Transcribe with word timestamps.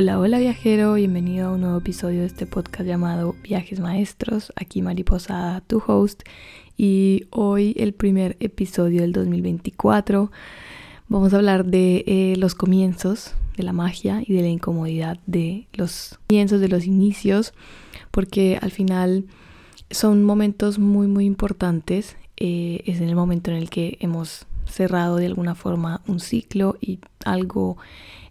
Hola, 0.00 0.20
hola 0.20 0.38
viajero, 0.38 0.94
bienvenido 0.94 1.48
a 1.48 1.52
un 1.54 1.62
nuevo 1.62 1.78
episodio 1.78 2.20
de 2.20 2.26
este 2.26 2.46
podcast 2.46 2.86
llamado 2.86 3.34
Viajes 3.42 3.80
Maestros. 3.80 4.52
Aquí 4.54 4.80
Mariposa, 4.80 5.60
tu 5.66 5.82
host, 5.84 6.22
y 6.76 7.24
hoy 7.30 7.74
el 7.76 7.94
primer 7.94 8.36
episodio 8.38 9.00
del 9.00 9.10
2024. 9.10 10.30
Vamos 11.08 11.34
a 11.34 11.38
hablar 11.38 11.64
de 11.64 12.04
eh, 12.06 12.36
los 12.38 12.54
comienzos, 12.54 13.34
de 13.56 13.64
la 13.64 13.72
magia 13.72 14.22
y 14.24 14.34
de 14.34 14.42
la 14.42 14.46
incomodidad 14.46 15.18
de 15.26 15.66
los 15.72 16.16
comienzos, 16.28 16.60
de 16.60 16.68
los 16.68 16.84
inicios, 16.84 17.52
porque 18.12 18.56
al 18.62 18.70
final 18.70 19.24
son 19.90 20.22
momentos 20.22 20.78
muy, 20.78 21.08
muy 21.08 21.24
importantes. 21.24 22.16
Eh, 22.36 22.84
es 22.86 23.00
en 23.00 23.08
el 23.08 23.16
momento 23.16 23.50
en 23.50 23.56
el 23.56 23.68
que 23.68 23.98
hemos 23.98 24.46
cerrado 24.64 25.16
de 25.16 25.26
alguna 25.26 25.56
forma 25.56 26.02
un 26.06 26.20
ciclo 26.20 26.76
y 26.80 27.00
algo 27.24 27.78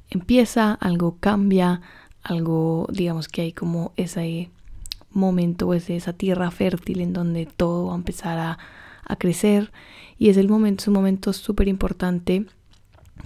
empieza, 0.10 0.74
algo 0.74 1.18
cambia, 1.20 1.82
algo, 2.24 2.88
digamos 2.92 3.28
que 3.28 3.42
hay 3.42 3.54
como 3.54 3.94
ese 3.96 4.50
momento, 5.12 5.74
es 5.74 5.90
esa 5.90 6.14
tierra 6.14 6.52
fértil 6.52 7.02
en 7.02 7.14
donde 7.14 7.46
todo 7.46 7.88
va 7.88 7.94
a 7.94 7.98
empezar 7.98 8.40
a, 8.40 8.58
crecer. 9.20 9.72
Y 10.18 10.28
es 10.28 10.36
el 10.36 10.50
momento, 10.50 10.82
es 10.82 10.88
un 10.90 10.96
momento 10.96 11.32
súper 11.32 11.70
importante 11.70 12.46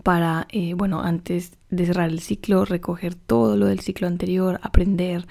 para, 0.03 0.45
eh, 0.49 0.75
bueno, 0.75 1.01
antes 1.01 1.53
de 1.71 1.87
cerrar 1.87 2.11
el 2.11 2.19
ciclo, 2.19 2.65
recoger 2.65 3.15
todo 3.15 3.57
lo 3.57 3.65
del 3.65 3.79
ciclo 3.79 4.05
anterior, 4.07 4.59
aprender, 4.61 5.27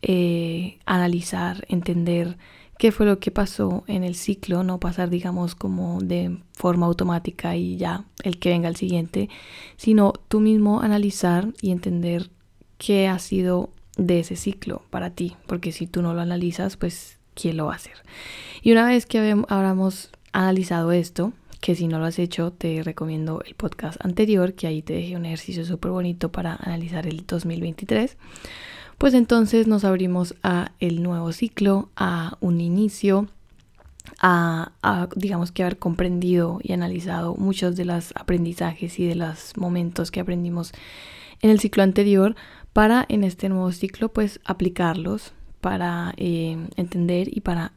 eh, 0.00 0.78
analizar, 0.86 1.66
entender 1.68 2.38
qué 2.80 2.92
fue 2.92 3.04
lo 3.04 3.18
que 3.18 3.30
pasó 3.30 3.84
en 3.88 4.04
el 4.04 4.14
ciclo, 4.14 4.64
no 4.64 4.80
pasar, 4.80 5.10
digamos, 5.10 5.54
como 5.54 6.00
de 6.00 6.38
forma 6.54 6.86
automática 6.86 7.54
y 7.54 7.76
ya 7.76 8.06
el 8.22 8.38
que 8.38 8.48
venga 8.48 8.70
el 8.70 8.76
siguiente, 8.76 9.28
sino 9.76 10.14
tú 10.28 10.40
mismo 10.40 10.80
analizar 10.80 11.48
y 11.60 11.72
entender 11.72 12.30
qué 12.78 13.06
ha 13.06 13.18
sido 13.18 13.68
de 13.98 14.20
ese 14.20 14.34
ciclo 14.34 14.80
para 14.88 15.10
ti, 15.10 15.36
porque 15.46 15.72
si 15.72 15.86
tú 15.86 16.00
no 16.00 16.14
lo 16.14 16.22
analizas, 16.22 16.78
pues 16.78 17.18
¿quién 17.34 17.58
lo 17.58 17.66
va 17.66 17.74
a 17.74 17.76
hacer? 17.76 17.98
Y 18.62 18.72
una 18.72 18.86
vez 18.86 19.04
que 19.04 19.18
habramos 19.48 20.10
analizado 20.32 20.90
esto, 20.92 21.34
que 21.60 21.74
si 21.74 21.86
no 21.86 21.98
lo 21.98 22.06
has 22.06 22.18
hecho, 22.18 22.50
te 22.50 22.82
recomiendo 22.82 23.42
el 23.44 23.56
podcast 23.56 24.02
anterior, 24.02 24.54
que 24.54 24.66
ahí 24.66 24.80
te 24.80 24.94
dejé 24.94 25.16
un 25.16 25.26
ejercicio 25.26 25.66
súper 25.66 25.90
bonito 25.90 26.32
para 26.32 26.56
analizar 26.56 27.06
el 27.06 27.26
2023 27.26 28.16
pues 29.00 29.14
entonces 29.14 29.66
nos 29.66 29.84
abrimos 29.84 30.34
a 30.42 30.72
el 30.78 31.02
nuevo 31.02 31.32
ciclo, 31.32 31.88
a 31.96 32.36
un 32.40 32.60
inicio, 32.60 33.28
a, 34.20 34.72
digamos 35.16 35.52
que 35.52 35.62
haber 35.62 35.78
comprendido 35.78 36.60
y 36.62 36.74
analizado 36.74 37.34
muchos 37.34 37.76
de 37.76 37.86
los 37.86 38.12
aprendizajes 38.14 38.98
y 38.98 39.06
de 39.06 39.14
los 39.14 39.56
momentos 39.56 40.10
que 40.10 40.20
aprendimos 40.20 40.72
en 41.40 41.48
el 41.48 41.60
ciclo 41.60 41.82
anterior 41.82 42.36
para 42.74 43.06
en 43.08 43.24
este 43.24 43.48
nuevo 43.48 43.72
ciclo 43.72 44.10
pues 44.10 44.38
aplicarlos 44.44 45.32
para 45.62 46.12
eh, 46.18 46.58
entender 46.76 47.34
y 47.34 47.40
para 47.40 47.72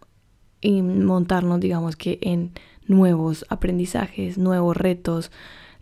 montarnos 0.62 1.62
digamos 1.62 1.96
que 1.96 2.20
en 2.22 2.52
nuevos 2.86 3.46
aprendizajes, 3.48 4.38
nuevos 4.38 4.76
retos, 4.76 5.32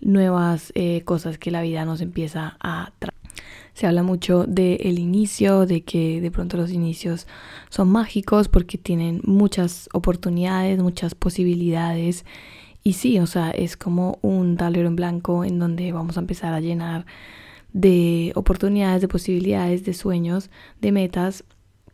nuevas 0.01 0.71
eh, 0.75 1.01
cosas 1.03 1.39
que 1.39 1.49
la 1.49 1.63
vida 1.63 1.83
nos 1.83 1.99
empieza 2.01 2.57
a 2.59 2.91
traer. 2.99 3.20
Se 3.73 3.87
habla 3.87 4.03
mucho 4.03 4.45
del 4.45 4.99
inicio, 4.99 5.65
de 5.65 5.83
que 5.83 6.21
de 6.21 6.31
pronto 6.31 6.57
los 6.57 6.71
inicios 6.71 7.27
son 7.69 7.89
mágicos 7.89 8.47
porque 8.47 8.77
tienen 8.77 9.21
muchas 9.23 9.89
oportunidades, 9.93 10.79
muchas 10.79 11.15
posibilidades. 11.15 12.25
Y 12.83 12.93
sí, 12.93 13.19
o 13.19 13.27
sea, 13.27 13.51
es 13.51 13.77
como 13.77 14.19
un 14.21 14.57
tablero 14.57 14.87
en 14.87 14.95
blanco 14.95 15.45
en 15.45 15.59
donde 15.59 15.91
vamos 15.91 16.17
a 16.17 16.19
empezar 16.19 16.53
a 16.53 16.59
llenar 16.59 17.05
de 17.73 18.33
oportunidades, 18.35 19.01
de 19.01 19.07
posibilidades, 19.07 19.85
de 19.85 19.93
sueños, 19.93 20.49
de 20.81 20.91
metas 20.91 21.43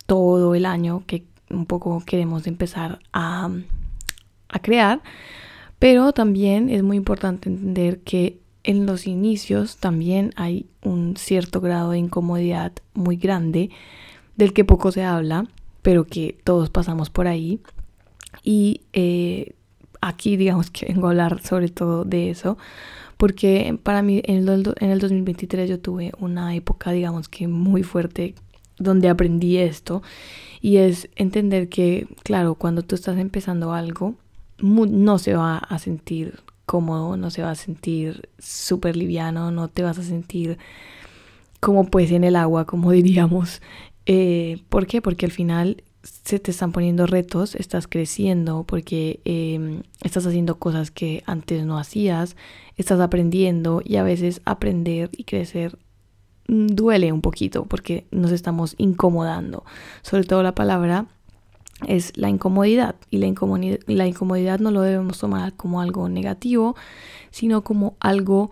todo 0.07 0.55
el 0.55 0.65
año 0.65 1.03
que 1.05 1.25
un 1.49 1.65
poco 1.65 2.01
queremos 2.05 2.47
empezar 2.47 2.99
a, 3.13 3.49
a 4.49 4.59
crear. 4.59 5.01
Pero 5.79 6.11
también 6.11 6.69
es 6.69 6.81
muy 6.81 6.97
importante 6.97 7.49
entender 7.49 7.99
que 7.99 8.39
en 8.67 8.85
los 8.85 9.07
inicios 9.07 9.77
también 9.77 10.33
hay 10.35 10.67
un 10.83 11.15
cierto 11.15 11.61
grado 11.61 11.91
de 11.91 11.99
incomodidad 11.99 12.73
muy 12.93 13.15
grande 13.15 13.71
del 14.35 14.51
que 14.51 14.65
poco 14.65 14.91
se 14.91 15.05
habla, 15.05 15.47
pero 15.81 16.05
que 16.05 16.37
todos 16.43 16.69
pasamos 16.69 17.09
por 17.09 17.27
ahí. 17.27 17.61
Y 18.43 18.81
eh, 18.91 19.55
aquí 20.01 20.35
digamos 20.35 20.69
que 20.71 20.85
vengo 20.85 21.07
a 21.07 21.11
hablar 21.11 21.41
sobre 21.41 21.69
todo 21.69 22.03
de 22.03 22.29
eso, 22.29 22.57
porque 23.15 23.79
para 23.81 24.01
mí 24.01 24.21
en 24.25 24.47
el, 24.49 24.73
en 24.79 24.89
el 24.91 24.99
2023 24.99 25.69
yo 25.69 25.79
tuve 25.79 26.11
una 26.19 26.53
época 26.53 26.91
digamos 26.91 27.29
que 27.29 27.47
muy 27.47 27.83
fuerte 27.83 28.35
donde 28.77 29.07
aprendí 29.07 29.57
esto 29.57 30.03
y 30.59 30.77
es 30.77 31.09
entender 31.15 31.69
que, 31.69 32.07
claro, 32.23 32.55
cuando 32.55 32.81
tú 32.81 32.95
estás 32.95 33.17
empezando 33.17 33.71
algo, 33.73 34.15
no 34.59 35.19
se 35.19 35.35
va 35.35 35.57
a 35.57 35.79
sentir 35.79 36.41
cómodo, 36.67 37.17
no 37.17 37.31
se 37.31 37.41
va 37.41 37.51
a 37.51 37.55
sentir 37.55 38.29
súper 38.37 38.95
liviano, 38.95 39.49
no 39.49 39.69
te 39.69 39.81
vas 39.81 39.97
a 39.97 40.03
sentir 40.03 40.59
como 41.59 41.85
pues 41.85 42.11
en 42.11 42.23
el 42.23 42.35
agua, 42.35 42.65
como 42.65 42.91
diríamos. 42.99 43.61
Eh, 44.05 44.61
¿Por 44.69 44.85
qué? 44.85 45.01
Porque 45.01 45.25
al 45.25 45.31
final 45.31 45.83
se 46.03 46.39
te 46.39 46.51
están 46.51 46.71
poniendo 46.71 47.07
retos, 47.07 47.55
estás 47.55 47.87
creciendo 47.87 48.63
porque 48.65 49.21
em, 49.25 49.83
estás 50.03 50.25
haciendo 50.25 50.59
cosas 50.59 50.91
que 50.91 51.23
antes 51.25 51.65
no 51.65 51.79
hacías, 51.79 52.35
estás 52.75 52.99
aprendiendo 52.99 53.81
y 53.83 53.95
a 53.95 54.03
veces 54.03 54.41
aprender 54.45 55.09
y 55.13 55.23
crecer 55.23 55.79
mm, 56.47 56.67
duele 56.67 57.11
un 57.11 57.21
poquito 57.21 57.65
porque 57.65 58.05
nos 58.11 58.31
estamos 58.31 58.75
incomodando. 58.77 59.63
Sobre 60.01 60.25
todo 60.25 60.43
la 60.43 60.53
palabra 60.53 61.07
es 61.85 62.13
la 62.17 62.29
incomodidad 62.29 62.95
y 63.11 63.17
la 63.17 63.27
incomodidad, 64.07 64.59
no 64.59 64.71
lo 64.71 64.81
debemos 64.81 65.19
tomar 65.19 65.53
como 65.53 65.81
algo 65.81 66.09
negativo, 66.09 66.75
sino 67.29 67.63
como 67.63 67.95
algo 67.99 68.49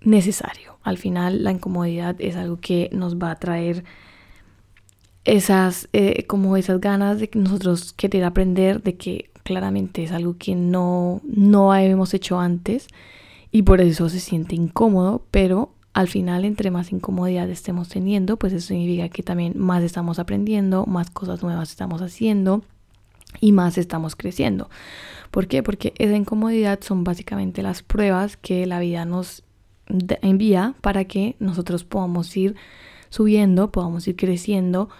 necesario. 0.00 0.78
Al 0.82 0.96
final 0.96 1.44
la 1.44 1.52
incomodidad 1.52 2.16
es 2.18 2.36
algo 2.36 2.58
que 2.60 2.88
nos 2.92 3.16
va 3.16 3.32
a 3.32 3.38
traer 3.38 3.84
esas, 5.24 5.88
eh, 5.92 6.24
como 6.26 6.56
esas 6.56 6.80
ganas 6.80 7.18
de 7.18 7.28
nosotros 7.34 7.92
querer 7.92 8.24
aprender, 8.24 8.82
de 8.82 8.96
que 8.96 9.30
claramente 9.42 10.02
es 10.04 10.12
algo 10.12 10.36
que 10.38 10.54
no, 10.54 11.20
no 11.24 11.74
hemos 11.74 12.14
hecho 12.14 12.40
antes 12.40 12.88
y 13.50 13.62
por 13.62 13.80
eso 13.80 14.08
se 14.08 14.20
siente 14.20 14.54
incómodo, 14.54 15.24
pero 15.30 15.75
al 15.96 16.08
final 16.08 16.44
entre 16.44 16.70
más 16.70 16.92
incomodidad 16.92 17.48
estemos 17.48 17.88
teniendo, 17.88 18.36
pues 18.36 18.52
eso 18.52 18.66
significa 18.66 19.08
que 19.08 19.22
también 19.22 19.54
más 19.56 19.82
estamos 19.82 20.18
aprendiendo, 20.18 20.84
más 20.84 21.08
cosas 21.08 21.42
nuevas 21.42 21.70
estamos 21.70 22.02
haciendo 22.02 22.62
y 23.40 23.52
más 23.52 23.78
estamos 23.78 24.14
creciendo. 24.14 24.68
¿Por 25.30 25.46
qué? 25.46 25.62
Porque 25.62 25.94
esa 25.96 26.14
incomodidad 26.14 26.80
son 26.82 27.02
básicamente 27.02 27.62
las 27.62 27.82
pruebas 27.82 28.36
que 28.36 28.66
la 28.66 28.78
vida 28.78 29.06
nos 29.06 29.42
envía 30.20 30.74
para 30.82 31.06
que 31.06 31.34
nosotros 31.38 31.84
podamos 31.84 32.36
ir 32.36 32.56
subiendo, 33.08 33.72
podamos 33.72 34.06
ir 34.06 34.16
creciendo 34.16 34.90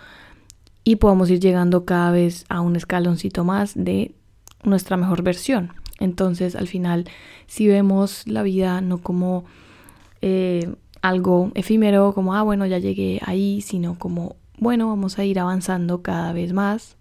y 0.83 0.97
podamos 0.97 1.29
ir 1.29 1.41
llegando 1.41 1.85
cada 1.85 2.11
vez 2.11 2.47
a 2.49 2.63
un 2.63 2.75
escaloncito 2.75 3.45
más 3.45 3.75
de 3.75 4.15
nuestra 4.63 4.97
mejor 4.97 5.23
versión. 5.23 5.75
Entonces, 6.01 6.57
al 6.57 6.69
final, 6.69 7.05
si 7.47 7.69
vemos 7.69 8.27
la 8.27 8.43
vida 8.43 8.81
no 8.81 8.97
como 8.97 9.45
eh, 10.23 10.75
algo 11.07 11.53
efímero 11.55 12.13
como, 12.15 12.35
ah, 12.35 12.43
bueno, 12.43 12.67
ya 12.67 12.79
llegué 12.79 13.21
ahí, 13.25 13.61
sino 13.61 13.97
como, 13.97 14.35
bueno, 14.59 14.89
vamos 14.89 15.21
a 15.21 15.25
ir 15.25 15.39
avanzando 15.39 16.03
cada 16.03 16.33
vez 16.33 16.53
más, 16.53 16.97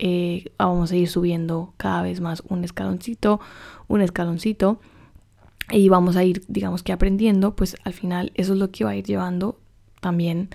eh, 0.00 0.46
vamos 0.58 0.90
a 0.90 0.96
ir 0.96 1.08
subiendo 1.08 1.72
cada 1.76 2.02
vez 2.02 2.20
más 2.20 2.42
un 2.48 2.64
escaloncito, 2.64 3.38
un 3.86 4.00
escaloncito, 4.00 4.80
y 5.70 5.88
vamos 5.88 6.16
a 6.16 6.24
ir, 6.24 6.42
digamos 6.48 6.82
que 6.82 6.92
aprendiendo, 6.92 7.54
pues 7.54 7.76
al 7.84 7.92
final 7.92 8.32
eso 8.34 8.54
es 8.54 8.58
lo 8.58 8.72
que 8.72 8.84
va 8.84 8.90
a 8.90 8.96
ir 8.96 9.04
llevando 9.04 9.60
también 10.00 10.48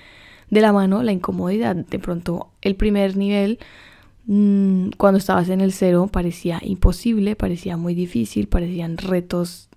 de 0.49 0.59
la 0.59 0.73
mano 0.73 1.01
la 1.01 1.13
incomodidad. 1.13 1.77
De 1.77 1.99
pronto 1.99 2.49
el 2.61 2.75
primer 2.75 3.15
nivel, 3.15 3.59
mm, 4.25 4.89
cuando 4.97 5.19
estabas 5.19 5.47
en 5.47 5.61
el 5.61 5.71
cero, 5.71 6.09
parecía 6.11 6.59
imposible, 6.61 7.37
parecía 7.37 7.77
muy 7.77 7.95
difícil, 7.95 8.47
parecían 8.47 8.97
retos 8.97 9.68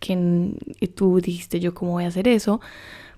que 0.00 0.54
tú 0.94 1.20
dijiste 1.20 1.60
yo 1.60 1.74
cómo 1.74 1.92
voy 1.92 2.04
a 2.04 2.08
hacer 2.08 2.28
eso, 2.28 2.60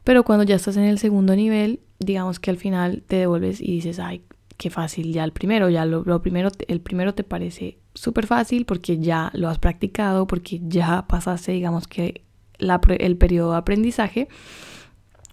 pero 0.04 0.24
cuando 0.24 0.44
ya 0.44 0.56
estás 0.56 0.76
en 0.76 0.84
el 0.84 0.98
segundo 0.98 1.36
nivel, 1.36 1.80
digamos 1.98 2.40
que 2.40 2.50
al 2.50 2.56
final 2.56 3.02
te 3.06 3.16
devuelves 3.16 3.60
y 3.60 3.72
dices, 3.72 3.98
ay, 3.98 4.22
qué 4.56 4.70
fácil 4.70 5.12
ya 5.12 5.24
el 5.24 5.32
primero, 5.32 5.70
ya 5.70 5.84
lo, 5.84 6.22
primero, 6.22 6.50
el 6.68 6.80
primero 6.80 7.14
te 7.14 7.24
parece 7.24 7.78
súper 7.94 8.26
fácil 8.26 8.66
porque 8.66 8.98
ya 8.98 9.30
lo 9.34 9.48
has 9.48 9.58
practicado, 9.58 10.26
porque 10.26 10.60
ya 10.62 11.06
pasaste, 11.06 11.52
digamos 11.52 11.86
que 11.86 12.24
el 12.58 13.16
periodo 13.16 13.52
de 13.52 13.58
aprendizaje 13.58 14.28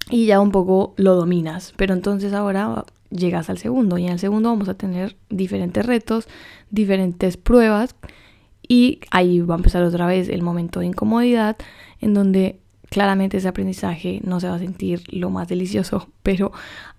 y 0.09 0.27
ya 0.27 0.39
un 0.39 0.51
poco 0.51 0.93
lo 0.97 1.15
dominas, 1.15 1.73
pero 1.75 1.93
entonces 1.93 2.33
ahora 2.33 2.85
llegas 3.09 3.49
al 3.49 3.57
segundo 3.57 3.97
y 3.97 4.05
en 4.05 4.13
el 4.13 4.19
segundo 4.19 4.49
vamos 4.49 4.69
a 4.69 4.75
tener 4.75 5.17
diferentes 5.29 5.85
retos, 5.85 6.27
diferentes 6.69 7.37
pruebas 7.37 7.95
y 8.67 8.99
ahí 9.11 9.39
va 9.39 9.55
a 9.55 9.57
empezar 9.57 9.83
otra 9.83 10.05
vez 10.07 10.29
el 10.29 10.41
momento 10.41 10.79
de 10.79 10.87
incomodidad 10.87 11.57
en 11.99 12.13
donde 12.13 12.59
Claramente 12.89 13.37
ese 13.37 13.49
aprendizaje 13.49 14.21
no 14.23 14.39
se 14.39 14.47
va 14.47 14.55
a 14.55 14.59
sentir 14.59 15.01
lo 15.13 15.29
más 15.29 15.47
delicioso, 15.47 16.07
pero 16.23 16.51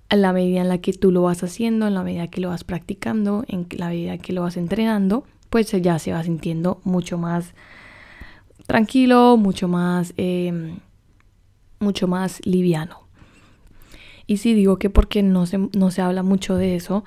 a 0.09 0.17
la 0.17 0.32
medida 0.32 0.61
en 0.61 0.69
la 0.69 0.79
que 0.79 0.93
tú 0.93 1.12
lo 1.12 1.23
vas 1.23 1.43
haciendo, 1.43 1.87
en 1.87 1.94
la 1.94 2.03
medida 2.03 2.29
que 2.29 2.41
lo 2.41 2.49
vas 2.49 2.65
practicando, 2.65 3.44
en 3.49 3.67
la 3.70 3.88
medida 3.88 4.19
que 4.19 4.32
lo 4.32 4.43
vas 4.43 4.56
entrenando, 4.56 5.25
pues 5.50 5.70
ya 5.70 5.99
se 5.99 6.12
va 6.12 6.23
sintiendo 6.23 6.81
mucho 6.85 7.19
más 7.19 7.55
tranquilo, 8.67 9.37
mucho 9.37 9.69
más, 9.69 10.12
em, 10.17 10.79
mucho 11.81 12.06
más 12.06 12.44
liviano. 12.44 13.00
Y 14.26 14.38
sí 14.38 14.53
digo 14.53 14.79
que 14.79 14.91
porque 14.91 15.23
no 15.23 15.47
se, 15.47 15.59
no 15.59 15.91
se 15.91 16.03
habla 16.03 16.23
mucho 16.23 16.56
de 16.56 16.76
eso, 16.76 17.05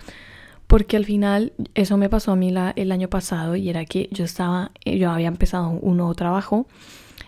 porque 0.72 0.96
al 0.96 1.04
final 1.04 1.52
eso 1.76 1.98
me 1.98 2.08
pasó 2.08 2.32
a 2.32 2.38
mí 2.38 2.54
el 2.78 2.92
año 2.94 3.10
pasado 3.10 3.58
y 3.58 3.68
era 3.68 3.84
que 3.84 4.08
yo 4.10 4.24
estaba, 4.24 4.72
yo 4.86 5.12
había 5.12 5.28
empezado 5.28 5.68
un 5.68 5.98
nuevo 5.98 6.16
trabajo 6.16 6.66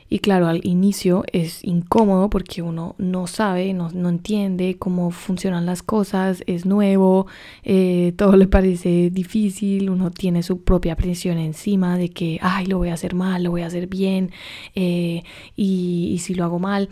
y 0.08 0.20
claro, 0.20 0.48
al 0.48 0.66
inicio 0.66 1.26
es 1.30 1.62
incómodo 1.66 2.30
porque 2.30 2.62
uno 2.62 2.96
no 2.98 3.28
sabe, 3.28 3.74
no, 3.74 3.90
entiende 4.08 4.78
cómo 4.80 5.12
funcionan 5.12 5.66
las 5.66 5.84
cosas, 5.84 6.42
es 6.48 6.66
nuevo, 6.66 7.28
eh, 7.66 8.14
todo 8.16 8.38
le 8.38 8.48
parece 8.48 9.10
difícil, 9.10 9.90
uno 9.90 10.10
tiene 10.10 10.42
su 10.42 10.64
propia 10.64 10.96
presión 10.96 11.38
encima 11.38 11.98
de 11.98 12.12
que, 12.12 12.40
ay, 12.42 12.68
lo 12.68 12.78
voy 12.78 12.92
a 12.92 12.94
hacer 12.94 13.14
mal, 13.14 13.44
lo 13.44 13.52
voy 13.52 13.64
a 13.64 13.68
hacer 13.68 13.88
bien, 13.88 14.32
eh, 14.74 15.24
y, 15.58 16.12
y 16.14 16.20
si 16.20 16.34
lo 16.34 16.46
hago 16.46 16.60
mal. 16.60 16.88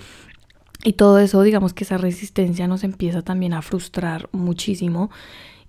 Y 0.83 0.93
todo 0.93 1.19
eso, 1.19 1.43
digamos 1.43 1.73
que 1.73 1.85
esa 1.85 1.97
resistencia 1.97 2.67
nos 2.67 2.83
empieza 2.83 3.21
también 3.21 3.53
a 3.53 3.61
frustrar 3.61 4.27
muchísimo 4.33 5.11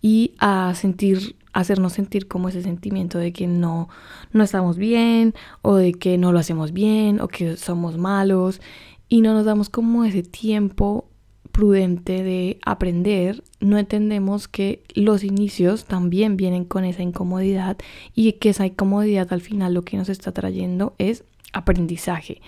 y 0.02 0.34
a 0.38 0.74
sentir 0.74 1.36
hacernos 1.52 1.92
sentir 1.92 2.28
como 2.28 2.48
ese 2.48 2.62
sentimiento 2.62 3.18
de 3.18 3.32
que 3.32 3.46
no, 3.46 3.88
no 4.32 4.42
estamos 4.42 4.76
bien 4.78 5.34
o 5.60 5.76
de 5.76 5.92
que 5.92 6.16
no 6.18 6.32
lo 6.32 6.38
hacemos 6.38 6.72
bien 6.72 7.20
o 7.20 7.28
que 7.28 7.56
somos 7.56 7.98
malos 7.98 8.60
y 9.08 9.20
no 9.20 9.34
nos 9.34 9.44
damos 9.44 9.68
como 9.68 10.04
ese 10.04 10.22
tiempo 10.22 11.08
prudente 11.52 12.22
de 12.22 12.58
aprender, 12.64 13.44
no 13.60 13.76
entendemos 13.76 14.48
que 14.48 14.82
los 14.94 15.22
inicios 15.22 15.84
también 15.84 16.38
vienen 16.38 16.64
con 16.64 16.84
esa 16.84 17.02
incomodidad 17.02 17.76
y 18.14 18.32
que 18.32 18.48
esa 18.48 18.64
incomodidad 18.64 19.30
al 19.32 19.42
final 19.42 19.74
lo 19.74 19.82
que 19.82 19.98
nos 19.98 20.08
está 20.08 20.32
trayendo 20.32 20.94
es 20.96 21.24
aprendizaje. 21.52 22.40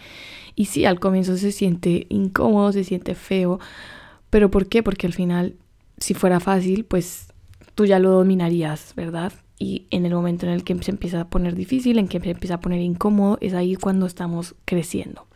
Y 0.55 0.67
sí, 0.67 0.87
al 0.87 1.01
comienzo 1.01 1.37
se 1.37 1.53
siente 1.53 2.07
incómodo, 2.09 2.73
se 2.73 2.85
siente 2.85 3.15
feo, 3.15 3.61
pero 4.31 4.51
¿por 4.51 4.69
qué? 4.69 4.83
Porque 4.83 5.07
al 5.07 5.13
final, 5.13 5.57
si 5.99 6.15
fuera 6.15 6.41
fácil, 6.41 6.87
pues 6.87 7.34
tú 7.75 7.87
ya 7.87 7.99
lo 7.99 8.11
dominarías, 8.11 8.95
¿verdad? 8.97 9.33
Y 9.59 9.87
en 9.91 10.07
el 10.07 10.15
momento 10.15 10.47
en 10.47 10.53
el 10.53 10.65
que 10.65 10.75
se 10.83 10.91
empieza 10.91 11.21
a 11.21 11.29
poner 11.29 11.55
difícil, 11.55 11.99
en 11.99 12.09
que 12.09 12.21
se 12.21 12.31
empieza 12.31 12.55
a 12.55 12.61
poner 12.61 12.81
incómodo, 12.81 13.39
es 13.41 13.55
ahí 13.55 13.77
cuando 13.77 14.07
estamos 14.07 14.55
creciendo. 14.65 15.27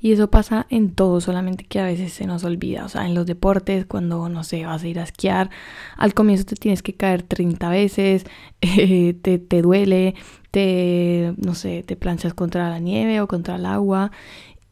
Y 0.00 0.12
eso 0.12 0.30
pasa 0.30 0.66
en 0.70 0.92
todo, 0.94 1.20
solamente 1.20 1.64
que 1.64 1.80
a 1.80 1.84
veces 1.84 2.12
se 2.12 2.26
nos 2.26 2.44
olvida. 2.44 2.84
O 2.84 2.88
sea, 2.88 3.06
en 3.06 3.14
los 3.14 3.26
deportes, 3.26 3.84
cuando, 3.84 4.28
no 4.28 4.44
sé, 4.44 4.64
vas 4.64 4.82
a 4.82 4.88
ir 4.88 5.00
a 5.00 5.02
esquiar, 5.02 5.50
al 5.96 6.14
comienzo 6.14 6.44
te 6.44 6.54
tienes 6.54 6.82
que 6.82 6.94
caer 6.94 7.22
30 7.22 7.68
veces, 7.68 8.24
eh, 8.60 9.14
te, 9.20 9.38
te 9.38 9.62
duele, 9.62 10.14
te, 10.50 11.34
no 11.36 11.54
sé, 11.54 11.82
te 11.82 11.96
planchas 11.96 12.34
contra 12.34 12.70
la 12.70 12.78
nieve 12.78 13.20
o 13.20 13.28
contra 13.28 13.56
el 13.56 13.66
agua. 13.66 14.12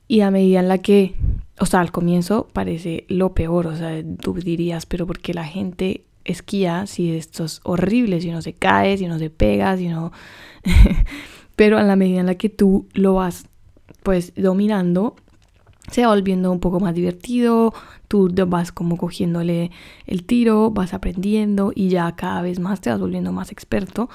Y 0.08 0.20
a 0.20 0.30
medida 0.30 0.60
en 0.60 0.68
la 0.68 0.78
que, 0.78 1.16
o 1.58 1.66
sea, 1.66 1.80
al 1.80 1.90
comienzo 1.90 2.48
parece 2.52 3.04
lo 3.08 3.34
peor, 3.34 3.66
o 3.66 3.76
sea, 3.76 4.02
tú 4.20 4.34
dirías, 4.34 4.86
pero 4.86 5.06
porque 5.06 5.34
la 5.34 5.44
gente 5.44 6.05
esquía, 6.26 6.86
si 6.86 7.16
esto 7.16 7.44
es 7.44 7.60
horrible, 7.64 8.20
si 8.20 8.30
uno 8.30 8.42
se 8.42 8.52
cae, 8.52 8.98
si 8.98 9.06
uno 9.06 9.18
se 9.18 9.30
pega, 9.30 9.76
si 9.76 9.88
no... 9.88 10.12
Pero 11.56 11.78
a 11.78 11.82
la 11.82 11.96
medida 11.96 12.20
en 12.20 12.26
la 12.26 12.34
que 12.34 12.50
tú 12.50 12.86
lo 12.92 13.14
vas 13.14 13.46
pues 14.02 14.34
dominando, 14.36 15.16
se 15.90 16.02
va 16.02 16.08
volviendo 16.08 16.52
un 16.52 16.60
poco 16.60 16.80
más 16.80 16.94
divertido, 16.94 17.72
tú 18.08 18.30
vas 18.46 18.72
como 18.72 18.96
cogiéndole 18.98 19.70
el 20.06 20.24
tiro, 20.24 20.70
vas 20.70 20.92
aprendiendo 20.92 21.72
y 21.74 21.88
ya 21.88 22.14
cada 22.14 22.42
vez 22.42 22.60
más 22.60 22.80
te 22.80 22.90
vas 22.90 23.00
volviendo 23.00 23.32
más 23.32 23.52
experto 23.52 24.10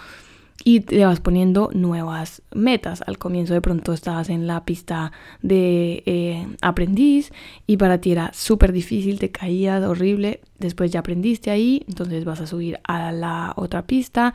y 0.63 0.81
te 0.81 1.05
vas 1.05 1.19
poniendo 1.19 1.69
nuevas 1.73 2.41
metas. 2.53 3.03
Al 3.05 3.17
comienzo 3.17 3.53
de 3.53 3.61
pronto 3.61 3.93
estabas 3.93 4.29
en 4.29 4.47
la 4.47 4.65
pista 4.65 5.11
de 5.41 6.03
eh, 6.05 6.47
aprendiz 6.61 7.31
y 7.67 7.77
para 7.77 7.99
ti 7.99 8.11
era 8.11 8.31
súper 8.33 8.71
difícil, 8.71 9.19
te 9.19 9.31
caías 9.31 9.83
horrible, 9.83 10.41
después 10.59 10.91
ya 10.91 10.99
aprendiste 10.99 11.51
ahí, 11.51 11.83
entonces 11.87 12.25
vas 12.25 12.41
a 12.41 12.47
subir 12.47 12.79
a 12.83 13.11
la 13.11 13.53
otra 13.55 13.85
pista, 13.85 14.33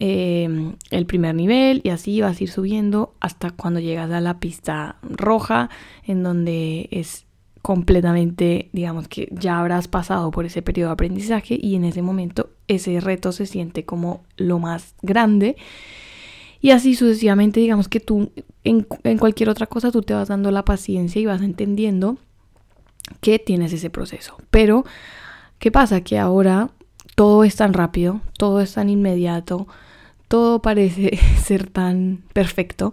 eh, 0.00 0.72
el 0.90 1.06
primer 1.06 1.34
nivel 1.34 1.80
y 1.84 1.90
así 1.90 2.20
vas 2.20 2.40
a 2.40 2.44
ir 2.44 2.50
subiendo 2.50 3.14
hasta 3.20 3.50
cuando 3.50 3.80
llegas 3.80 4.10
a 4.10 4.20
la 4.20 4.40
pista 4.40 4.96
roja 5.02 5.70
en 6.04 6.22
donde 6.22 6.88
es 6.90 7.26
completamente, 7.64 8.68
digamos 8.74 9.08
que 9.08 9.30
ya 9.32 9.58
habrás 9.58 9.88
pasado 9.88 10.30
por 10.30 10.44
ese 10.44 10.60
periodo 10.60 10.90
de 10.90 10.92
aprendizaje 10.92 11.58
y 11.58 11.76
en 11.76 11.86
ese 11.86 12.02
momento 12.02 12.50
ese 12.68 13.00
reto 13.00 13.32
se 13.32 13.46
siente 13.46 13.86
como 13.86 14.22
lo 14.36 14.58
más 14.58 14.94
grande. 15.00 15.56
Y 16.60 16.72
así 16.72 16.94
sucesivamente, 16.94 17.60
digamos 17.60 17.88
que 17.88 18.00
tú 18.00 18.32
en, 18.64 18.86
en 19.04 19.16
cualquier 19.16 19.48
otra 19.48 19.66
cosa 19.66 19.90
tú 19.90 20.02
te 20.02 20.12
vas 20.12 20.28
dando 20.28 20.50
la 20.50 20.66
paciencia 20.66 21.22
y 21.22 21.24
vas 21.24 21.40
entendiendo 21.40 22.18
que 23.22 23.38
tienes 23.38 23.72
ese 23.72 23.88
proceso. 23.88 24.36
Pero, 24.50 24.84
¿qué 25.58 25.72
pasa? 25.72 26.02
Que 26.02 26.18
ahora 26.18 26.68
todo 27.14 27.44
es 27.44 27.56
tan 27.56 27.72
rápido, 27.72 28.20
todo 28.36 28.60
es 28.60 28.74
tan 28.74 28.90
inmediato, 28.90 29.68
todo 30.28 30.60
parece 30.60 31.18
ser 31.42 31.70
tan 31.70 32.24
perfecto 32.34 32.92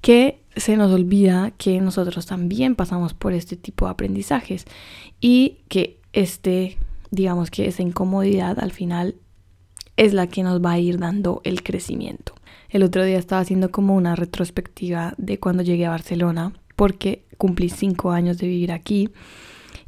que 0.00 0.45
se 0.56 0.76
nos 0.76 0.90
olvida 0.92 1.52
que 1.58 1.80
nosotros 1.80 2.26
también 2.26 2.74
pasamos 2.74 3.14
por 3.14 3.32
este 3.32 3.56
tipo 3.56 3.84
de 3.84 3.92
aprendizajes 3.92 4.64
y 5.20 5.58
que 5.68 6.00
este, 6.12 6.78
digamos 7.10 7.50
que 7.50 7.66
esa 7.66 7.82
incomodidad 7.82 8.58
al 8.58 8.72
final 8.72 9.16
es 9.96 10.14
la 10.14 10.26
que 10.26 10.42
nos 10.42 10.64
va 10.64 10.72
a 10.72 10.78
ir 10.78 10.98
dando 10.98 11.40
el 11.44 11.62
crecimiento. 11.62 12.34
El 12.70 12.82
otro 12.82 13.04
día 13.04 13.18
estaba 13.18 13.42
haciendo 13.42 13.70
como 13.70 13.94
una 13.94 14.16
retrospectiva 14.16 15.14
de 15.18 15.38
cuando 15.38 15.62
llegué 15.62 15.86
a 15.86 15.90
Barcelona 15.90 16.52
porque 16.74 17.24
cumplí 17.38 17.68
cinco 17.68 18.10
años 18.10 18.38
de 18.38 18.48
vivir 18.48 18.72
aquí 18.72 19.10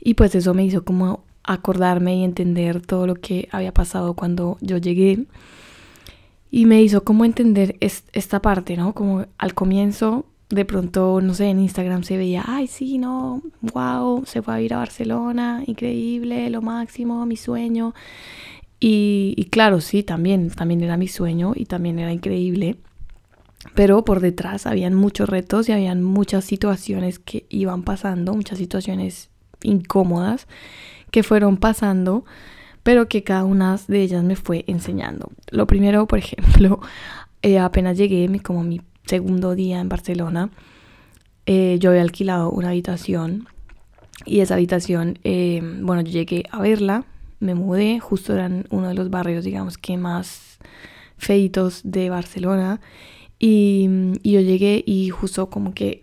y 0.00 0.14
pues 0.14 0.34
eso 0.34 0.54
me 0.54 0.64
hizo 0.64 0.84
como 0.84 1.24
acordarme 1.44 2.16
y 2.16 2.24
entender 2.24 2.80
todo 2.80 3.06
lo 3.06 3.14
que 3.14 3.48
había 3.52 3.72
pasado 3.72 4.14
cuando 4.14 4.58
yo 4.60 4.76
llegué 4.76 5.26
y 6.50 6.66
me 6.66 6.82
hizo 6.82 7.04
como 7.04 7.24
entender 7.24 7.76
esta 7.80 8.40
parte, 8.40 8.76
¿no? 8.76 8.94
Como 8.94 9.26
al 9.36 9.54
comienzo 9.54 10.24
de 10.50 10.64
pronto, 10.64 11.20
no 11.20 11.34
sé, 11.34 11.46
en 11.46 11.60
Instagram 11.60 12.04
se 12.04 12.16
veía, 12.16 12.44
ay, 12.46 12.66
sí, 12.66 12.98
no, 12.98 13.42
wow, 13.60 14.24
se 14.24 14.40
fue 14.40 14.54
a 14.54 14.60
ir 14.60 14.72
a 14.72 14.78
Barcelona, 14.78 15.62
increíble, 15.66 16.48
lo 16.48 16.62
máximo, 16.62 17.26
mi 17.26 17.36
sueño. 17.36 17.94
Y, 18.80 19.48
claro, 19.50 19.80
sí, 19.80 20.02
también, 20.02 20.50
también 20.50 20.82
era 20.82 20.96
mi 20.96 21.08
sueño 21.08 21.52
y 21.54 21.66
también 21.66 21.98
era 21.98 22.12
increíble. 22.12 22.76
Pero 23.74 24.04
por 24.04 24.20
detrás 24.20 24.66
habían 24.66 24.94
muchos 24.94 25.28
retos 25.28 25.68
y 25.68 25.72
habían 25.72 26.02
muchas 26.02 26.44
situaciones 26.44 27.18
que 27.18 27.44
iban 27.48 27.82
pasando, 27.82 28.34
muchas 28.34 28.58
situaciones 28.58 29.30
incómodas 29.62 30.46
que 31.10 31.24
fueron 31.24 31.56
pasando, 31.56 32.24
pero 32.84 33.08
que 33.08 33.24
cada 33.24 33.44
una 33.44 33.78
de 33.88 34.00
ellas 34.00 34.22
me 34.22 34.36
fue 34.36 34.64
enseñando. 34.68 35.30
Lo 35.50 35.66
primero, 35.66 36.06
por 36.06 36.18
ejemplo, 36.20 36.80
eh, 37.42 37.58
apenas 37.58 37.98
llegué, 37.98 38.28
como 38.40 38.62
mi 38.62 38.80
segundo 39.08 39.54
día 39.54 39.80
en 39.80 39.88
Barcelona, 39.88 40.50
eh, 41.46 41.78
yo 41.80 41.90
había 41.90 42.02
alquilado 42.02 42.50
una 42.50 42.68
habitación 42.68 43.48
y 44.24 44.40
esa 44.40 44.54
habitación, 44.54 45.18
eh, 45.24 45.60
bueno, 45.80 46.02
yo 46.02 46.12
llegué 46.12 46.44
a 46.50 46.60
verla, 46.60 47.04
me 47.40 47.54
mudé, 47.54 48.00
justo 48.00 48.34
eran 48.34 48.66
uno 48.70 48.88
de 48.88 48.94
los 48.94 49.10
barrios, 49.10 49.44
digamos 49.44 49.78
que 49.78 49.96
más 49.96 50.58
feitos 51.16 51.80
de 51.84 52.10
Barcelona 52.10 52.80
y, 53.38 53.88
yo 54.24 54.40
llegué 54.40 54.82
y 54.84 55.10
justo 55.10 55.48
como 55.48 55.72
que 55.72 56.02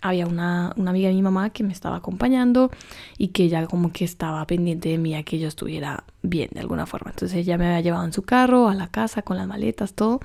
había 0.00 0.26
una, 0.26 0.72
una, 0.76 0.90
amiga 0.90 1.08
de 1.08 1.14
mi 1.14 1.22
mamá 1.22 1.50
que 1.50 1.64
me 1.64 1.72
estaba 1.72 1.96
acompañando 1.96 2.70
y 3.18 3.28
que 3.28 3.44
ella 3.44 3.66
como 3.66 3.92
que 3.92 4.04
estaba 4.04 4.46
pendiente 4.46 4.90
de 4.90 4.98
mí 4.98 5.14
a 5.14 5.24
que 5.24 5.38
yo 5.38 5.48
estuviera 5.48 6.04
bien 6.22 6.48
de 6.52 6.60
alguna 6.60 6.86
forma. 6.86 7.10
Entonces 7.10 7.36
ella 7.36 7.58
me 7.58 7.66
había 7.66 7.80
llevado 7.80 8.04
en 8.04 8.12
su 8.12 8.22
carro 8.22 8.68
a 8.68 8.74
la 8.74 8.88
casa 8.88 9.22
con 9.22 9.36
las 9.36 9.48
maletas, 9.48 9.94
todo. 9.94 10.20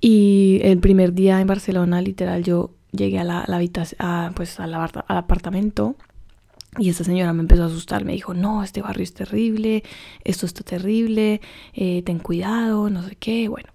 Y 0.00 0.60
el 0.62 0.78
primer 0.78 1.12
día 1.12 1.40
en 1.40 1.46
Barcelona, 1.46 2.00
literal, 2.00 2.44
yo 2.44 2.70
llegué 2.92 3.18
a 3.18 3.24
la, 3.24 3.40
habitación, 3.42 4.32
pues 4.34 4.60
al, 4.60 4.74
apartamento 4.74 5.96
y 6.78 6.90
esta 6.90 7.02
señora 7.02 7.32
me 7.32 7.40
empezó 7.40 7.64
a 7.64 7.66
asustar, 7.66 8.04
me 8.04 8.12
dijo, 8.12 8.34
no, 8.34 8.62
este 8.62 8.82
barrio 8.82 9.02
es 9.02 9.14
terrible, 9.14 9.82
esto 10.22 10.46
está 10.46 10.62
terrible, 10.62 11.40
eh, 11.72 12.02
ten 12.02 12.18
cuidado, 12.18 12.90
no 12.90 13.02
sé 13.02 13.16
qué, 13.16 13.48
bueno. 13.48 13.70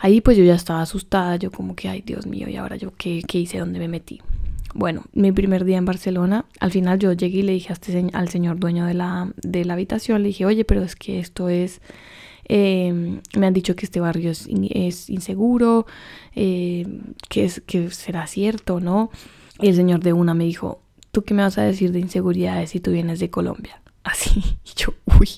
Ahí 0.00 0.20
pues 0.20 0.36
yo 0.36 0.44
ya 0.44 0.54
estaba 0.54 0.82
asustada, 0.82 1.36
yo 1.36 1.50
como 1.50 1.74
que, 1.74 1.88
ay 1.88 2.02
Dios 2.02 2.26
mío, 2.26 2.48
¿y 2.48 2.56
ahora 2.56 2.76
yo 2.76 2.92
qué, 2.96 3.22
qué 3.26 3.38
hice? 3.38 3.58
¿Dónde 3.58 3.78
me 3.78 3.88
metí? 3.88 4.20
Bueno, 4.74 5.04
mi 5.12 5.30
primer 5.32 5.64
día 5.64 5.78
en 5.78 5.84
Barcelona, 5.84 6.44
al 6.60 6.72
final 6.72 6.98
yo 6.98 7.12
llegué 7.12 7.38
y 7.38 7.42
le 7.42 7.52
dije 7.52 7.70
a 7.70 7.74
este, 7.74 8.08
al 8.12 8.28
señor 8.28 8.58
dueño 8.58 8.84
de 8.84 8.94
la, 8.94 9.32
de 9.36 9.64
la 9.64 9.74
habitación, 9.74 10.22
le 10.22 10.28
dije, 10.28 10.44
oye, 10.44 10.64
pero 10.64 10.82
es 10.82 10.96
que 10.96 11.20
esto 11.20 11.48
es 11.48 11.80
Em, 12.46 13.20
me 13.36 13.46
han 13.46 13.54
dicho 13.54 13.74
que 13.74 13.86
este 13.86 14.00
barrio 14.00 14.30
es, 14.30 14.48
inseguro, 15.08 15.86
em, 16.34 17.14
que, 17.28 17.44
es, 17.44 17.62
que 17.66 17.90
será 17.90 18.26
cierto, 18.26 18.80
¿no? 18.80 19.10
Y 19.60 19.68
el 19.68 19.76
señor 19.76 20.00
de 20.00 20.12
una 20.12 20.34
me 20.34 20.44
dijo, 20.44 20.82
¿tú 21.10 21.22
qué 21.22 21.34
me 21.34 21.42
vas 21.42 21.58
a 21.58 21.62
decir 21.62 21.92
de 21.92 22.00
inseguridades 22.00 22.70
si 22.70 22.80
tú 22.80 22.90
vienes 22.90 23.20
de 23.20 23.30
Colombia? 23.30 23.80
Así, 24.04 24.40
y 24.64 24.70
yo, 24.76 24.94
uy. 25.18 25.28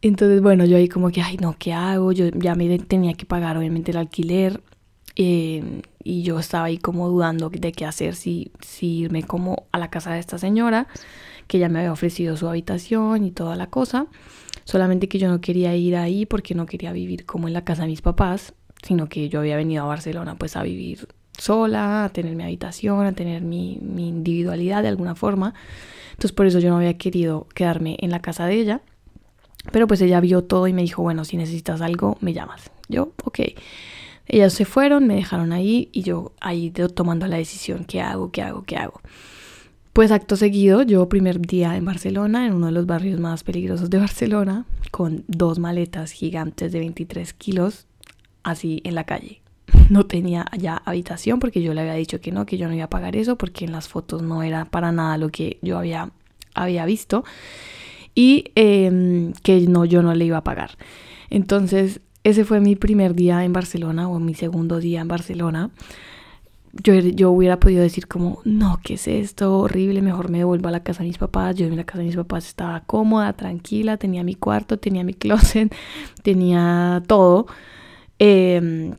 Entonces, 0.00 0.40
bueno, 0.40 0.64
yo 0.64 0.76
ahí 0.76 0.88
como 0.88 1.10
que, 1.10 1.20
ay, 1.20 1.36
no, 1.36 1.56
¿qué 1.58 1.72
hago? 1.72 2.12
Yo 2.12 2.28
ya 2.30 2.54
me 2.54 2.78
tenía 2.78 3.14
que 3.14 3.26
pagar 3.26 3.56
obviamente 3.56 3.90
el 3.90 3.98
alquiler. 3.98 4.62
Eh, 5.14 5.82
y 6.02 6.22
yo 6.22 6.38
estaba 6.38 6.64
ahí 6.64 6.78
como 6.78 7.08
dudando 7.08 7.50
de 7.50 7.72
qué 7.72 7.84
hacer, 7.84 8.14
si, 8.14 8.50
si 8.60 9.00
irme 9.00 9.22
como 9.22 9.66
a 9.70 9.78
la 9.78 9.90
casa 9.90 10.12
de 10.12 10.18
esta 10.18 10.38
señora, 10.38 10.88
que 11.46 11.58
ya 11.58 11.68
me 11.68 11.80
había 11.80 11.92
ofrecido 11.92 12.36
su 12.36 12.48
habitación 12.48 13.24
y 13.24 13.30
toda 13.30 13.54
la 13.56 13.68
cosa. 13.68 14.06
Solamente 14.64 15.08
que 15.08 15.18
yo 15.18 15.28
no 15.28 15.40
quería 15.40 15.74
ir 15.76 15.96
ahí 15.96 16.26
porque 16.26 16.54
no 16.54 16.66
quería 16.66 16.92
vivir 16.92 17.26
como 17.26 17.48
en 17.48 17.54
la 17.54 17.64
casa 17.64 17.82
de 17.82 17.88
mis 17.88 18.02
papás, 18.02 18.54
sino 18.82 19.08
que 19.08 19.28
yo 19.28 19.40
había 19.40 19.56
venido 19.56 19.84
a 19.84 19.86
Barcelona 19.86 20.36
pues 20.36 20.56
a 20.56 20.62
vivir 20.62 21.08
sola, 21.38 22.04
a 22.04 22.08
tener 22.10 22.36
mi 22.36 22.42
habitación, 22.42 23.06
a 23.06 23.12
tener 23.12 23.42
mi, 23.42 23.78
mi 23.80 24.08
individualidad 24.08 24.82
de 24.82 24.88
alguna 24.88 25.14
forma. 25.14 25.54
Entonces 26.10 26.32
por 26.32 26.46
eso 26.46 26.58
yo 26.58 26.70
no 26.70 26.76
había 26.76 26.98
querido 26.98 27.48
quedarme 27.54 27.96
en 28.00 28.10
la 28.10 28.20
casa 28.20 28.46
de 28.46 28.54
ella. 28.54 28.80
Pero 29.70 29.86
pues 29.86 30.00
ella 30.00 30.20
vio 30.20 30.42
todo 30.42 30.66
y 30.66 30.72
me 30.72 30.82
dijo, 30.82 31.02
bueno, 31.02 31.24
si 31.24 31.36
necesitas 31.36 31.80
algo, 31.80 32.18
me 32.20 32.32
llamas. 32.32 32.70
Yo, 32.88 33.12
ok. 33.24 33.40
Ellas 34.26 34.52
se 34.52 34.64
fueron, 34.64 35.06
me 35.06 35.14
dejaron 35.14 35.52
ahí 35.52 35.88
y 35.92 36.02
yo 36.02 36.32
ahí 36.40 36.70
tomando 36.70 37.26
la 37.26 37.36
decisión, 37.36 37.84
¿qué 37.84 38.00
hago? 38.00 38.30
¿Qué 38.30 38.42
hago? 38.42 38.62
¿Qué 38.64 38.76
hago? 38.76 39.00
Pues 39.92 40.10
acto 40.10 40.36
seguido, 40.36 40.82
yo 40.82 41.06
primer 41.10 41.38
día 41.38 41.76
en 41.76 41.84
Barcelona, 41.84 42.46
en 42.46 42.54
uno 42.54 42.66
de 42.66 42.72
los 42.72 42.86
barrios 42.86 43.20
más 43.20 43.44
peligrosos 43.44 43.90
de 43.90 43.98
Barcelona, 43.98 44.64
con 44.90 45.24
dos 45.28 45.58
maletas 45.58 46.12
gigantes 46.12 46.72
de 46.72 46.78
23 46.78 47.34
kilos, 47.34 47.86
así 48.42 48.80
en 48.84 48.94
la 48.94 49.04
calle. 49.04 49.42
No 49.90 50.06
tenía 50.06 50.46
ya 50.58 50.76
habitación 50.76 51.40
porque 51.40 51.60
yo 51.60 51.74
le 51.74 51.82
había 51.82 51.92
dicho 51.92 52.22
que 52.22 52.32
no, 52.32 52.46
que 52.46 52.56
yo 52.56 52.68
no 52.68 52.74
iba 52.74 52.84
a 52.84 52.90
pagar 52.90 53.16
eso 53.16 53.36
porque 53.36 53.66
en 53.66 53.72
las 53.72 53.88
fotos 53.88 54.22
no 54.22 54.42
era 54.42 54.64
para 54.64 54.92
nada 54.92 55.18
lo 55.18 55.28
que 55.28 55.58
yo 55.60 55.76
había, 55.76 56.10
había 56.54 56.86
visto 56.86 57.24
y 58.14 58.46
em, 58.54 59.34
que 59.42 59.60
no, 59.60 59.84
yo 59.84 60.02
no 60.02 60.14
le 60.14 60.24
iba 60.24 60.38
a 60.38 60.44
pagar. 60.44 60.78
Entonces, 61.28 62.00
ese 62.24 62.46
fue 62.46 62.60
mi 62.60 62.76
primer 62.76 63.14
día 63.14 63.44
en 63.44 63.52
Barcelona 63.52 64.08
o 64.08 64.18
mi 64.18 64.32
segundo 64.34 64.78
día 64.78 65.02
en 65.02 65.08
Barcelona 65.08 65.70
yo, 66.72 66.94
yo 66.94 67.30
hubiera 67.30 67.60
podido 67.60 67.82
decir 67.82 68.08
como, 68.08 68.40
no, 68.44 68.80
¿qué 68.82 68.94
es 68.94 69.06
esto? 69.06 69.58
Horrible, 69.58 70.00
mejor 70.00 70.30
me 70.30 70.38
devuelvo 70.38 70.68
a 70.68 70.72
la 70.72 70.82
casa 70.82 71.02
de 71.02 71.08
mis 71.08 71.18
papás. 71.18 71.56
Yo 71.56 71.66
en 71.66 71.76
la 71.76 71.84
casa 71.84 71.98
de 71.98 72.06
mis 72.06 72.16
papás 72.16 72.46
estaba 72.46 72.80
cómoda, 72.80 73.32
tranquila, 73.34 73.98
tenía 73.98 74.24
mi 74.24 74.34
cuarto, 74.34 74.78
tenía 74.78 75.04
mi 75.04 75.14
closet, 75.14 75.74
tenía 76.22 77.02
todo. 77.06 77.46
Em, 78.18 78.94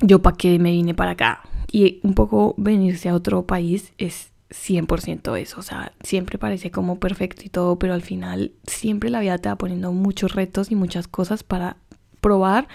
yo 0.00 0.22
para 0.22 0.36
qué 0.36 0.58
me 0.58 0.70
vine 0.70 0.94
para 0.94 1.12
acá. 1.12 1.42
Y 1.70 2.00
un 2.02 2.14
poco 2.14 2.54
venirse 2.56 3.08
a 3.08 3.14
otro 3.14 3.46
país 3.46 3.92
es 3.98 4.30
100% 4.50 5.38
eso, 5.38 5.60
o 5.60 5.62
sea, 5.62 5.92
siempre 6.02 6.38
parece 6.38 6.70
como 6.70 6.98
perfecto 6.98 7.42
y 7.44 7.50
todo, 7.50 7.78
pero 7.78 7.92
al 7.92 8.00
final 8.00 8.52
siempre 8.66 9.10
la 9.10 9.20
vida 9.20 9.36
te 9.36 9.50
va 9.50 9.56
poniendo 9.56 9.92
muchos 9.92 10.34
retos 10.34 10.70
y 10.70 10.74
muchas 10.74 11.06
cosas 11.06 11.42
para 11.42 11.76
probar 12.22 12.68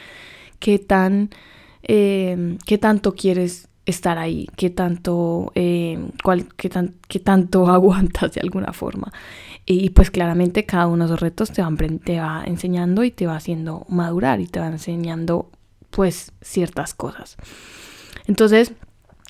qué 0.60 0.78
tan, 0.78 1.32
em, 1.82 2.60
qué 2.66 2.78
tanto 2.78 3.16
quieres 3.16 3.70
estar 3.86 4.18
ahí, 4.18 4.48
qué 4.56 4.70
tanto, 4.70 5.52
eh, 5.56 6.00
cuál, 6.24 6.48
qué, 6.56 6.70
tan, 6.70 6.96
qué 7.08 7.20
tanto 7.20 7.68
aguantas 7.70 8.34
de 8.34 8.42
alguna 8.42 8.74
forma. 8.74 9.12
Y 9.66 9.92
pues 9.92 10.12
claramente 10.12 10.66
cada 10.66 10.88
uno 10.88 11.06
de 11.06 11.12
esos 11.12 11.22
retos 11.22 11.52
te, 11.52 11.62
van, 11.62 11.78
te 11.78 12.20
va 12.20 12.44
enseñando 12.46 13.04
y 13.04 13.12
te 13.12 13.28
va 13.28 13.36
haciendo 13.36 13.86
madurar 13.88 14.42
y 14.42 14.48
te 14.48 14.60
va 14.60 14.68
enseñando 14.68 15.50
pues 15.90 16.34
ciertas 16.42 16.94
cosas. 16.94 17.38
Entonces, 18.28 18.74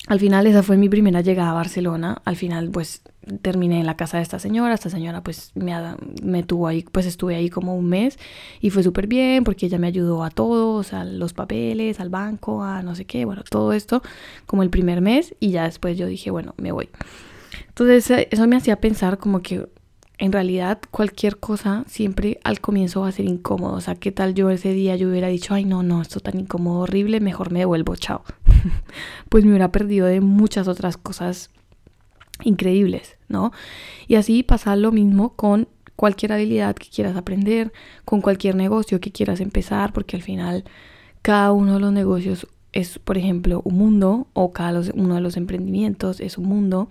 al 0.06 0.20
final 0.20 0.46
esa 0.46 0.62
fue 0.62 0.76
mi 0.76 0.88
primera 0.88 1.22
llegada 1.22 1.50
a 1.50 1.54
Barcelona. 1.54 2.20
Al 2.24 2.36
final 2.36 2.70
pues 2.70 3.02
terminé 3.40 3.80
en 3.80 3.86
la 3.86 3.96
casa 3.96 4.18
de 4.18 4.22
esta 4.22 4.38
señora. 4.38 4.74
Esta 4.74 4.90
señora 4.90 5.22
pues 5.22 5.52
me, 5.54 5.74
me 6.22 6.42
tuvo 6.42 6.66
ahí, 6.66 6.84
pues 6.90 7.06
estuve 7.06 7.36
ahí 7.36 7.48
como 7.48 7.74
un 7.74 7.88
mes 7.88 8.18
y 8.60 8.70
fue 8.70 8.82
súper 8.82 9.06
bien 9.06 9.44
porque 9.44 9.66
ella 9.66 9.78
me 9.78 9.86
ayudó 9.86 10.22
a 10.22 10.30
todos, 10.30 10.92
a 10.92 11.04
los 11.04 11.32
papeles, 11.32 12.00
al 12.00 12.10
banco, 12.10 12.62
a 12.62 12.82
no 12.82 12.94
sé 12.94 13.06
qué, 13.06 13.24
bueno, 13.24 13.42
todo 13.48 13.72
esto 13.72 14.02
como 14.46 14.62
el 14.62 14.70
primer 14.70 15.00
mes 15.00 15.34
y 15.40 15.50
ya 15.50 15.64
después 15.64 15.96
yo 15.96 16.06
dije, 16.06 16.30
bueno, 16.30 16.54
me 16.58 16.72
voy. 16.72 16.90
Entonces 17.68 18.10
eh, 18.10 18.28
eso 18.30 18.46
me 18.46 18.56
hacía 18.56 18.76
pensar 18.76 19.18
como 19.18 19.40
que 19.40 19.66
en 20.24 20.32
realidad 20.32 20.80
cualquier 20.90 21.36
cosa 21.36 21.84
siempre 21.86 22.40
al 22.44 22.58
comienzo 22.58 23.02
va 23.02 23.08
a 23.08 23.12
ser 23.12 23.26
incómodo. 23.26 23.74
O 23.74 23.80
sea, 23.82 23.94
¿qué 23.94 24.10
tal 24.10 24.32
yo 24.32 24.48
ese 24.48 24.72
día 24.72 24.96
yo 24.96 25.10
hubiera 25.10 25.28
dicho, 25.28 25.52
ay 25.52 25.66
no, 25.66 25.82
no, 25.82 26.00
esto 26.00 26.18
tan 26.18 26.40
incómodo, 26.40 26.78
horrible, 26.78 27.20
mejor 27.20 27.52
me 27.52 27.58
devuelvo, 27.58 27.94
chao? 27.94 28.24
pues 29.28 29.44
me 29.44 29.50
hubiera 29.50 29.70
perdido 29.70 30.06
de 30.06 30.22
muchas 30.22 30.66
otras 30.66 30.96
cosas 30.96 31.50
increíbles, 32.42 33.18
¿no? 33.28 33.52
Y 34.08 34.14
así 34.14 34.42
pasa 34.42 34.76
lo 34.76 34.92
mismo 34.92 35.34
con 35.34 35.68
cualquier 35.94 36.32
habilidad 36.32 36.74
que 36.74 36.88
quieras 36.88 37.16
aprender, 37.16 37.70
con 38.06 38.22
cualquier 38.22 38.54
negocio 38.54 39.00
que 39.00 39.12
quieras 39.12 39.40
empezar, 39.40 39.92
porque 39.92 40.16
al 40.16 40.22
final 40.22 40.64
cada 41.20 41.52
uno 41.52 41.74
de 41.74 41.80
los 41.80 41.92
negocios 41.92 42.46
es, 42.72 42.98
por 42.98 43.18
ejemplo, 43.18 43.60
un 43.62 43.76
mundo, 43.76 44.26
o 44.32 44.54
cada 44.54 44.80
uno 44.94 45.16
de 45.16 45.20
los 45.20 45.36
emprendimientos 45.36 46.20
es 46.20 46.38
un 46.38 46.46
mundo. 46.46 46.88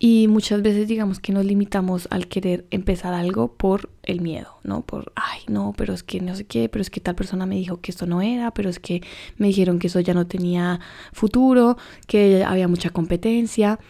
Y 0.00 0.28
muchas 0.28 0.62
veces 0.62 0.86
digamos 0.86 1.18
que 1.18 1.32
nos 1.32 1.44
limitamos 1.44 2.06
al 2.12 2.28
querer 2.28 2.66
empezar 2.70 3.14
algo 3.14 3.54
por 3.54 3.90
el 4.04 4.20
miedo, 4.20 4.58
¿no? 4.62 4.82
Por, 4.82 5.12
ay, 5.16 5.40
no, 5.48 5.74
pero 5.76 5.92
es 5.92 6.04
que 6.04 6.20
no 6.20 6.36
sé 6.36 6.44
qué, 6.46 6.68
pero 6.68 6.82
es 6.82 6.90
que 6.90 7.00
tal 7.00 7.16
persona 7.16 7.46
me 7.46 7.56
dijo 7.56 7.80
que 7.80 7.90
esto 7.90 8.06
no 8.06 8.22
era, 8.22 8.52
pero 8.52 8.70
es 8.70 8.78
que 8.78 9.02
me 9.38 9.48
dijeron 9.48 9.80
que 9.80 9.88
eso 9.88 9.98
ya 9.98 10.14
no 10.14 10.28
tenía 10.28 10.78
futuro, 11.12 11.78
que 12.06 12.44
había 12.44 12.68
mucha 12.68 12.90
competencia 12.90 13.80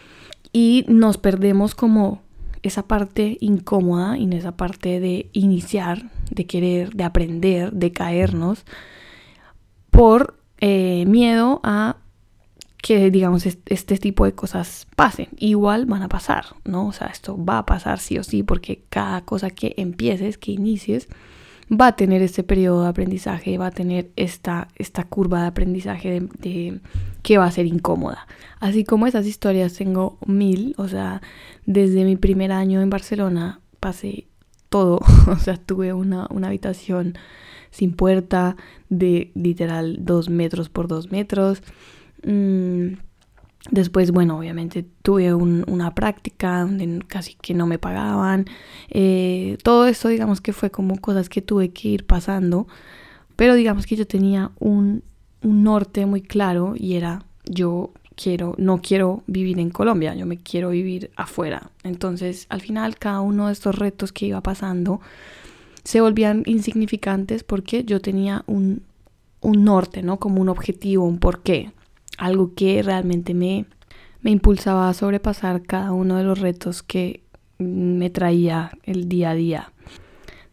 y 0.51 0.83
nos 0.87 1.19
perdemos 1.19 1.75
como 1.75 2.23
esa 2.63 2.87
parte 2.87 3.37
incómoda 3.39 4.17
y 4.17 4.27
esa 4.35 4.57
parte 4.57 4.99
de 4.99 5.29
iniciar, 5.33 6.09
de 6.31 6.45
querer, 6.45 6.93
de 6.93 7.03
aprender, 7.03 7.71
de 7.71 7.91
caernos 7.91 8.65
por 9.91 10.39
eh, 10.59 11.05
miedo 11.07 11.61
a 11.63 11.97
que 12.81 13.11
digamos 13.11 13.45
este 13.45 13.97
tipo 13.97 14.25
de 14.25 14.33
cosas 14.33 14.87
pasen. 14.95 15.27
Igual 15.37 15.85
van 15.85 16.01
a 16.01 16.09
pasar, 16.09 16.45
¿no? 16.63 16.87
O 16.87 16.93
sea, 16.93 17.07
esto 17.07 17.43
va 17.43 17.59
a 17.59 17.65
pasar 17.65 17.99
sí 17.99 18.17
o 18.17 18.23
sí 18.23 18.43
porque 18.43 18.83
cada 18.89 19.21
cosa 19.21 19.49
que 19.49 19.73
empieces, 19.77 20.37
que 20.37 20.51
inicies, 20.51 21.07
va 21.69 21.87
a 21.87 21.95
tener 21.95 22.21
este 22.21 22.43
periodo 22.43 22.83
de 22.83 22.89
aprendizaje, 22.89 23.57
va 23.57 23.67
a 23.67 23.71
tener 23.71 24.11
esta, 24.15 24.69
esta 24.75 25.03
curva 25.03 25.41
de 25.41 25.47
aprendizaje 25.47 26.21
de, 26.39 26.79
que 27.21 27.37
va 27.37 27.45
a 27.45 27.51
ser 27.51 27.65
incómoda. 27.65 28.27
Así 28.59 28.83
como 28.83 29.07
esas 29.07 29.25
historias 29.27 29.73
tengo 29.73 30.17
mil, 30.25 30.73
o 30.77 30.87
sea, 30.87 31.21
desde 31.65 32.05
mi 32.05 32.15
primer 32.15 32.51
año 32.51 32.81
en 32.81 32.89
Barcelona 32.89 33.59
pasé 33.79 34.27
todo, 34.69 34.99
o 35.27 35.35
sea, 35.37 35.57
tuve 35.57 35.93
una, 35.93 36.27
una 36.29 36.47
habitación 36.47 37.15
sin 37.71 37.93
puerta 37.93 38.55
de 38.89 39.31
literal 39.35 39.97
dos 39.99 40.29
metros 40.29 40.69
por 40.69 40.87
dos 40.87 41.11
metros. 41.11 41.61
Mm, 42.23 42.93
después, 43.71 44.11
bueno, 44.11 44.37
obviamente 44.37 44.85
tuve 45.01 45.33
una 45.33 45.93
práctica 45.95 46.61
donde 46.61 46.99
casi 47.07 47.35
que 47.35 47.53
no 47.53 47.67
me 47.67 47.79
pagaban. 47.79 48.45
Eh, 48.89 49.57
todo 49.63 49.87
esto, 49.87 50.07
digamos 50.07 50.41
que 50.41 50.53
fue 50.53 50.71
como 50.71 50.97
cosas 50.97 51.29
que 51.29 51.41
tuve 51.41 51.69
que 51.69 51.89
ir 51.89 52.05
pasando. 52.05 52.67
Pero 53.35 53.55
digamos 53.55 53.85
que 53.85 53.95
yo 53.95 54.05
tenía 54.05 54.51
un, 54.59 55.03
un 55.41 55.63
norte 55.63 56.05
muy 56.05 56.21
claro 56.21 56.73
y 56.75 56.95
era 56.95 57.23
yo 57.45 57.91
quiero, 58.21 58.53
no 58.57 58.81
quiero 58.81 59.23
vivir 59.27 59.59
en 59.59 59.69
Colombia, 59.69 60.13
yo 60.13 60.25
me 60.25 60.37
quiero 60.37 60.69
vivir 60.71 61.09
afuera. 61.15 61.71
Entonces, 61.83 62.47
al 62.49 62.61
final, 62.61 62.97
cada 62.97 63.21
uno 63.21 63.47
de 63.47 63.53
estos 63.53 63.75
retos 63.75 64.11
que 64.11 64.25
iba 64.25 64.41
pasando 64.41 64.99
se 65.83 66.01
volvían 66.01 66.43
insignificantes 66.45 67.43
porque 67.43 67.85
yo 67.85 68.01
tenía 68.01 68.43
un, 68.45 68.83
un 69.41 69.63
norte, 69.63 70.03
¿no? 70.03 70.17
Como 70.17 70.41
un 70.41 70.49
objetivo, 70.49 71.05
un 71.05 71.19
porqué 71.19 71.71
algo 72.19 72.53
que 72.53 72.83
realmente 72.83 73.33
me, 73.33 73.65
me 74.21 74.29
impulsaba 74.29 74.89
a 74.89 74.93
sobrepasar 74.93 75.63
cada 75.63 75.93
uno 75.93 76.17
de 76.17 76.23
los 76.23 76.39
retos 76.39 76.83
que 76.83 77.23
me 77.57 78.09
traía 78.09 78.71
el 78.83 79.07
día 79.07 79.31
a 79.31 79.35
día. 79.35 79.71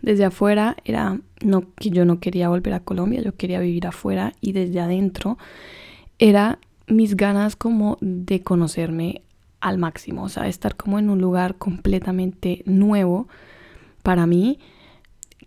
Desde 0.00 0.24
afuera 0.24 0.76
era 0.84 1.20
no 1.42 1.64
que 1.74 1.90
yo 1.90 2.04
no 2.04 2.20
quería 2.20 2.48
volver 2.48 2.74
a 2.74 2.80
Colombia, 2.80 3.20
yo 3.20 3.34
quería 3.34 3.60
vivir 3.60 3.86
afuera 3.86 4.32
y 4.40 4.52
desde 4.52 4.80
adentro 4.80 5.38
era 6.18 6.58
mis 6.86 7.16
ganas 7.16 7.56
como 7.56 7.98
de 8.00 8.42
conocerme 8.42 9.22
al 9.60 9.78
máximo, 9.78 10.22
o 10.22 10.28
sea, 10.28 10.46
estar 10.46 10.76
como 10.76 11.00
en 11.00 11.10
un 11.10 11.20
lugar 11.20 11.56
completamente 11.56 12.62
nuevo 12.66 13.26
para 14.04 14.26
mí, 14.26 14.60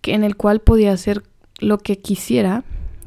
que 0.02 0.14
en 0.14 0.26
el 0.26 0.36
cual 0.36 0.60
podía 0.60 0.92
hacer 0.92 1.24
lo 1.60 1.78
que 1.78 2.00
quisiera, 2.00 2.66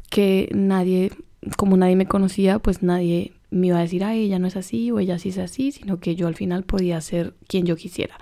que 0.09 0.49
nadie 0.53 1.11
como 1.57 1.77
nadie 1.77 1.95
me 1.95 2.05
conocía, 2.05 2.59
pues 2.59 2.83
nadie 2.83 3.33
me 3.51 3.67
iba 3.67 3.77
a 3.77 3.81
decir, 3.81 4.03
ay, 4.03 4.23
ella 4.23 4.39
no 4.39 4.47
es 4.47 4.55
así 4.55 4.91
o 4.91 4.99
ella 4.99 5.19
sí 5.19 5.29
es 5.29 5.37
así, 5.37 5.71
sino 5.71 5.99
que 5.99 6.15
yo 6.15 6.27
al 6.27 6.35
final 6.35 6.63
podía 6.63 6.99
ser 7.01 7.35
quien 7.47 7.65
yo 7.65 7.75
quisiera. 7.75 8.17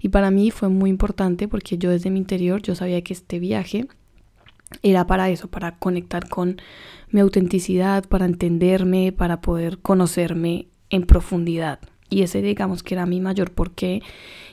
Y 0.00 0.08
para 0.08 0.30
mí 0.30 0.50
fue 0.50 0.68
muy 0.68 0.90
importante 0.90 1.48
porque 1.48 1.78
yo 1.78 1.90
desde 1.90 2.10
mi 2.10 2.18
interior, 2.18 2.62
yo 2.62 2.74
sabía 2.74 3.02
que 3.02 3.12
este 3.12 3.38
viaje 3.38 3.86
era 4.82 5.06
para 5.06 5.30
eso, 5.30 5.48
para 5.48 5.78
conectar 5.78 6.28
con 6.28 6.60
mi 7.10 7.20
autenticidad, 7.20 8.04
para 8.08 8.24
entenderme, 8.24 9.12
para 9.12 9.40
poder 9.40 9.78
conocerme 9.78 10.68
en 10.90 11.02
profundidad. 11.04 11.78
y 12.12 12.22
ese 12.22 12.42
digamos 12.42 12.82
que 12.82 12.94
era 12.94 13.06
mi 13.06 13.20
mayor 13.20 13.52
porqué 13.52 14.02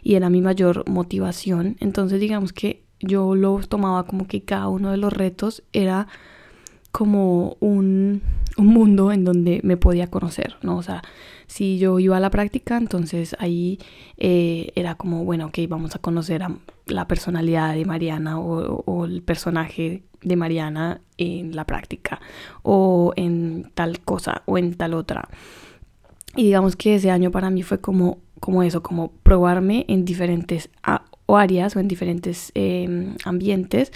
y 0.04 0.14
era 0.14 0.30
mi 0.30 0.42
mayor 0.42 0.88
motivación. 0.88 1.76
Entonces 1.80 2.20
digamos 2.20 2.54
que 2.54 2.84
yo 3.00 3.36
lo 3.36 3.60
tomaba 3.68 4.06
como 4.06 4.28
que 4.28 4.44
cada 4.44 4.68
uno 4.68 4.92
de 4.92 4.98
los 4.98 5.12
retos 5.12 5.64
era 5.74 6.08
como 6.92 7.58
un, 7.60 8.22
un, 8.58 8.68
mundo 8.68 9.12
en 9.12 9.24
donde 9.24 9.62
me 9.64 9.78
podía 9.78 10.08
conocer, 10.08 10.56
¿no? 10.62 10.78
O 10.78 10.84
sea, 10.84 11.04
si 11.48 11.80
yo 11.80 11.98
iba 12.00 12.18
a 12.18 12.20
la 12.20 12.30
práctica, 12.30 12.78
entonces 12.78 13.36
ahí 13.40 13.80
eh, 14.18 14.72
era 14.76 14.96
como, 14.96 15.24
bueno, 15.24 15.48
ok, 15.48 15.60
vamos 15.70 15.96
a 15.96 16.00
conocer 16.00 16.44
la 16.86 17.08
personalidad 17.08 17.74
de 17.74 17.86
Mariana 17.86 18.40
o, 18.40 19.06
el 19.06 19.24
personaje 19.24 20.04
de 20.22 20.36
Mariana 20.36 21.02
en 21.18 21.56
la 21.56 21.66
práctica 21.66 22.20
o 22.64 23.14
en 23.16 23.72
tal 23.76 24.02
cosa 24.02 24.44
o 24.46 24.58
en 24.58 24.76
tal 24.76 24.94
otra. 24.94 25.30
Y 26.36 26.44
digamos 26.44 26.76
que 26.76 26.96
ese 26.96 27.12
año 27.12 27.32
para 27.32 27.50
mí 27.50 27.64
fue 27.64 27.80
como, 27.80 28.20
como 28.40 28.62
eso, 28.62 28.84
como 28.84 29.12
probarme 29.24 29.86
en 29.88 30.04
diferentes 30.04 30.70
áreas 31.28 31.76
o 31.76 31.80
en 31.80 31.88
diferentes 31.88 32.52
em, 32.56 33.16
ambientes 33.24 33.92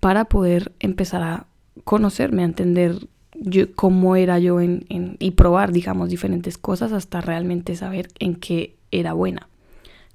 para 0.00 0.26
poder 0.26 0.72
empezar 0.80 1.22
a 1.22 1.46
conocerme, 1.84 2.42
a 2.42 2.46
entender 2.46 3.08
yo, 3.34 3.72
cómo 3.74 4.16
era 4.16 4.38
yo 4.38 4.60
en, 4.60 4.84
en, 4.88 5.16
y 5.18 5.32
probar, 5.32 5.72
digamos, 5.72 6.08
diferentes 6.08 6.58
cosas 6.58 6.92
hasta 6.92 7.20
realmente 7.20 7.76
saber 7.76 8.08
en 8.18 8.36
qué 8.36 8.76
era 8.90 9.12
buena. 9.12 9.48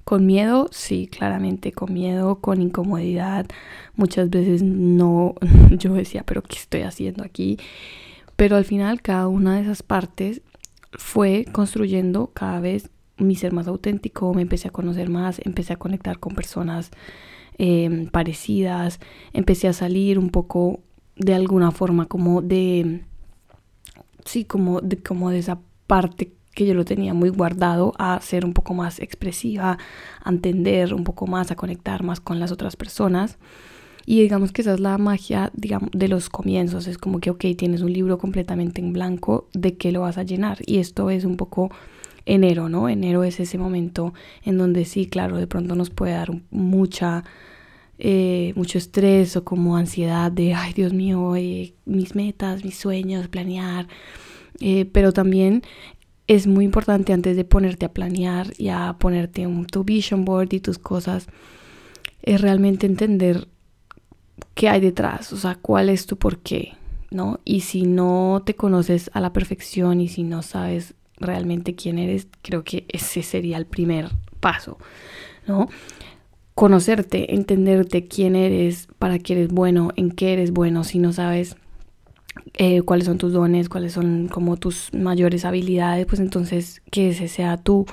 Con 0.04 0.24
miedo, 0.24 0.68
sí, 0.70 1.08
claramente, 1.08 1.72
con 1.72 1.92
miedo, 1.92 2.36
con 2.36 2.62
incomodidad. 2.62 3.46
Muchas 3.96 4.30
veces 4.30 4.62
no, 4.62 5.34
yo 5.70 5.94
decía, 5.94 6.22
pero 6.24 6.42
¿qué 6.42 6.56
estoy 6.56 6.82
haciendo 6.82 7.24
aquí? 7.24 7.58
Pero 8.36 8.56
al 8.56 8.64
final 8.64 9.02
cada 9.02 9.26
una 9.28 9.56
de 9.56 9.62
esas 9.62 9.82
partes 9.82 10.42
fue 10.92 11.46
construyendo 11.50 12.30
cada 12.32 12.60
vez 12.60 12.90
mi 13.18 13.34
ser 13.34 13.52
más 13.52 13.66
auténtico, 13.66 14.34
me 14.34 14.42
empecé 14.42 14.68
a 14.68 14.72
conocer 14.72 15.08
más, 15.08 15.40
empecé 15.44 15.72
a 15.72 15.76
conectar 15.76 16.18
con 16.18 16.34
personas 16.34 16.90
em, 17.58 18.06
parecidas, 18.08 19.00
empecé 19.32 19.68
a 19.68 19.72
salir 19.72 20.18
un 20.18 20.30
poco 20.30 20.80
de 21.16 21.34
alguna 21.34 21.70
forma 21.70 22.06
como 22.06 22.42
de, 22.42 23.02
sí, 24.24 24.44
como 24.44 24.80
de, 24.80 24.98
como 24.98 25.30
de 25.30 25.38
esa 25.38 25.58
parte 25.86 26.32
que 26.54 26.66
yo 26.66 26.74
lo 26.74 26.84
tenía 26.84 27.12
muy 27.12 27.28
guardado 27.28 27.92
a 27.98 28.18
ser 28.20 28.44
un 28.44 28.54
poco 28.54 28.72
más 28.72 28.98
expresiva, 29.00 29.78
a 30.22 30.30
entender 30.30 30.94
un 30.94 31.04
poco 31.04 31.26
más, 31.26 31.50
a 31.50 31.56
conectar 31.56 32.02
más 32.02 32.20
con 32.20 32.40
las 32.40 32.50
otras 32.50 32.76
personas. 32.76 33.38
Y 34.06 34.22
digamos 34.22 34.52
que 34.52 34.62
esa 34.62 34.72
es 34.72 34.80
la 34.80 34.96
magia, 34.98 35.50
digamos, 35.54 35.90
de 35.92 36.08
los 36.08 36.30
comienzos. 36.30 36.86
Es 36.86 36.96
como 36.96 37.18
que, 37.20 37.30
ok, 37.30 37.44
tienes 37.58 37.82
un 37.82 37.92
libro 37.92 38.18
completamente 38.18 38.80
en 38.80 38.92
blanco, 38.92 39.48
¿de 39.52 39.76
qué 39.76 39.92
lo 39.92 40.02
vas 40.02 40.16
a 40.16 40.22
llenar? 40.22 40.58
Y 40.64 40.78
esto 40.78 41.10
es 41.10 41.24
un 41.24 41.36
poco 41.36 41.70
enero, 42.24 42.68
¿no? 42.68 42.88
Enero 42.88 43.24
es 43.24 43.38
ese 43.40 43.58
momento 43.58 44.14
en 44.42 44.56
donde 44.58 44.84
sí, 44.84 45.06
claro, 45.06 45.36
de 45.36 45.46
pronto 45.46 45.74
nos 45.74 45.90
puede 45.90 46.12
dar 46.12 46.30
mucha, 46.50 47.24
eh, 47.98 48.52
mucho 48.56 48.78
estrés 48.78 49.36
o 49.36 49.44
como 49.44 49.76
ansiedad 49.76 50.30
de, 50.30 50.54
ay, 50.54 50.72
Dios 50.72 50.92
mío, 50.92 51.34
eh, 51.36 51.74
mis 51.84 52.14
metas, 52.14 52.64
mis 52.64 52.76
sueños, 52.76 53.28
planear. 53.28 53.88
Eh, 54.60 54.86
pero 54.86 55.12
también 55.12 55.62
es 56.26 56.46
muy 56.46 56.64
importante 56.64 57.12
antes 57.12 57.36
de 57.36 57.44
ponerte 57.44 57.86
a 57.86 57.92
planear 57.92 58.52
y 58.58 58.68
a 58.68 58.96
ponerte 58.98 59.46
un, 59.46 59.66
tu 59.66 59.84
vision 59.84 60.24
board 60.24 60.52
y 60.52 60.60
tus 60.60 60.78
cosas, 60.78 61.28
es 62.22 62.40
realmente 62.40 62.86
entender 62.86 63.48
qué 64.54 64.68
hay 64.68 64.80
detrás, 64.80 65.32
o 65.32 65.36
sea, 65.36 65.54
cuál 65.54 65.88
es 65.88 66.06
tu 66.06 66.16
porqué, 66.16 66.74
¿no? 67.10 67.40
Y 67.44 67.60
si 67.60 67.82
no 67.82 68.42
te 68.44 68.54
conoces 68.54 69.10
a 69.14 69.20
la 69.20 69.32
perfección 69.32 70.00
y 70.00 70.08
si 70.08 70.24
no 70.24 70.42
sabes 70.42 70.94
realmente 71.18 71.74
quién 71.74 71.98
eres, 71.98 72.26
creo 72.42 72.64
que 72.64 72.86
ese 72.88 73.22
sería 73.22 73.56
el 73.58 73.66
primer 73.66 74.10
paso, 74.40 74.78
¿no? 75.46 75.68
Conocerte, 76.56 77.34
entenderte 77.34 78.08
quién 78.08 78.34
eres, 78.34 78.88
para 78.98 79.18
qué 79.18 79.34
eres 79.34 79.48
bueno, 79.48 79.90
en 79.94 80.10
qué 80.10 80.32
eres 80.32 80.52
bueno, 80.52 80.84
si 80.84 80.98
no 80.98 81.12
sabes 81.12 81.54
eh, 82.54 82.80
cuáles 82.80 83.04
son 83.04 83.18
tus 83.18 83.34
dones, 83.34 83.68
cuáles 83.68 83.92
son 83.92 84.28
como 84.28 84.56
tus 84.56 84.88
mayores 84.94 85.44
habilidades, 85.44 86.06
pues 86.06 86.18
entonces 86.18 86.80
que 86.90 87.10
ese 87.10 87.28
sea 87.28 87.58
tu, 87.58 87.84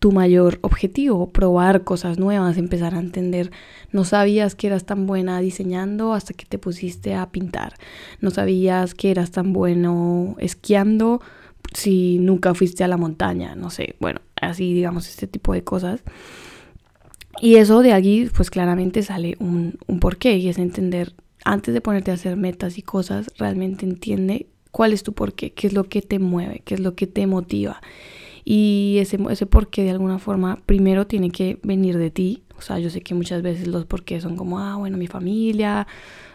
tu 0.00 0.10
mayor 0.10 0.58
objetivo, 0.62 1.30
probar 1.30 1.84
cosas 1.84 2.18
nuevas, 2.18 2.58
empezar 2.58 2.96
a 2.96 2.98
entender. 2.98 3.52
No 3.92 4.04
sabías 4.04 4.56
que 4.56 4.66
eras 4.66 4.86
tan 4.86 5.06
buena 5.06 5.38
diseñando 5.38 6.12
hasta 6.12 6.34
que 6.34 6.46
te 6.46 6.58
pusiste 6.58 7.14
a 7.14 7.30
pintar. 7.30 7.74
No 8.20 8.32
sabías 8.32 8.94
que 8.94 9.12
eras 9.12 9.30
tan 9.30 9.52
bueno 9.52 10.34
esquiando 10.40 11.20
si 11.74 12.18
nunca 12.18 12.54
fuiste 12.54 12.82
a 12.82 12.88
la 12.88 12.96
montaña, 12.96 13.54
no 13.54 13.70
sé, 13.70 13.94
bueno, 14.00 14.20
así 14.34 14.74
digamos 14.74 15.08
este 15.08 15.28
tipo 15.28 15.52
de 15.52 15.62
cosas. 15.62 16.02
Y 17.40 17.56
eso 17.56 17.82
de 17.82 17.92
allí 17.92 18.28
pues 18.34 18.50
claramente 18.50 19.02
sale 19.02 19.36
un, 19.40 19.78
un 19.86 20.00
porqué 20.00 20.36
y 20.36 20.48
es 20.48 20.58
entender, 20.58 21.14
antes 21.44 21.72
de 21.72 21.80
ponerte 21.80 22.10
a 22.10 22.14
hacer 22.14 22.36
metas 22.36 22.76
y 22.78 22.82
cosas, 22.82 23.30
realmente 23.38 23.86
entiende 23.86 24.46
cuál 24.70 24.92
es 24.92 25.02
tu 25.02 25.12
porqué, 25.12 25.52
qué 25.52 25.66
es 25.66 25.72
lo 25.72 25.84
que 25.84 26.02
te 26.02 26.18
mueve, 26.18 26.62
qué 26.64 26.74
es 26.74 26.80
lo 26.80 26.94
que 26.94 27.06
te 27.06 27.26
motiva. 27.26 27.80
Y 28.44 28.96
ese, 29.00 29.18
ese 29.30 29.46
porqué 29.46 29.82
de 29.82 29.90
alguna 29.90 30.18
forma 30.18 30.60
primero 30.66 31.06
tiene 31.06 31.30
que 31.30 31.58
venir 31.62 31.98
de 31.98 32.10
ti. 32.10 32.42
O 32.58 32.62
sea, 32.62 32.78
yo 32.78 32.90
sé 32.90 33.00
que 33.00 33.14
muchas 33.14 33.42
veces 33.42 33.66
los 33.68 33.86
porqués 33.86 34.22
son 34.22 34.36
como, 34.36 34.58
ah, 34.58 34.76
bueno, 34.76 34.96
mi 34.96 35.06
familia 35.06 35.86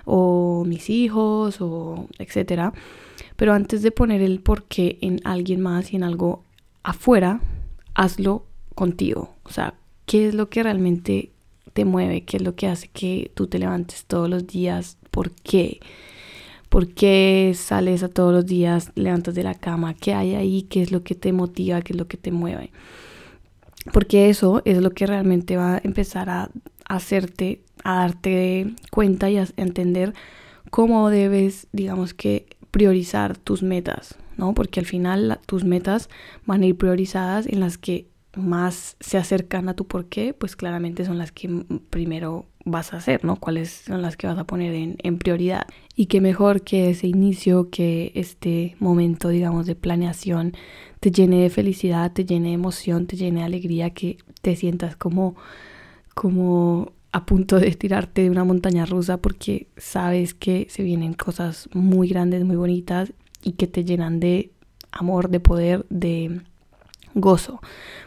o 0.06 0.64
mis 0.66 0.90
hijos 0.90 1.62
o 1.62 2.08
etcétera. 2.18 2.74
Pero 3.36 3.54
antes 3.54 3.82
de 3.82 3.92
poner 3.92 4.22
el 4.22 4.40
porqué 4.40 4.98
en 5.02 5.20
alguien 5.24 5.62
más 5.62 5.94
y 5.94 5.98
en 5.98 6.04
algo 6.04 6.44
afuera, 6.84 7.42
hazlo 7.94 8.46
contigo. 8.76 9.34
O 9.44 9.50
sea, 9.50 9.76
¿qué 10.06 10.28
es 10.28 10.36
lo 10.36 10.50
que 10.50 10.64
realmente 10.64 11.32
te 11.74 11.86
mueve? 11.86 12.24
¿Qué 12.24 12.38
es 12.38 12.44
lo 12.44 12.56
que 12.56 12.68
hace 12.68 12.88
que 12.88 13.32
tú 13.34 13.48
te 13.48 13.60
levantes 13.60 14.06
todos 14.06 14.30
los 14.30 14.48
días? 14.48 14.98
¿Por 15.12 15.32
qué? 15.32 15.80
¿Por 16.70 16.94
qué 16.94 17.54
sales 17.56 18.04
a 18.04 18.10
todos 18.10 18.34
los 18.34 18.46
días, 18.46 18.92
levantas 18.96 19.36
de 19.36 19.44
la 19.44 19.54
cama? 19.54 19.94
¿Qué 19.94 20.14
hay 20.14 20.36
ahí? 20.36 20.64
¿Qué 20.64 20.82
es 20.82 20.92
lo 20.92 21.04
que 21.04 21.16
te 21.16 21.32
motiva? 21.32 21.82
¿Qué 21.82 21.94
es 21.94 22.00
lo 22.00 22.08
que 22.08 22.18
te 22.18 22.32
mueve? 22.32 22.72
Porque 23.94 24.30
eso 24.30 24.62
es 24.66 24.80
lo 24.80 24.92
que 24.92 25.06
realmente 25.06 25.58
va 25.58 25.76
a 25.76 25.82
empezar 25.84 26.30
a 26.30 26.50
hacerte, 26.88 27.62
a 27.84 27.98
darte 27.98 28.74
cuenta 28.92 29.30
y 29.30 29.38
a 29.38 29.48
entender 29.58 30.14
cómo 30.70 31.10
debes, 31.10 31.68
digamos 31.72 32.14
que, 32.14 32.48
priorizar 32.72 33.38
tus 33.38 33.64
metas, 33.64 34.16
¿no? 34.36 34.54
Porque 34.54 34.82
al 34.82 34.86
final 34.86 35.40
tus 35.46 35.64
metas 35.64 36.10
van 36.46 36.64
a 36.64 36.66
ir 36.66 36.78
priorizadas 36.78 37.48
en 37.48 37.62
las 37.62 37.78
que 37.78 38.08
más 38.36 38.98
se 39.00 39.18
acercan 39.18 39.70
a 39.70 39.76
tu 39.76 39.86
porqué, 39.86 40.34
pues 40.34 40.56
claramente 40.56 41.06
son 41.06 41.18
las 41.18 41.32
que 41.32 41.50
primero 41.90 42.46
vas 42.66 42.94
a 42.94 42.98
hacer, 42.98 43.24
¿no? 43.24 43.36
Cuáles 43.36 43.70
son 43.70 44.02
las 44.02 44.18
que 44.18 44.28
vas 44.28 44.38
a 44.38 44.46
poner 44.46 44.74
en, 44.74 44.98
en, 45.04 45.18
prioridad. 45.18 45.68
Y 45.96 46.08
qué 46.08 46.20
mejor 46.22 46.62
que 46.62 46.90
ese 46.90 47.08
inicio, 47.08 47.70
que 47.70 48.12
este 48.16 48.76
momento, 48.80 49.30
digamos, 49.30 49.66
de 49.66 49.76
planeación 49.76 50.54
te 51.00 51.12
llene 51.12 51.42
de 51.44 51.50
felicidad, 51.50 52.12
te 52.12 52.26
llene 52.26 52.50
de 52.50 52.56
emoción, 52.56 53.06
te 53.06 53.16
llene 53.16 53.42
de 53.42 53.46
alegría, 53.46 53.92
que 53.92 54.18
te 54.42 54.56
sientas 54.56 54.96
como, 54.96 55.36
como 56.14 56.92
a 57.12 57.26
punto 57.26 57.60
de 57.60 57.72
tirarte 57.72 58.24
de 58.24 58.30
una 58.30 58.44
montaña 58.44 58.86
rusa 58.86 59.18
porque 59.18 59.68
sabes 59.78 60.34
que 60.34 60.68
se 60.70 60.84
vienen 60.84 61.14
cosas 61.14 61.70
muy 61.74 62.10
grandes, 62.10 62.44
muy 62.44 62.58
bonitas 62.58 63.14
y 63.42 63.54
que 63.54 63.68
te 63.68 63.86
llenan 63.86 64.20
de 64.20 64.52
amor, 64.92 65.30
de 65.30 65.40
poder, 65.40 65.86
de 65.90 66.42
gozo. 67.16 67.62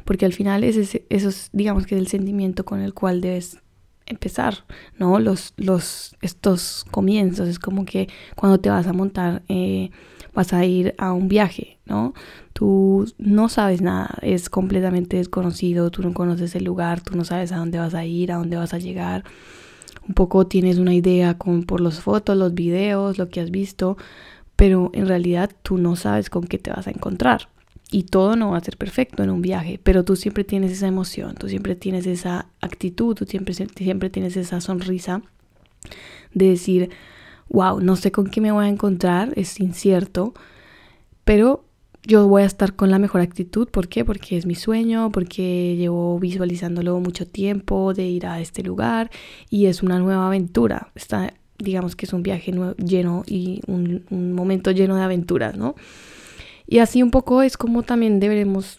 Porque 0.04 0.26
al 0.26 0.32
final 0.32 0.62
ese, 0.62 1.04
eso 1.08 1.28
es, 1.28 1.50
digamos 1.52 1.86
que 1.86 1.96
es 1.96 2.00
el 2.00 2.06
sentimiento 2.06 2.64
con 2.64 2.80
el 2.80 2.94
cual 2.94 3.20
debes 3.20 3.58
empezar, 4.06 4.64
¿no? 4.98 5.18
Los, 5.18 5.52
los, 5.56 6.16
estos 6.22 6.84
comienzos, 6.90 7.48
es 7.48 7.58
como 7.58 7.84
que 7.84 8.08
cuando 8.36 8.58
te 8.58 8.70
vas 8.70 8.86
a 8.86 8.92
montar, 8.92 9.42
eh, 9.48 9.90
vas 10.32 10.52
a 10.52 10.64
ir 10.64 10.94
a 10.98 11.12
un 11.12 11.28
viaje, 11.28 11.78
¿no? 11.84 12.14
Tú 12.52 13.12
no 13.18 13.48
sabes 13.48 13.82
nada, 13.82 14.16
es 14.22 14.48
completamente 14.48 15.18
desconocido, 15.18 15.90
tú 15.90 16.02
no 16.02 16.14
conoces 16.14 16.54
el 16.54 16.64
lugar, 16.64 17.00
tú 17.02 17.16
no 17.16 17.24
sabes 17.24 17.52
a 17.52 17.56
dónde 17.56 17.78
vas 17.78 17.94
a 17.94 18.04
ir, 18.04 18.32
a 18.32 18.36
dónde 18.36 18.56
vas 18.56 18.72
a 18.72 18.78
llegar. 18.78 19.24
Un 20.08 20.14
poco 20.14 20.46
tienes 20.46 20.78
una 20.78 20.94
idea 20.94 21.36
con, 21.36 21.64
por 21.64 21.80
las 21.80 22.00
fotos, 22.00 22.36
los 22.36 22.54
videos, 22.54 23.18
lo 23.18 23.28
que 23.28 23.40
has 23.40 23.50
visto, 23.50 23.98
pero 24.56 24.90
en 24.94 25.06
realidad 25.06 25.50
tú 25.62 25.76
no 25.76 25.96
sabes 25.96 26.30
con 26.30 26.44
qué 26.44 26.58
te 26.58 26.70
vas 26.70 26.86
a 26.86 26.90
encontrar 26.90 27.48
y 27.90 28.05
todo 28.05 28.37
no 28.37 28.51
va 28.51 28.59
a 28.59 28.64
ser 28.64 28.77
perfecto 28.77 29.22
en 29.22 29.31
un 29.31 29.40
viaje, 29.40 29.81
pero 29.83 30.05
tú 30.05 30.16
siempre 30.16 30.44
tienes 30.44 30.72
esa 30.72 30.87
emoción, 30.87 31.35
tú 31.35 31.48
siempre 31.48 31.74
tienes 31.74 32.07
esa 32.07 32.48
actitud, 32.61 33.14
tú 33.14 33.24
siempre, 33.24 33.55
siempre 33.55 34.11
tienes 34.11 34.37
esa 34.37 34.61
sonrisa 34.61 35.22
de 36.35 36.51
decir, 36.51 36.90
wow, 37.48 37.81
no 37.81 37.96
sé 37.96 38.12
con 38.12 38.29
qué 38.29 38.40
me 38.40 38.53
voy 38.53 38.66
a 38.66 38.68
encontrar, 38.68 39.33
es 39.37 39.59
incierto, 39.59 40.35
pero 41.24 41.64
yo 42.07 42.27
voy 42.27 42.42
a 42.42 42.46
estar 42.46 42.74
con 42.74 42.90
la 42.90 42.98
mejor 42.98 43.20
actitud. 43.20 43.68
¿Por 43.68 43.88
qué? 43.88 44.03
Porque 44.05 44.38
es 44.38 44.46
mi 44.46 44.55
sueño, 44.55 45.11
porque 45.12 45.77
llevo 45.77 46.18
visualizándolo 46.18 46.98
mucho 47.01 47.27
tiempo 47.27 47.92
de 47.92 48.07
ir 48.07 48.27
a 48.27 48.40
este 48.40 48.62
lugar 48.62 49.11
y 49.51 49.66
es 49.66 49.83
una 49.83 49.98
nueva 49.98 50.27
aventura. 50.27 50.90
Está, 50.94 51.35
digamos 51.59 51.96
que 51.96 52.07
es 52.07 52.14
un 52.14 52.22
viaje 52.22 52.55
lleno 52.79 53.24
y 53.27 53.61
un, 53.66 54.07
un 54.09 54.33
momento 54.33 54.70
lleno 54.70 54.96
de 54.96 55.03
aventuras, 55.03 55.57
¿no? 55.59 55.74
Y 56.68 56.78
así 56.78 57.02
un 57.02 57.11
poco 57.11 57.42
es 57.42 57.57
como 57.57 57.83
también 57.83 58.20
deberemos 58.20 58.78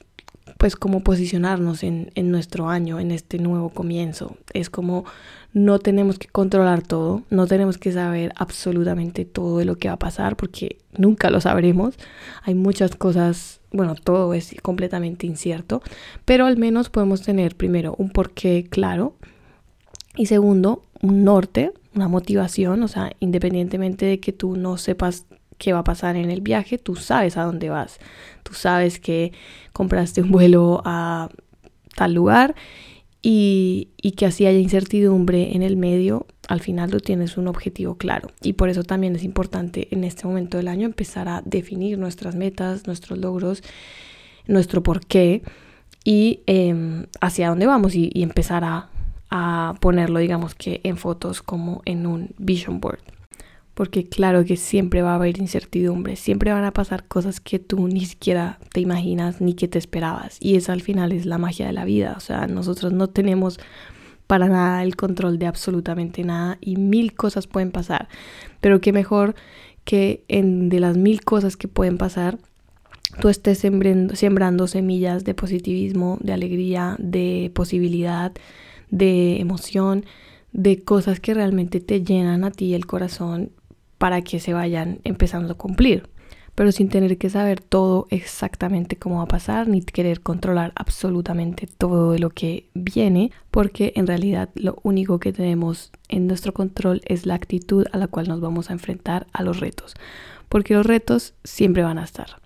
pues 0.58 0.75
como 0.75 1.02
posicionarnos 1.04 1.84
en, 1.84 2.12
en, 2.15 2.32
nuestro 2.32 2.67
año, 2.67 2.99
en 2.99 3.12
este 3.12 3.39
nuevo 3.39 3.69
comienzo. 3.69 4.36
Es 4.54 4.69
como 4.69 5.06
no 5.54 5.80
tenemos 5.80 6.19
que 6.19 6.28
controlar 6.28 6.84
todo, 6.84 7.23
no 7.30 7.47
tenemos 7.47 7.78
que 7.78 7.91
saber 7.91 8.34
absolutamente 8.36 9.25
todo 9.25 9.58
de 9.58 9.65
lo 9.65 9.78
que 9.78 9.88
va 9.88 9.95
a 9.95 9.99
pasar 9.99 10.36
porque 10.36 10.78
nunca 10.97 11.30
lo 11.30 11.41
sabremos. 11.41 11.95
Hay 12.43 12.56
muchas 12.56 12.95
cosas, 12.95 13.62
bueno, 13.71 13.95
todo 13.95 14.34
es 14.34 14.54
completamente 14.62 15.25
incierto, 15.25 15.82
pero 16.25 16.45
al 16.45 16.58
menos 16.58 16.89
podemos 16.89 17.21
tener 17.21 17.56
primero 17.56 17.95
un 17.97 18.10
porqué 18.10 18.67
claro 18.69 19.15
y 20.15 20.25
segundo, 20.25 20.84
un 21.02 21.23
norte, 21.23 21.71
una 21.95 22.08
motivación, 22.08 22.84
o 22.84 22.88
sea, 22.88 23.13
independientemente 23.19 24.06
de 24.06 24.19
que 24.19 24.34
tú 24.34 24.58
no 24.58 24.78
sepas 24.78 25.25
qué 25.60 25.74
va 25.74 25.80
a 25.80 25.84
pasar 25.84 26.15
en 26.15 26.32
el 26.32 26.41
viaje, 26.41 26.80
tú 26.80 26.95
sabes 26.95 27.38
a 27.38 27.43
dónde 27.43 27.69
vas. 27.69 28.00
Tú 28.41 28.56
sabes 28.56 29.00
que 29.00 29.32
compraste 29.74 30.22
un 30.24 30.32
vuelo 30.32 30.82
a 30.86 31.30
tal 31.95 32.13
lugar 32.13 32.56
y, 33.22 33.89
que 34.17 34.26
así 34.26 34.45
haya 34.45 34.58
incertidumbre 34.58 35.56
en 35.56 35.62
el 35.62 35.78
medio, 35.78 36.26
al 36.48 36.62
final 36.62 36.89
tú 36.89 37.00
tienes 37.00 37.38
un 37.38 37.48
objetivo 37.48 37.95
claro. 37.95 38.32
Y 38.41 38.54
por 38.54 38.69
eso 38.69 38.84
también 38.84 39.15
es 39.15 39.24
importante 39.24 39.89
en 39.91 40.04
este 40.04 40.26
momento 40.26 40.58
del 40.58 40.69
año 40.69 40.86
empezar 40.86 41.28
a 41.28 41.43
definir 41.45 42.00
nuestras 42.00 42.36
metas, 42.36 42.88
nuestros 42.88 43.19
logros, 43.19 43.62
nuestro 44.48 44.82
porqué 44.82 45.43
y 46.04 46.41
em, 46.48 47.06
hacia 47.22 47.50
dónde 47.50 47.67
vamos 47.67 47.93
y, 47.93 48.10
y 48.13 48.24
empezar 48.24 48.63
a, 48.63 48.89
a 49.30 49.76
ponerlo, 49.82 50.19
digamos 50.19 50.56
que 50.56 50.80
en 50.84 50.95
fotos 50.98 51.41
como 51.41 51.82
en 51.86 52.08
un 52.08 52.30
vision 52.38 52.80
board 52.80 53.18
porque 53.79 54.09
claro 54.09 54.43
que 54.43 54.57
siempre 54.57 55.01
va 55.01 55.13
a 55.13 55.15
haber 55.15 55.37
incertidumbre, 55.37 56.17
siempre 56.17 56.51
van 56.51 56.65
a 56.65 56.73
pasar 56.73 57.05
cosas 57.07 57.39
que 57.39 57.59
tú 57.59 57.87
ni 57.87 58.03
siquiera 58.03 58.59
te 58.73 58.81
imaginas 58.81 59.39
ni 59.39 59.53
que 59.53 59.69
te 59.69 59.79
esperabas. 59.79 60.35
Y 60.41 60.57
esa 60.57 60.73
al 60.73 60.81
final 60.81 61.13
es 61.13 61.25
la 61.25 61.37
magia 61.37 61.65
de 61.65 61.71
la 61.71 61.85
vida, 61.85 62.13
o 62.17 62.19
sea, 62.19 62.45
nosotros 62.47 62.91
no 62.91 63.07
tenemos 63.07 63.57
para 64.27 64.49
nada 64.49 64.83
el 64.83 64.97
control 64.97 65.39
de 65.39 65.47
absolutamente 65.47 66.25
nada 66.25 66.57
y 66.59 66.75
mil 66.75 67.13
cosas 67.13 67.47
pueden 67.47 67.71
pasar, 67.71 68.09
pero 68.59 68.81
qué 68.81 68.91
mejor 68.91 69.33
que 69.85 70.25
en 70.27 70.67
de 70.67 70.81
las 70.81 70.97
mil 70.97 71.21
cosas 71.21 71.55
que 71.55 71.69
pueden 71.69 71.97
pasar, 71.97 72.37
tú 73.21 73.29
estés 73.29 73.59
sembrando, 73.59 74.13
sembrando 74.17 74.67
semillas 74.67 75.23
de 75.23 75.35
positivismo, 75.35 76.17
de 76.19 76.33
alegría, 76.33 76.97
de 76.99 77.49
posibilidad, 77.55 78.33
de 78.91 79.39
emoción, 79.39 80.03
de 80.51 80.83
cosas 80.83 81.21
que 81.21 81.33
realmente 81.33 81.79
te 81.79 82.03
llenan 82.03 82.43
a 82.43 82.51
ti 82.51 82.73
el 82.73 82.85
corazón 82.85 83.51
para 83.99 84.21
que 84.23 84.39
se 84.39 84.53
vayan 84.53 85.01
empezando 85.03 85.53
a 85.53 85.57
cumplir, 85.57 86.09
pero 86.55 86.71
sin 86.71 86.89
tener 86.89 87.17
que 87.17 87.29
saber 87.29 87.62
todo 87.62 88.07
exactamente 88.09 88.97
cómo 88.97 89.17
va 89.17 89.23
a 89.23 89.27
pasar 89.27 89.67
ni 89.67 89.81
querer 89.81 90.21
controlar 90.21 90.71
absolutamente 90.75 91.67
todo 91.67 92.17
lo 92.17 92.31
que 92.31 92.69
viene, 92.73 93.31
porque 93.51 93.93
en 93.95 94.07
realidad 94.07 94.49
lo 94.55 94.77
único 94.83 95.19
que 95.19 95.33
tenemos 95.33 95.91
en 96.07 96.27
nuestro 96.27 96.53
control 96.53 97.01
es 97.05 97.25
la 97.25 97.35
actitud 97.35 97.85
a 97.91 97.97
la 97.97 98.07
cual 98.07 98.27
nos 98.27 98.41
vamos 98.41 98.69
a 98.69 98.73
enfrentar 98.73 99.27
a 99.31 99.43
los 99.43 99.59
retos, 99.59 99.93
porque 100.47 100.73
los 100.73 100.85
retos 100.85 101.33
siempre 101.43 101.83
van 101.83 101.99
a 101.99 102.03
estar. 102.03 102.41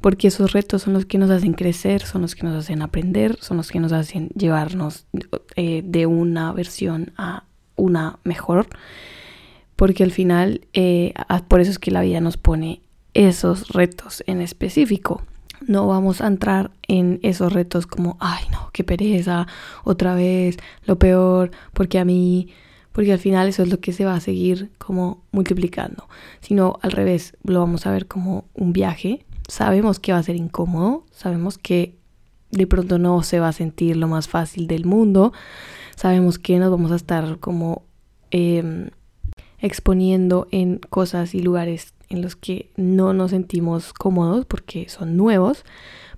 Porque 0.00 0.28
esos 0.28 0.52
retos 0.52 0.82
son 0.82 0.92
los 0.92 1.06
que 1.06 1.18
nos 1.18 1.28
hacen 1.28 1.54
crecer, 1.54 2.02
son 2.02 2.22
los 2.22 2.36
que 2.36 2.44
nos 2.44 2.54
hacen 2.54 2.82
aprender, 2.82 3.36
son 3.40 3.56
los 3.56 3.72
que 3.72 3.80
nos 3.80 3.90
hacen 3.90 4.28
llevarnos 4.28 5.06
eh, 5.56 5.82
de 5.84 6.06
una 6.06 6.52
versión 6.52 7.12
a 7.16 7.42
una 7.74 8.20
mejor 8.22 8.68
porque 9.78 10.02
al 10.02 10.10
final 10.10 10.62
eh, 10.72 11.14
por 11.46 11.60
eso 11.60 11.70
es 11.70 11.78
que 11.78 11.92
la 11.92 12.00
vida 12.00 12.20
nos 12.20 12.36
pone 12.36 12.82
esos 13.14 13.68
retos 13.68 14.24
en 14.26 14.40
específico. 14.40 15.22
No 15.68 15.86
vamos 15.86 16.20
a 16.20 16.26
entrar 16.26 16.72
en 16.88 17.20
esos 17.22 17.52
retos 17.52 17.86
como, 17.86 18.16
ay 18.18 18.42
no, 18.50 18.70
qué 18.72 18.82
pereza, 18.82 19.46
otra 19.84 20.16
vez, 20.16 20.56
lo 20.84 20.98
peor, 20.98 21.52
porque 21.74 22.00
a 22.00 22.04
mí, 22.04 22.48
porque 22.90 23.12
al 23.12 23.20
final 23.20 23.46
eso 23.46 23.62
es 23.62 23.70
lo 23.70 23.78
que 23.78 23.92
se 23.92 24.04
va 24.04 24.16
a 24.16 24.20
seguir 24.20 24.72
como 24.78 25.22
multiplicando, 25.30 26.08
sino 26.40 26.80
al 26.82 26.90
revés, 26.90 27.36
lo 27.44 27.60
vamos 27.60 27.86
a 27.86 27.92
ver 27.92 28.08
como 28.08 28.46
un 28.54 28.72
viaje. 28.72 29.24
Sabemos 29.46 30.00
que 30.00 30.10
va 30.10 30.18
a 30.18 30.24
ser 30.24 30.34
incómodo, 30.34 31.04
sabemos 31.12 31.56
que 31.56 31.94
de 32.50 32.66
pronto 32.66 32.98
no 32.98 33.22
se 33.22 33.38
va 33.38 33.46
a 33.46 33.52
sentir 33.52 33.96
lo 33.96 34.08
más 34.08 34.26
fácil 34.26 34.66
del 34.66 34.86
mundo, 34.86 35.32
sabemos 35.94 36.40
que 36.40 36.58
nos 36.58 36.72
vamos 36.72 36.90
a 36.90 36.96
estar 36.96 37.38
como 37.38 37.84
eh, 38.32 38.90
exponiendo 39.60 40.48
en 40.50 40.78
cosas 40.78 41.34
y 41.34 41.40
lugares 41.40 41.94
en 42.08 42.22
los 42.22 42.36
que 42.36 42.70
no 42.76 43.12
nos 43.12 43.30
sentimos 43.32 43.92
cómodos 43.92 44.46
porque 44.46 44.88
son 44.88 45.16
nuevos, 45.16 45.64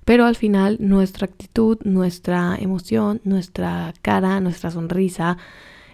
pero 0.05 0.25
al 0.25 0.37
final 0.37 0.77
nuestra 0.81 1.27
actitud, 1.27 1.79
nuestra 1.85 2.57
emoción, 2.59 3.21
nuestra 3.25 3.93
cara, 4.03 4.41
nuestra 4.41 4.71
sonrisa, 4.71 5.39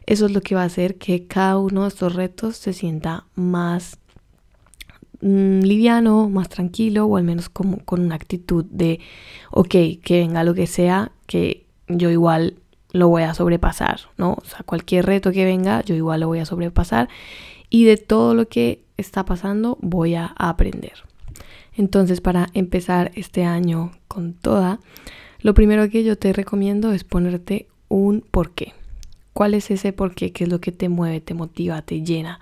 eso 0.06 0.26
es 0.26 0.32
lo 0.32 0.40
que 0.40 0.54
va 0.54 0.62
a 0.62 0.66
hacer 0.66 0.96
que 0.96 1.26
cada 1.26 1.58
uno 1.58 1.82
de 1.82 1.88
estos 1.88 2.14
retos 2.14 2.56
se 2.56 2.72
sienta 2.72 3.26
más 3.34 3.98
mm, 5.20 5.60
liviano, 5.60 6.28
más 6.28 6.48
tranquilo 6.48 7.06
o 7.06 7.16
al 7.16 7.24
menos 7.24 7.48
como 7.48 7.78
con 7.84 8.00
una 8.02 8.14
actitud 8.14 8.64
de, 8.66 9.00
ok, 9.50 9.70
que 10.02 10.20
venga 10.20 10.44
lo 10.44 10.54
que 10.54 10.66
sea, 10.66 11.12
que 11.26 11.66
yo 11.88 12.10
igual 12.10 12.56
lo 12.92 13.08
voy 13.08 13.22
a 13.24 13.34
sobrepasar, 13.34 14.00
¿no? 14.16 14.34
O 14.34 14.44
sea, 14.44 14.60
cualquier 14.64 15.06
reto 15.06 15.32
que 15.32 15.44
venga, 15.44 15.82
yo 15.82 15.94
igual 15.94 16.20
lo 16.20 16.28
voy 16.28 16.38
a 16.38 16.46
sobrepasar 16.46 17.08
y 17.68 17.84
de 17.84 17.96
todo 17.96 18.34
lo 18.34 18.48
que 18.48 18.82
está 18.96 19.24
pasando 19.24 19.78
voy 19.80 20.14
a 20.14 20.34
aprender. 20.36 20.94
Entonces, 21.74 22.20
para 22.20 22.48
empezar 22.54 23.10
este 23.14 23.44
año 23.44 23.92
con 24.08 24.32
toda, 24.32 24.80
lo 25.40 25.52
primero 25.54 25.88
que 25.90 26.04
yo 26.04 26.16
te 26.16 26.32
recomiendo 26.32 26.92
es 26.92 27.04
ponerte 27.04 27.68
un 27.88 28.22
porqué. 28.22 28.72
¿Cuál 29.32 29.52
es 29.52 29.70
ese 29.70 29.92
porqué? 29.92 30.32
¿Qué 30.32 30.44
es 30.44 30.50
lo 30.50 30.60
que 30.60 30.72
te 30.72 30.88
mueve, 30.88 31.20
te 31.20 31.34
motiva, 31.34 31.82
te 31.82 32.02
llena? 32.02 32.40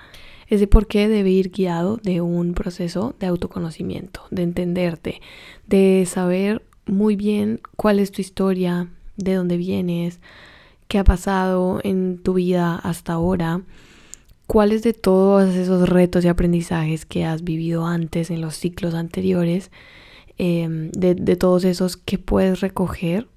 Ese 0.49 0.69
porqué 0.69 1.09
debe 1.09 1.31
ir 1.31 1.51
guiado 1.51 1.97
de 1.97 2.21
un 2.21 2.55
proceso 2.55 3.17
de 3.19 3.27
autoconocimiento, 3.27 4.23
de 4.31 4.43
entenderte, 4.43 5.21
de 5.67 6.05
saber 6.07 6.63
muy 6.87 7.17
bien 7.17 7.61
cuál 7.77 7.99
es 7.99 8.13
tu 8.13 8.21
historia, 8.21 8.89
de 9.17 9.35
dónde 9.35 9.57
vienes, 9.57 10.21
qué 10.89 10.99
ha 10.99 11.05
pasado 11.05 11.81
en 11.83 12.19
tu 12.19 12.35
vida 12.35 12.77
hasta 12.77 13.15
ahora, 13.15 13.63
cuáles 14.47 14.83
de 14.83 14.93
todos 14.93 15.55
esos 15.55 15.89
retos 15.89 16.25
y 16.25 16.29
aprendizajes 16.29 17.07
que 17.07 17.25
has 17.25 17.45
vivido 17.45 17.87
antes 17.87 18.31
en 18.31 18.41
los 18.41 18.57
ciclos 18.57 18.95
anteriores, 18.95 19.71
em, 20.39 20.91
de, 20.91 21.15
de 21.15 21.37
todos 21.37 21.65
esos 21.65 21.97
que 21.97 22.19
puedes 22.19 22.61
recoger 22.61 23.29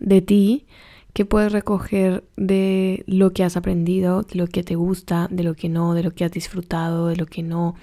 de 0.00 0.20
ti, 0.20 0.66
que 1.12 1.24
puedes 1.24 1.52
recoger 1.52 2.24
de 2.36 3.04
lo 3.06 3.32
que 3.32 3.44
has 3.44 3.56
aprendido, 3.56 4.22
de 4.22 4.36
lo 4.36 4.46
que 4.46 4.62
te 4.62 4.74
gusta, 4.74 5.28
de 5.30 5.42
lo 5.44 5.54
que 5.54 5.68
no, 5.68 5.94
de 5.94 6.02
lo 6.02 6.12
que 6.14 6.24
has 6.24 6.32
disfrutado, 6.32 7.08
de 7.08 7.16
lo 7.16 7.26
que 7.26 7.42
no, 7.42 7.74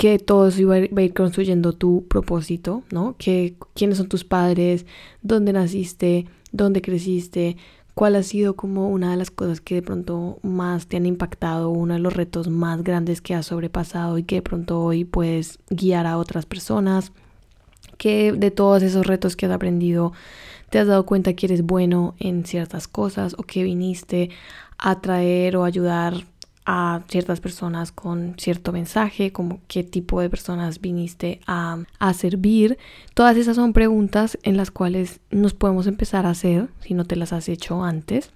que 0.00 0.18
todo 0.18 0.48
eso 0.48 0.66
va 0.66 0.76
a 0.76 1.02
ir 1.02 1.12
construyendo 1.12 1.74
tu 1.74 2.06
propósito, 2.08 2.82
¿no? 2.90 3.16
Que 3.18 3.56
quiénes 3.74 3.98
son 3.98 4.08
tus 4.08 4.24
padres, 4.24 4.86
dónde 5.20 5.52
naciste, 5.52 6.24
dónde 6.52 6.80
creciste, 6.80 7.58
cuál 7.92 8.16
ha 8.16 8.22
sido 8.22 8.56
como 8.56 8.88
una 8.88 9.10
de 9.10 9.18
las 9.18 9.30
cosas 9.30 9.60
que 9.60 9.74
de 9.74 9.82
pronto 9.82 10.38
más 10.42 10.86
te 10.86 10.96
han 10.96 11.04
impactado, 11.04 11.68
uno 11.68 11.92
de 11.92 12.00
los 12.00 12.14
retos 12.14 12.48
más 12.48 12.82
grandes 12.82 13.20
que 13.20 13.34
has 13.34 13.44
sobrepasado 13.44 14.16
y 14.16 14.22
que 14.22 14.36
de 14.36 14.42
pronto 14.42 14.80
hoy 14.80 15.04
puedes 15.04 15.58
guiar 15.68 16.06
a 16.06 16.16
otras 16.16 16.46
personas, 16.46 17.12
que 17.98 18.32
de 18.32 18.50
todos 18.50 18.82
esos 18.82 19.06
retos 19.06 19.36
que 19.36 19.44
has 19.44 19.52
aprendido 19.52 20.14
te 20.70 20.78
has 20.78 20.86
dado 20.86 21.04
cuenta 21.04 21.34
que 21.34 21.44
eres 21.44 21.60
bueno 21.60 22.14
en 22.18 22.46
ciertas 22.46 22.88
cosas 22.88 23.34
o 23.36 23.42
que 23.42 23.64
viniste 23.64 24.30
a 24.78 25.02
traer 25.02 25.58
o 25.58 25.64
ayudar 25.64 26.14
a 26.72 27.02
ciertas 27.08 27.40
personas 27.40 27.90
con 27.90 28.36
cierto 28.38 28.70
mensaje, 28.70 29.32
como 29.32 29.58
qué 29.66 29.82
tipo 29.82 30.20
de 30.20 30.30
personas 30.30 30.80
viniste 30.80 31.40
a, 31.44 31.82
a, 31.98 32.14
servir. 32.14 32.78
Todas 33.12 33.36
esas 33.36 33.56
son 33.56 33.72
preguntas 33.72 34.38
en 34.44 34.56
las 34.56 34.70
cuales 34.70 35.18
nos 35.32 35.52
podemos 35.52 35.88
empezar 35.88 36.26
a 36.26 36.30
hacer, 36.30 36.68
si 36.78 36.94
no 36.94 37.04
te 37.06 37.16
las 37.16 37.32
has 37.32 37.48
hecho 37.48 37.82
antes, 37.82 38.30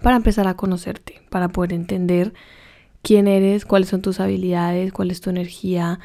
para 0.00 0.16
empezar 0.16 0.48
a 0.48 0.54
conocerte, 0.54 1.20
para 1.28 1.48
poder 1.48 1.74
entender 1.74 2.32
quién 3.02 3.28
eres, 3.28 3.66
cuáles 3.66 3.90
son 3.90 4.00
tus 4.00 4.18
habilidades, 4.18 4.90
cuál 4.90 5.10
es 5.10 5.20
tu 5.20 5.28
energía, 5.28 6.00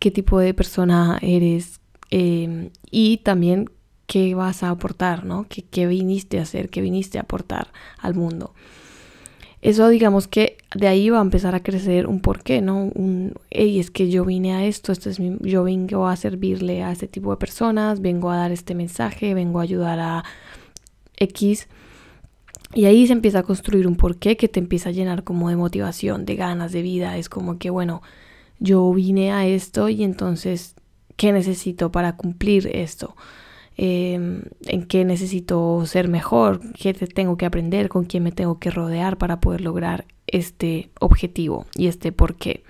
qué 0.00 0.10
tipo 0.10 0.38
de 0.38 0.52
persona 0.52 1.18
eres 1.22 1.80
eh, 2.10 2.72
y 2.90 3.16
también 3.24 3.70
qué 4.06 4.34
vas 4.34 4.62
a 4.62 4.68
aportar, 4.68 5.24
¿no? 5.24 5.46
¿Qué, 5.48 5.62
¿Qué 5.62 5.86
viniste 5.86 6.40
a 6.40 6.42
hacer, 6.42 6.68
qué 6.68 6.82
viniste 6.82 7.16
a 7.16 7.22
aportar 7.22 7.72
al 8.02 8.14
mundo? 8.14 8.52
Eso 9.62 9.88
digamos 9.88 10.26
que 10.26 10.56
de 10.74 10.88
ahí 10.88 11.10
va 11.10 11.18
a 11.18 11.22
empezar 11.22 11.54
a 11.54 11.62
crecer 11.62 12.06
un 12.06 12.20
porqué, 12.20 12.62
¿no? 12.62 12.84
Un, 12.94 13.34
hey, 13.50 13.78
es 13.78 13.90
que 13.90 14.10
yo 14.10 14.24
vine 14.24 14.54
a 14.54 14.64
esto, 14.64 14.92
esto 14.92 15.10
es 15.10 15.20
mi, 15.20 15.36
yo 15.40 15.64
vengo 15.64 16.06
a 16.06 16.16
servirle 16.16 16.82
a 16.82 16.92
este 16.92 17.08
tipo 17.08 17.30
de 17.30 17.36
personas, 17.36 18.00
vengo 18.00 18.30
a 18.30 18.36
dar 18.36 18.52
este 18.52 18.74
mensaje, 18.74 19.34
vengo 19.34 19.60
a 19.60 19.64
ayudar 19.64 19.98
a 20.00 20.24
X. 21.16 21.68
Y 22.72 22.86
ahí 22.86 23.06
se 23.06 23.12
empieza 23.12 23.40
a 23.40 23.42
construir 23.42 23.86
un 23.86 23.96
porqué 23.96 24.36
que 24.36 24.48
te 24.48 24.60
empieza 24.60 24.90
a 24.90 24.92
llenar 24.92 25.24
como 25.24 25.50
de 25.50 25.56
motivación, 25.56 26.24
de 26.24 26.36
ganas, 26.36 26.72
de 26.72 26.82
vida. 26.82 27.18
Es 27.18 27.28
como 27.28 27.58
que, 27.58 27.68
bueno, 27.68 28.00
yo 28.60 28.92
vine 28.92 29.32
a 29.32 29.46
esto 29.46 29.88
y 29.88 30.04
entonces, 30.04 30.74
¿qué 31.16 31.32
necesito 31.32 31.90
para 31.90 32.16
cumplir 32.16 32.68
esto? 32.68 33.16
Em, 33.82 34.42
en 34.66 34.84
qué 34.84 35.06
necesito 35.06 35.86
ser 35.86 36.06
mejor, 36.06 36.60
qué 36.74 36.92
tengo 36.92 37.38
que 37.38 37.46
aprender, 37.46 37.88
con 37.88 38.04
quién 38.04 38.22
me 38.22 38.30
tengo 38.30 38.58
que 38.58 38.70
rodear 38.70 39.16
para 39.16 39.40
poder 39.40 39.62
lograr 39.62 40.04
este 40.26 40.90
objetivo 41.00 41.64
y 41.74 41.86
este 41.86 42.12
por 42.12 42.34
qué. 42.34 42.62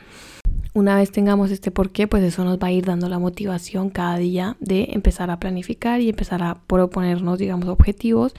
Una 0.72 0.94
vez 0.94 1.10
tengamos 1.10 1.50
este 1.50 1.72
por 1.72 1.90
qué, 1.90 2.06
pues 2.06 2.22
eso 2.22 2.44
nos 2.44 2.60
va 2.60 2.68
a 2.68 2.72
ir 2.72 2.84
dando 2.84 3.08
la 3.08 3.18
motivación 3.18 3.90
cada 3.90 4.18
día 4.18 4.56
de 4.60 4.90
empezar 4.92 5.32
a 5.32 5.40
planificar 5.40 6.00
y 6.00 6.10
empezar 6.10 6.44
a 6.44 6.60
proponernos, 6.68 7.40
digamos, 7.40 7.66
objetivos 7.68 8.32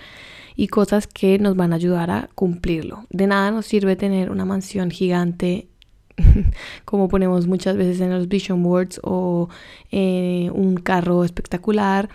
y 0.56 0.68
cosas 0.68 1.08
que 1.08 1.40
nos 1.40 1.58
van 1.58 1.74
a 1.74 1.76
ayudar 1.76 2.10
a 2.10 2.30
cumplirlo. 2.36 3.06
De 3.10 3.28
nada 3.28 3.52
nos 3.52 3.66
sirve 3.66 3.98
tener 3.98 4.32
una 4.32 4.46
mansión 4.46 4.92
gigante 4.92 5.68
como 6.86 7.10
ponemos 7.10 7.48
muchas 7.48 7.76
veces 7.76 8.00
en 8.00 8.12
los 8.12 8.30
vision 8.30 8.64
boards 8.64 9.02
o 9.04 9.50
eh, 9.92 10.50
un 10.54 10.76
carro 10.78 11.26
espectacular 11.26 12.08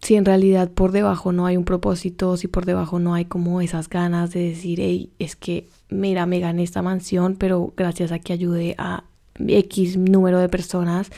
si 0.00 0.14
en 0.14 0.24
realidad 0.24 0.70
por 0.70 0.92
debajo 0.92 1.32
no 1.32 1.46
hay 1.46 1.56
un 1.56 1.64
propósito, 1.64 2.36
si 2.36 2.46
por 2.46 2.64
debajo 2.66 2.98
no 2.98 3.14
hay 3.14 3.24
como 3.24 3.60
esas 3.60 3.88
ganas 3.88 4.30
de 4.32 4.40
decir, 4.50 4.80
hey, 4.80 5.10
es 5.18 5.34
que 5.34 5.68
mira, 5.90 6.26
me 6.26 6.40
gané 6.40 6.62
esta 6.62 6.82
mansión, 6.82 7.36
pero 7.36 7.72
gracias 7.76 8.12
a 8.12 8.18
que 8.18 8.32
ayudé 8.32 8.74
a 8.78 9.04
X 9.38 9.96
número 9.96 10.38
de 10.38 10.48
personas, 10.48 11.10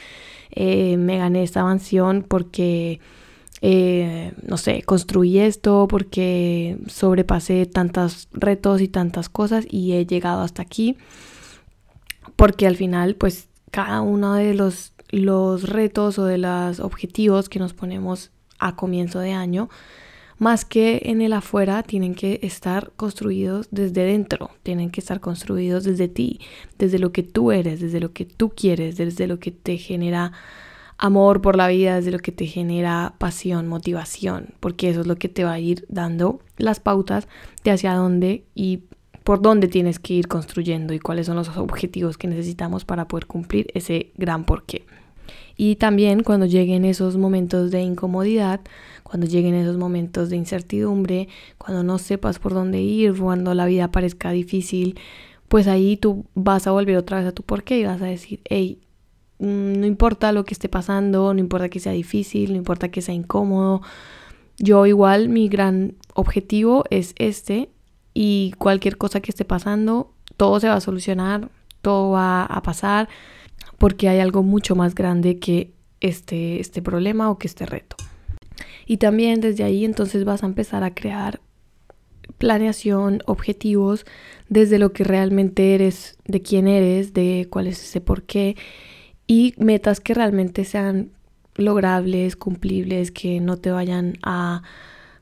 eh, 0.51 0.97
me 0.97 1.19
gané 1.19 1.43
esta 1.43 1.63
mansión 1.63 2.25
porque, 2.27 3.01
eh, 3.61 4.33
no 4.43 4.57
sé, 4.57 4.83
construí 4.83 5.39
esto, 5.39 5.87
porque 5.89 6.79
sobrepasé 6.87 7.67
tantos 7.67 8.29
retos 8.33 8.81
y 8.81 8.89
tantas 8.89 9.29
cosas 9.29 9.67
y 9.69 9.93
he 9.93 10.07
llegado 10.07 10.43
hasta 10.43 10.63
aquí, 10.63 10.97
porque 12.37 12.67
al 12.67 12.77
final, 12.77 13.15
pues, 13.17 13.49
cada 13.71 14.01
uno 14.01 14.35
de 14.35 14.55
los, 14.55 14.95
los 15.11 15.69
retos 15.69 16.19
o 16.19 16.25
de 16.25 16.39
los 16.39 16.81
objetivos 16.81 17.49
que 17.49 17.59
nos 17.59 17.75
ponemos 17.75 18.31
a 18.61 18.77
comienzo 18.77 19.19
de 19.19 19.33
año, 19.33 19.69
más 20.39 20.65
que 20.65 21.03
en 21.05 21.21
el 21.21 21.35
afuera, 21.35 21.83
tienen 21.83 22.15
que 22.15 22.41
estar 22.43 22.93
construidos 22.97 23.69
desde 23.71 24.05
dentro, 24.05 24.51
tienen 24.63 24.91
que 24.91 25.01
estar 25.01 25.21
construidos 25.21 25.85
desde 25.85 26.09
ti, 26.09 26.41
desde 26.79 26.99
lo 26.99 27.13
que 27.13 27.23
tú 27.23 27.53
eres, 27.53 27.81
desde 27.81 28.01
lo 28.01 28.13
que 28.13 28.25
tú 28.25 28.51
quieres, 28.51 28.97
desde 28.97 29.27
lo 29.27 29.39
que 29.39 29.51
te 29.51 29.77
genera 29.77 30.33
amor 30.97 31.43
por 31.43 31.57
la 31.57 31.69
vida, 31.69 31.97
desde 31.97 32.11
lo 32.11 32.19
que 32.21 32.33
te 32.33 32.47
genera 32.47 33.15
pasión, 33.19 33.69
motivación, 33.69 34.55
porque 34.61 34.89
eso 34.89 35.03
es 35.03 35.07
lo 35.07 35.17
que 35.17 35.29
te 35.29 35.45
va 35.45 35.53
a 35.53 35.61
ir 35.61 35.85
dando 35.89 36.41
las 36.57 36.81
pautas 36.81 37.29
de 37.65 37.73
hacia 37.73 37.95
dónde 37.95 38.45
y 38.55 38.85
por 39.25 39.43
dónde 39.43 39.69
tienes 39.69 39.99
que 39.99 40.15
ir 40.15 40.29
construyendo 40.29 40.95
y 40.95 40.99
cuáles 41.01 41.27
son 41.27 41.37
los 41.37 41.49
objetivos 41.57 42.17
que 42.17 42.29
necesitamos 42.29 42.85
para 42.85 43.09
poder 43.09 43.27
cumplir 43.27 43.71
ese 43.75 44.13
gran 44.17 44.45
porqué. 44.45 44.87
Y 45.63 45.77
también 45.77 46.23
cuando 46.23 46.47
lleguen 46.47 46.87
esos 46.87 47.19
momentos 47.19 47.71
de 47.71 47.83
incomodidad, 47.83 48.61
cuando 49.03 49.27
lleguen 49.27 49.55
esos 49.55 49.77
momentos 49.77 50.31
de 50.31 50.37
incertidumbre, 50.37 51.29
cuando 51.59 51.83
no 51.83 51.99
sepas 51.99 52.39
por 52.39 52.55
dónde 52.55 52.81
ir, 52.81 53.15
cuando 53.15 53.53
la 53.53 53.67
vida 53.67 53.93
parezca 53.93 54.31
difícil, 54.31 54.99
pues 55.49 55.69
ahí 55.69 55.99
tú 55.99 56.25
vas 56.35 56.67
a 56.67 56.71
volver 56.71 56.97
otra 56.97 57.19
vez 57.19 57.27
a 57.27 57.33
tu 57.33 57.43
porqué 57.43 57.79
y 57.79 57.85
vas 57.85 58.01
a 58.01 58.07
decir, 58.07 58.41
hey, 58.47 58.81
mm, 59.39 59.81
no 59.81 59.85
importa 59.85 60.33
lo 60.33 60.47
que 60.47 60.55
esté 60.55 60.71
pasando, 60.71 61.35
no 61.35 61.41
importa 61.41 61.69
que 61.69 61.79
sea 61.79 61.93
difícil, 61.93 62.53
no 62.53 62.57
importa 62.57 62.89
que 62.89 63.03
sea 63.03 63.15
incómodo, 63.15 63.83
yo 64.57 64.87
igual 64.87 65.29
mi 65.29 65.51
gran 65.51 65.97
objetivo 66.15 66.85
es 66.89 67.13
este 67.19 67.69
y 68.15 68.55
cualquier 68.57 68.97
cosa 68.97 69.21
que 69.21 69.31
esté 69.31 69.45
pasando, 69.45 70.11
todo 70.39 70.59
se 70.59 70.69
va 70.69 70.77
a 70.77 70.81
solucionar, 70.81 71.51
todo 71.83 72.13
va 72.13 72.47
a 72.47 72.63
pasar 72.63 73.11
porque 73.81 74.11
hay 74.11 74.19
algo 74.19 74.43
mucho 74.43 74.77
más 74.77 74.95
grande 74.95 75.39
que 75.39 75.73
este, 76.03 76.61
este 76.61 76.83
problema 76.83 77.31
o 77.31 77.39
que 77.39 77.47
este 77.47 77.65
reto. 77.65 77.97
Y 78.85 78.99
también 78.99 79.41
desde 79.41 79.65
ahí 79.65 79.87
entonces 79.87 80.25
vas 80.25 80.43
a 80.43 80.47
empezar 80.47 80.85
a 80.85 80.95
crear 80.95 81.41
planeación, 82.37 83.23
objetivos, 83.25 84.05
desde 84.51 84.79
lo 84.79 84.93
que 84.93 85.03
realmente 85.03 85.75
eres, 85.75 86.19
de 86.27 86.43
quién 86.43 86.69
eres, 86.69 87.15
de 87.15 87.47
cuál 87.49 87.69
es 87.69 87.83
ese 87.83 88.03
por 88.03 88.25
qué 88.25 88.55
y 89.27 89.55
metas 89.57 90.01
que 90.01 90.13
realmente 90.13 90.67
sean 90.67 91.13
logrables, 91.55 92.37
cumplibles, 92.37 93.11
que 93.11 93.41
no 93.41 93.57
te 93.57 93.71
vayan 93.71 94.19
a 94.23 94.63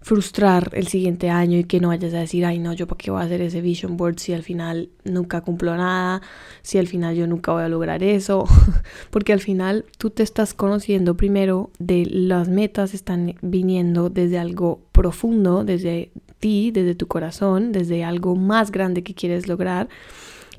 frustrar 0.09 0.71
el 0.73 0.87
siguiente 0.87 1.29
año 1.29 1.59
y 1.59 1.65
que 1.65 1.81
no 1.81 1.89
vayas 1.89 2.15
a 2.15 2.21
decir, 2.21 2.47
ay 2.47 2.59
no, 2.59 2.73
yo 2.73 2.87
para 2.87 2.97
qué 2.97 3.11
voy 3.11 3.21
a 3.21 3.27
hacer 3.27 3.43
ese 3.43 3.61
vision 3.61 3.99
board 3.99 4.19
si 4.19 4.33
al 4.33 4.43
final 4.43 4.89
nunca 5.05 5.43
cumplo 5.43 5.77
nada, 5.77 6.23
si 6.63 6.79
al 6.79 6.87
final 6.87 7.15
yo 7.15 7.27
nunca 7.27 7.53
voy 7.53 7.63
a 7.65 7.69
lograr 7.69 8.03
eso, 8.03 8.47
porque 9.11 9.35
al 9.35 9.41
final 9.41 9.85
tú 9.99 10.09
te 10.09 10.23
estás 10.23 10.55
conociendo 10.55 11.15
primero 11.15 11.71
de 11.79 12.07
las 12.07 12.49
metas 12.49 12.95
están 12.95 13.35
viniendo 13.43 14.09
desde 14.09 14.39
algo 14.39 14.81
profundo, 14.93 15.63
desde 15.63 16.11
ti, 16.39 16.71
desde 16.71 16.95
tu 16.95 17.07
corazón, 17.07 17.71
desde 17.73 18.03
algo 18.03 18.35
más 18.35 18.73
grande 18.73 19.03
que 19.03 19.13
quieres 19.13 19.47
lograr. 19.47 19.91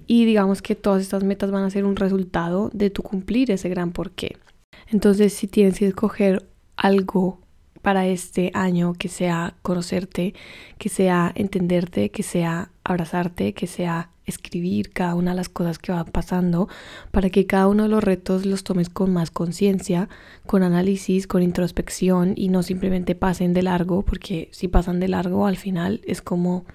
Y 0.06 0.26
digamos 0.26 0.62
que 0.62 0.76
todas 0.76 1.02
estas 1.02 1.24
metas 1.24 1.50
van 1.50 1.64
a 1.64 1.72
ser 1.72 1.86
un 1.86 1.96
resultado 1.96 2.70
de 2.72 2.92
tu 2.92 3.02
cumplir 3.02 3.50
ese 3.50 3.68
gran 3.68 3.94
porqué. 3.94 4.38
Entonces, 4.86 5.34
si 5.34 5.48
tienes 5.48 5.80
que 5.80 5.88
escoger 5.88 6.46
algo 6.78 7.40
para 7.82 8.08
este 8.08 8.52
año 8.54 8.94
que 8.94 9.10
sea 9.10 9.56
conocerte, 9.62 10.34
que 10.78 10.90
sea 10.90 11.32
entenderte, 11.36 12.10
que 12.10 12.24
sea 12.24 12.72
abrazarte, 12.84 13.54
que 13.54 13.68
sea 13.68 14.10
escribir 14.30 14.92
cada 14.92 15.16
una 15.16 15.32
de 15.32 15.38
las 15.38 15.50
cosas 15.50 15.80
que 15.80 15.92
van 15.92 16.06
pasando 16.06 16.70
para 17.12 17.30
que 17.30 17.46
cada 17.46 17.68
uno 17.68 17.84
de 17.84 17.90
los 17.90 18.04
retos 18.04 18.46
los 18.46 18.64
tomes 18.64 18.90
con 18.90 19.12
más 19.12 19.32
conciencia, 19.32 20.08
con 20.46 20.64
análisis, 20.64 21.28
con 21.28 21.44
introspección 21.44 22.34
y 22.36 22.48
no 22.50 22.64
simplemente 22.64 23.16
pasen 23.16 23.54
de 23.54 23.64
largo, 23.64 24.04
porque 24.04 24.50
si 24.52 24.68
pasan 24.68 25.00
de 25.00 25.10
largo 25.10 25.48
al 25.48 25.58
final 25.58 26.02
es 26.06 26.22
como 26.22 26.66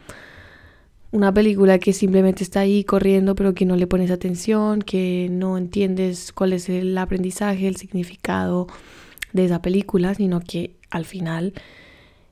una 1.11 1.33
película 1.33 1.79
que 1.79 1.93
simplemente 1.93 2.43
está 2.43 2.61
ahí 2.61 2.83
corriendo 2.83 3.35
pero 3.37 3.55
que 3.55 3.65
no 3.65 3.77
le 3.77 3.87
pones 3.87 4.11
atención, 4.11 4.83
que 4.83 5.29
no 5.31 5.57
entiendes 5.57 6.33
cuál 6.33 6.53
es 6.53 6.69
el 6.69 6.99
aprendizaje, 6.99 7.69
el 7.69 7.77
significado 7.77 8.67
de 9.33 9.45
esa 9.45 9.63
película, 9.63 10.15
sino 10.15 10.41
que 10.41 10.77
al 10.95 11.05
final 11.05 11.53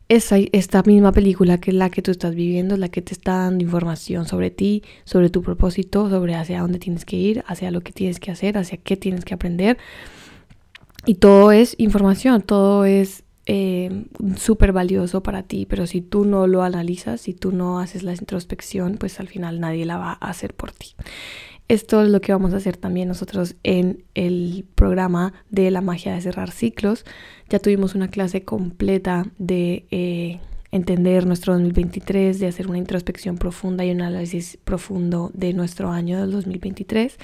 esa, 0.09 0.37
esta 0.53 0.83
misma 0.83 1.13
película 1.13 1.59
que 1.59 1.71
es 1.71 1.77
la 1.77 1.91
que 1.91 2.03
tú 2.03 2.11
estás 2.11 2.35
viviendo, 2.35 2.77
la 2.77 2.89
que 2.89 3.03
te 3.03 3.13
está 3.13 3.39
dando 3.39 3.65
información 3.65 4.27
sobre 4.27 4.51
ti, 4.51 4.83
sobre 5.05 5.31
tu 5.31 5.43
propósito, 5.43 6.09
sobre 6.11 6.35
hacia 6.35 6.61
dónde 6.61 6.79
tienes 6.79 7.05
que 7.05 7.17
ir, 7.17 7.45
hacia 7.47 7.71
lo 7.71 7.81
que 7.81 7.93
tienes 7.93 8.21
que 8.21 8.31
hacer, 8.31 8.59
hacia 8.59 8.79
qué 8.79 8.97
tienes 8.97 9.25
que 9.25 9.35
aprender. 9.35 9.79
Y 11.07 11.15
todo 11.15 11.51
es 11.51 11.75
información, 11.79 12.43
todo 12.43 12.85
es 12.85 13.25
eh, 13.47 14.05
súper 14.37 14.73
valioso 14.73 15.23
para 15.23 15.43
ti, 15.43 15.67
pero 15.67 15.87
si 15.87 16.01
tú 16.01 16.25
no 16.25 16.47
lo 16.47 16.63
analizas, 16.63 17.23
si 17.23 17.35
tú 17.35 17.51
no 17.51 17.81
haces 17.81 18.03
la 18.03 18.13
introspección, 18.13 18.99
pues 18.99 19.19
al 19.19 19.29
final 19.29 19.61
nadie 19.61 19.85
la 19.85 19.97
va 19.97 20.19
a 20.21 20.31
hacer 20.31 20.55
por 20.55 20.73
ti. 20.73 20.95
Esto 21.69 22.03
es 22.03 22.11
lo 22.11 22.21
que 22.21 22.33
vamos 22.33 22.53
a 22.53 22.59
hacer 22.59 22.77
también 22.77 23.09
nosotros 23.09 23.55
en 23.63 24.05
el 24.15 24.67
programa 24.75 25.33
de 25.51 25.71
la 25.71 25.81
magia 25.81 26.15
de 26.15 26.21
cerrar 26.21 26.51
ciclos. 26.51 27.05
Ya 27.49 27.59
tuvimos 27.59 27.95
una 27.95 28.09
clase 28.09 28.45
completa 28.45 29.27
de 29.39 29.87
eh, 29.91 30.41
entender 30.71 31.27
nuestro 31.27 31.53
2023, 31.53 32.41
de 32.41 32.47
hacer 32.47 32.67
una 32.67 32.79
introspección 32.79 33.37
profunda 33.37 33.85
y 33.85 33.91
un 33.91 34.03
análisis 34.03 34.59
profundo 34.65 35.31
de 35.35 35.53
nuestro 35.53 35.91
año 35.91 36.21
del 36.21 36.33
2023. 36.33 37.17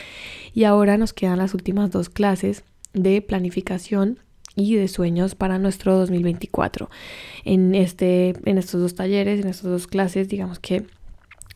Y 0.55 0.65
ahora 0.65 0.97
nos 0.99 1.13
quedan 1.13 1.39
las 1.39 1.55
últimas 1.55 1.91
dos 1.91 2.09
clases 2.09 2.65
de 2.93 3.21
planificación 3.23 4.19
y 4.55 4.75
de 4.77 4.89
sueños 4.89 5.35
para 5.35 5.59
nuestro 5.59 5.97
2024. 5.97 6.91
En, 7.45 7.75
este, 7.75 8.35
en 8.45 8.59
estos 8.59 8.81
dos 8.81 8.95
talleres, 8.95 9.41
en 9.41 9.49
estas 9.49 9.71
dos 9.71 9.87
clases, 9.87 10.29
digamos 10.29 10.59
que 10.59 10.85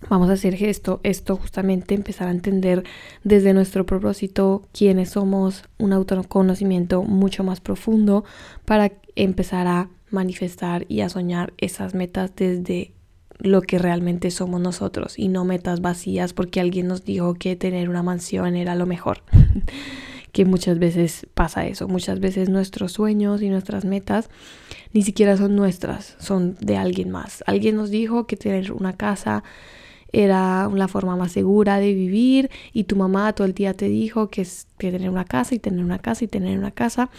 Vamos 0.08 0.30
a 0.30 0.34
hacer 0.34 0.62
esto, 0.62 1.00
esto 1.04 1.36
justamente 1.36 1.94
empezar 1.94 2.28
a 2.28 2.32
entender 2.32 2.84
desde 3.24 3.54
nuestro 3.54 3.86
propósito 3.86 4.62
quiénes 4.72 5.10
somos, 5.10 5.64
un 5.78 5.92
autoconocimiento 5.92 7.02
mucho 7.02 7.44
más 7.44 7.60
profundo 7.60 8.24
para 8.64 8.92
empezar 9.16 9.66
a 9.66 9.88
manifestar 10.10 10.84
y 10.88 11.00
a 11.00 11.08
soñar 11.08 11.52
esas 11.56 11.94
metas 11.94 12.32
desde 12.36 12.92
lo 13.38 13.62
que 13.62 13.78
realmente 13.78 14.30
somos 14.30 14.60
nosotros 14.60 15.18
y 15.18 15.28
no 15.28 15.44
metas 15.44 15.80
vacías 15.80 16.32
porque 16.32 16.60
alguien 16.60 16.86
nos 16.86 17.04
dijo 17.04 17.34
que 17.34 17.56
tener 17.56 17.88
una 17.88 18.02
mansión 18.02 18.56
era 18.56 18.74
lo 18.74 18.86
mejor. 18.86 19.22
que 20.32 20.46
muchas 20.46 20.78
veces 20.78 21.26
pasa 21.34 21.66
eso, 21.66 21.88
muchas 21.88 22.18
veces 22.18 22.48
nuestros 22.48 22.92
sueños 22.92 23.42
y 23.42 23.50
nuestras 23.50 23.84
metas 23.84 24.30
ni 24.94 25.02
siquiera 25.02 25.36
son 25.36 25.56
nuestras, 25.56 26.16
son 26.18 26.56
de 26.58 26.78
alguien 26.78 27.10
más. 27.10 27.44
Alguien 27.46 27.76
nos 27.76 27.90
dijo 27.90 28.26
que 28.26 28.36
tener 28.36 28.72
una 28.72 28.94
casa 28.94 29.44
era 30.12 30.68
la 30.68 30.88
forma 30.88 31.16
más 31.16 31.32
segura 31.32 31.78
de 31.78 31.94
vivir 31.94 32.50
y 32.72 32.84
tu 32.84 32.96
mamá 32.96 33.32
todo 33.32 33.46
el 33.46 33.54
día 33.54 33.74
te 33.74 33.88
dijo 33.88 34.28
que 34.28 34.42
es 34.42 34.66
que 34.78 34.90
tener 34.90 35.10
una 35.10 35.24
casa 35.24 35.54
y 35.54 35.58
tener 35.58 35.84
una 35.84 35.98
casa 35.98 36.24
y 36.24 36.28
tener 36.28 36.58
una 36.58 36.70
casa 36.70 37.10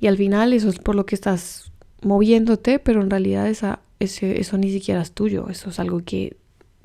y 0.00 0.06
al 0.06 0.16
final 0.16 0.52
eso 0.52 0.68
es 0.68 0.78
por 0.78 0.94
lo 0.94 1.06
que 1.06 1.14
estás 1.14 1.72
moviéndote, 2.02 2.78
pero 2.78 3.00
en 3.00 3.10
realidad 3.10 3.48
esa, 3.48 3.80
ese, 3.98 4.40
eso 4.40 4.58
ni 4.58 4.70
siquiera 4.70 5.00
es 5.00 5.12
tuyo, 5.12 5.48
eso 5.48 5.70
es 5.70 5.80
algo 5.80 6.02
que 6.04 6.36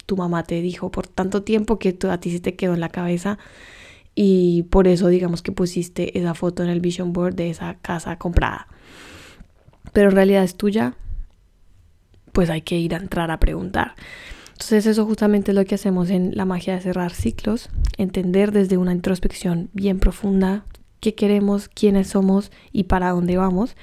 tu 0.06 0.16
mamá 0.16 0.44
te 0.44 0.62
dijo 0.62 0.90
por 0.90 1.08
tanto 1.08 1.44
tiempo 1.44 1.78
que 1.78 1.98
a 2.10 2.20
ti 2.20 2.32
se 2.32 2.40
te 2.40 2.56
quedó 2.56 2.74
en 2.74 2.80
la 2.80 2.90
cabeza 2.90 3.38
y 4.16 4.64
por 4.64 4.88
eso 4.88 5.08
digamos 5.08 5.42
que 5.42 5.52
pusiste 5.52 6.18
esa 6.18 6.34
foto 6.34 6.64
en 6.64 6.70
el 6.70 6.80
vision 6.80 7.14
board 7.14 7.36
de 7.36 7.50
esa 7.50 7.76
casa 7.76 8.18
comprada. 8.18 8.68
pero 9.94 10.10
en 10.10 10.16
realidad 10.16 10.44
es 10.44 10.56
tuya, 10.56 10.96
pues 12.32 12.50
hay 12.50 12.62
que 12.62 12.78
ir 12.78 12.94
a 12.96 12.98
entrar 12.98 13.32
a 13.32 13.40
preguntar. 13.40 13.96
Entonces 14.60 14.88
eso 14.88 15.06
justamente 15.06 15.52
es 15.52 15.56
lo 15.56 15.64
que 15.64 15.76
hacemos 15.76 16.10
en 16.10 16.36
la 16.36 16.44
magia 16.44 16.76
de 16.76 16.82
cerrar 16.82 17.14
ciclos, 17.14 17.70
entender 17.98 18.52
desde 18.52 18.76
una 18.76 18.92
introspección 18.92 19.70
bien 19.72 20.00
profunda 20.00 20.66
qué 21.00 21.16
queremos, 21.16 21.70
quiénes 21.70 22.10
somos 22.10 22.52
y 22.74 22.84
para 22.84 23.12
dónde 23.12 23.38
vamos. 23.38 23.78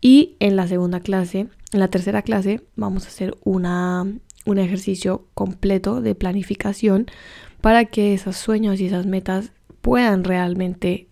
Y 0.00 0.34
en 0.40 0.56
la 0.56 0.66
segunda 0.66 0.98
clase, 0.98 1.46
en 1.72 1.78
la 1.78 1.86
tercera 1.86 2.22
clase, 2.22 2.62
vamos 2.74 3.04
a 3.04 3.08
hacer 3.10 3.36
una, 3.44 4.08
un 4.44 4.58
ejercicio 4.58 5.28
completo 5.34 6.00
de 6.00 6.16
planificación 6.16 7.06
para 7.60 7.84
que 7.84 8.12
esos 8.12 8.36
sueños 8.36 8.80
y 8.80 8.86
esas 8.86 9.06
metas 9.06 9.52
puedan 9.82 10.24
realmente 10.24 11.06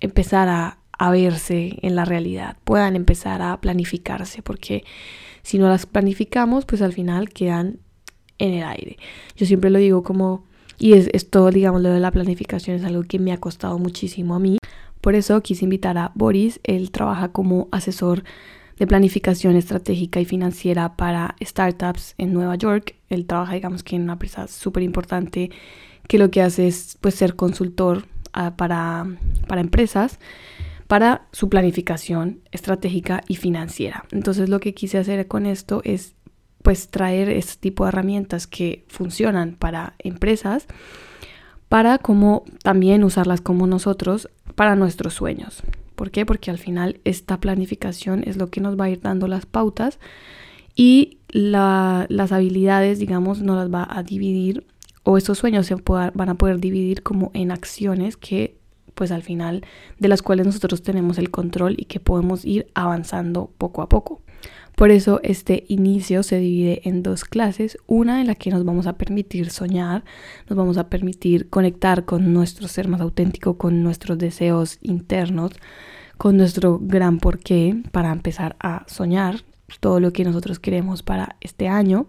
empezar 0.00 0.50
a, 0.50 0.78
a 0.98 1.10
verse 1.10 1.78
en 1.80 1.96
la 1.96 2.04
realidad, 2.04 2.58
puedan 2.64 2.96
empezar 2.96 3.40
a 3.40 3.58
planificarse, 3.62 4.42
porque 4.42 4.84
si 5.42 5.56
no 5.56 5.70
las 5.70 5.86
planificamos, 5.86 6.66
pues 6.66 6.82
al 6.82 6.92
final 6.92 7.30
quedan 7.30 7.78
en 8.42 8.54
el 8.54 8.64
aire. 8.64 8.98
Yo 9.36 9.46
siempre 9.46 9.70
lo 9.70 9.78
digo 9.78 10.02
como, 10.02 10.44
y 10.78 10.94
es 10.94 11.08
esto, 11.12 11.50
digamos, 11.50 11.80
lo 11.80 11.90
de 11.90 12.00
la 12.00 12.10
planificación 12.10 12.76
es 12.76 12.84
algo 12.84 13.04
que 13.04 13.20
me 13.20 13.32
ha 13.32 13.38
costado 13.38 13.78
muchísimo 13.78 14.34
a 14.34 14.40
mí. 14.40 14.58
Por 15.00 15.14
eso 15.14 15.40
quise 15.42 15.64
invitar 15.64 15.96
a 15.96 16.10
Boris, 16.14 16.60
él 16.64 16.90
trabaja 16.90 17.30
como 17.30 17.68
asesor 17.70 18.24
de 18.78 18.86
planificación 18.86 19.54
estratégica 19.54 20.20
y 20.20 20.24
financiera 20.24 20.96
para 20.96 21.36
startups 21.40 22.14
en 22.18 22.32
Nueva 22.32 22.56
York. 22.56 22.96
Él 23.08 23.26
trabaja, 23.26 23.54
digamos 23.54 23.84
que 23.84 23.94
en 23.94 24.02
una 24.02 24.14
empresa 24.14 24.48
súper 24.48 24.82
importante 24.82 25.50
que 26.08 26.18
lo 26.18 26.30
que 26.30 26.42
hace 26.42 26.66
es 26.66 26.98
pues 27.00 27.14
ser 27.14 27.36
consultor 27.36 28.06
uh, 28.36 28.56
para, 28.56 29.06
para 29.46 29.60
empresas 29.60 30.18
para 30.88 31.26
su 31.32 31.48
planificación 31.48 32.40
estratégica 32.50 33.22
y 33.26 33.36
financiera. 33.36 34.04
Entonces 34.10 34.48
lo 34.48 34.60
que 34.60 34.74
quise 34.74 34.98
hacer 34.98 35.26
con 35.26 35.46
esto 35.46 35.80
es 35.84 36.14
pues 36.62 36.88
traer 36.88 37.28
este 37.28 37.60
tipo 37.60 37.84
de 37.84 37.88
herramientas 37.88 38.46
que 38.46 38.84
funcionan 38.88 39.56
para 39.58 39.94
empresas 39.98 40.66
para 41.68 41.98
como 41.98 42.44
también 42.62 43.02
usarlas 43.02 43.40
como 43.40 43.66
nosotros 43.66 44.28
para 44.54 44.76
nuestros 44.76 45.14
sueños. 45.14 45.62
¿Por 45.94 46.10
qué? 46.10 46.26
Porque 46.26 46.50
al 46.50 46.58
final 46.58 47.00
esta 47.04 47.40
planificación 47.40 48.22
es 48.26 48.36
lo 48.36 48.48
que 48.48 48.60
nos 48.60 48.78
va 48.78 48.84
a 48.84 48.90
ir 48.90 49.00
dando 49.00 49.26
las 49.28 49.46
pautas 49.46 49.98
y 50.74 51.18
las 51.28 52.32
habilidades, 52.32 52.98
digamos, 52.98 53.40
nos 53.40 53.56
las 53.56 53.72
va 53.72 53.86
a 53.90 54.02
dividir 54.02 54.66
o 55.04 55.16
estos 55.16 55.38
sueños 55.38 55.66
se 55.66 55.74
van 55.74 56.28
a 56.28 56.34
poder 56.34 56.60
dividir 56.60 57.02
como 57.02 57.30
en 57.34 57.50
acciones 57.50 58.16
que 58.16 58.56
pues 58.94 59.10
al 59.10 59.22
final 59.22 59.64
de 59.98 60.08
las 60.08 60.22
cuales 60.22 60.46
nosotros 60.46 60.82
tenemos 60.82 61.18
el 61.18 61.30
control 61.30 61.74
y 61.78 61.86
que 61.86 62.00
podemos 62.00 62.44
ir 62.44 62.66
avanzando 62.74 63.50
poco 63.58 63.82
a 63.82 63.88
poco. 63.88 64.20
Por 64.76 64.90
eso 64.90 65.20
este 65.22 65.64
inicio 65.68 66.22
se 66.22 66.38
divide 66.38 66.82
en 66.84 67.02
dos 67.02 67.24
clases, 67.24 67.78
una 67.86 68.20
en 68.20 68.26
la 68.26 68.34
que 68.34 68.50
nos 68.50 68.64
vamos 68.64 68.86
a 68.86 68.96
permitir 68.96 69.50
soñar, 69.50 70.04
nos 70.48 70.56
vamos 70.56 70.78
a 70.78 70.88
permitir 70.88 71.48
conectar 71.50 72.04
con 72.04 72.32
nuestro 72.32 72.68
ser 72.68 72.88
más 72.88 73.00
auténtico, 73.00 73.58
con 73.58 73.82
nuestros 73.82 74.18
deseos 74.18 74.78
internos, 74.80 75.52
con 76.16 76.36
nuestro 76.36 76.78
gran 76.80 77.18
porqué 77.18 77.82
para 77.92 78.10
empezar 78.12 78.56
a 78.60 78.84
soñar 78.88 79.44
todo 79.80 80.00
lo 80.00 80.12
que 80.12 80.24
nosotros 80.24 80.58
queremos 80.58 81.02
para 81.02 81.36
este 81.40 81.68
año 81.68 82.06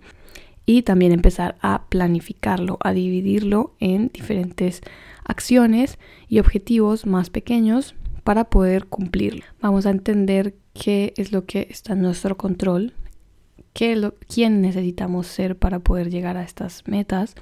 y 0.66 0.84
también 0.84 1.12
empezar 1.12 1.56
a 1.62 1.86
planificarlo, 1.90 2.78
a 2.82 2.94
dividirlo 2.94 3.76
en 3.80 4.10
diferentes 4.14 4.82
acciones 5.26 6.00
y 6.28 6.40
objetivos 6.40 7.06
más 7.06 7.30
pequeños 7.30 7.96
para 8.24 8.46
poder 8.46 8.86
cumplirlo. 8.86 9.44
Vamos 9.62 9.86
a 9.86 9.90
entender 9.90 10.56
qué 10.74 11.14
es 11.18 11.32
lo 11.32 11.46
que 11.46 11.68
está 11.70 11.94
en 11.94 12.02
nuestro 12.02 12.38
control, 12.38 12.94
qué 13.74 13.96
lo, 13.96 14.16
quién 14.28 14.62
necesitamos 14.62 15.28
ser 15.28 15.58
para 15.58 15.80
poder 15.80 16.10
llegar 16.10 16.38
a 16.38 16.44
estas 16.44 16.84
metas 16.88 17.36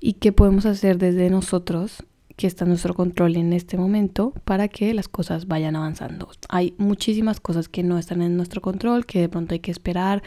y 0.00 0.14
qué 0.14 0.32
podemos 0.32 0.66
hacer 0.66 0.98
desde 0.98 1.30
nosotros 1.30 2.04
que 2.36 2.46
está 2.46 2.64
en 2.64 2.70
nuestro 2.70 2.94
control 2.94 3.36
en 3.36 3.52
este 3.52 3.78
momento 3.78 4.32
para 4.44 4.68
que 4.68 4.92
las 4.92 5.08
cosas 5.08 5.46
vayan 5.46 5.74
avanzando. 5.74 6.28
Hay 6.48 6.74
muchísimas 6.76 7.40
cosas 7.40 7.68
que 7.68 7.82
no 7.82 7.98
están 7.98 8.20
en 8.20 8.36
nuestro 8.36 8.60
control, 8.60 9.06
que 9.06 9.20
de 9.20 9.28
pronto 9.28 9.54
hay 9.54 9.60
que 9.60 9.70
esperar, 9.70 10.22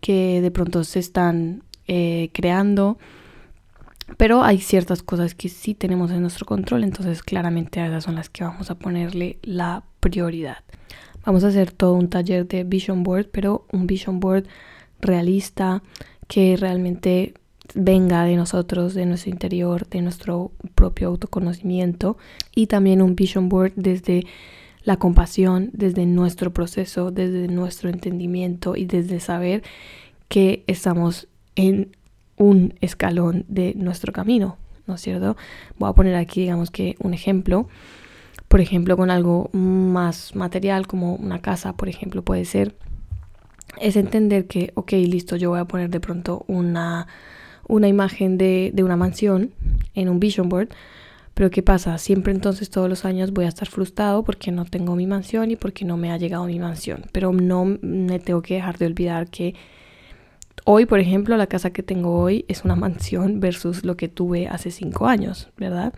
que 0.00 0.40
de 0.42 0.50
pronto 0.50 0.84
se 0.84 0.98
están 0.98 1.62
eh, 1.88 2.28
creando, 2.34 2.98
pero 4.18 4.42
hay 4.42 4.58
ciertas 4.58 5.02
cosas 5.02 5.34
que 5.34 5.48
sí 5.48 5.74
tenemos 5.74 6.10
en 6.10 6.20
nuestro 6.20 6.46
control, 6.46 6.84
entonces 6.84 7.22
claramente 7.22 7.84
esas 7.84 8.04
son 8.04 8.14
las 8.14 8.28
que 8.28 8.44
vamos 8.44 8.70
a 8.70 8.74
ponerle 8.76 9.38
la 9.42 9.82
prioridad. 10.00 10.58
Vamos 11.26 11.42
a 11.42 11.48
hacer 11.48 11.72
todo 11.72 11.94
un 11.94 12.08
taller 12.08 12.46
de 12.46 12.62
vision 12.62 13.02
board, 13.02 13.26
pero 13.32 13.66
un 13.72 13.88
vision 13.88 14.20
board 14.20 14.44
realista 15.00 15.82
que 16.28 16.56
realmente 16.56 17.34
venga 17.74 18.22
de 18.22 18.36
nosotros, 18.36 18.94
de 18.94 19.06
nuestro 19.06 19.32
interior, 19.32 19.88
de 19.88 20.02
nuestro 20.02 20.52
propio 20.76 21.08
autoconocimiento 21.08 22.16
y 22.54 22.68
también 22.68 23.02
un 23.02 23.16
vision 23.16 23.48
board 23.48 23.72
desde 23.74 24.24
la 24.84 24.98
compasión, 24.98 25.70
desde 25.72 26.06
nuestro 26.06 26.52
proceso, 26.52 27.10
desde 27.10 27.48
nuestro 27.48 27.90
entendimiento 27.90 28.76
y 28.76 28.84
desde 28.84 29.18
saber 29.18 29.64
que 30.28 30.62
estamos 30.68 31.26
en 31.56 31.88
un 32.36 32.74
escalón 32.80 33.44
de 33.48 33.74
nuestro 33.74 34.12
camino, 34.12 34.58
¿no 34.86 34.94
es 34.94 35.00
cierto? 35.00 35.36
Voy 35.76 35.90
a 35.90 35.92
poner 35.92 36.14
aquí, 36.14 36.42
digamos 36.42 36.70
que 36.70 36.94
un 37.00 37.14
ejemplo 37.14 37.66
por 38.48 38.60
ejemplo, 38.60 38.96
con 38.96 39.10
algo 39.10 39.50
más 39.52 40.34
material 40.34 40.86
como 40.86 41.14
una 41.16 41.40
casa, 41.40 41.74
por 41.74 41.88
ejemplo, 41.88 42.22
puede 42.22 42.44
ser, 42.44 42.74
es 43.80 43.96
entender 43.96 44.46
que, 44.46 44.72
ok, 44.74 44.92
listo, 44.92 45.36
yo 45.36 45.50
voy 45.50 45.60
a 45.60 45.64
poner 45.64 45.90
de 45.90 46.00
pronto 46.00 46.44
una, 46.46 47.06
una 47.68 47.88
imagen 47.88 48.38
de, 48.38 48.70
de 48.72 48.84
una 48.84 48.96
mansión 48.96 49.52
en 49.94 50.08
un 50.08 50.20
vision 50.20 50.48
board, 50.48 50.68
pero 51.36 51.50
¿qué 51.50 51.62
pasa? 51.62 51.98
Siempre 51.98 52.32
entonces 52.32 52.70
todos 52.70 52.88
los 52.88 53.04
años 53.04 53.30
voy 53.30 53.44
a 53.44 53.48
estar 53.48 53.68
frustrado 53.68 54.24
porque 54.24 54.50
no 54.50 54.64
tengo 54.64 54.96
mi 54.96 55.06
mansión 55.06 55.50
y 55.50 55.56
porque 55.56 55.84
no 55.84 55.98
me 55.98 56.10
ha 56.10 56.16
llegado 56.16 56.46
mi 56.46 56.58
mansión. 56.58 57.04
Pero 57.12 57.30
no 57.30 57.76
me 57.82 58.18
tengo 58.20 58.40
que 58.40 58.54
dejar 58.54 58.78
de 58.78 58.86
olvidar 58.86 59.28
que 59.28 59.54
hoy, 60.64 60.86
por 60.86 60.98
ejemplo, 60.98 61.36
la 61.36 61.46
casa 61.46 61.74
que 61.74 61.82
tengo 61.82 62.18
hoy 62.18 62.46
es 62.48 62.64
una 62.64 62.74
mansión 62.76 63.38
versus 63.38 63.84
lo 63.84 63.98
que 63.98 64.08
tuve 64.08 64.48
hace 64.48 64.70
cinco 64.70 65.08
años, 65.08 65.50
¿verdad? 65.58 65.92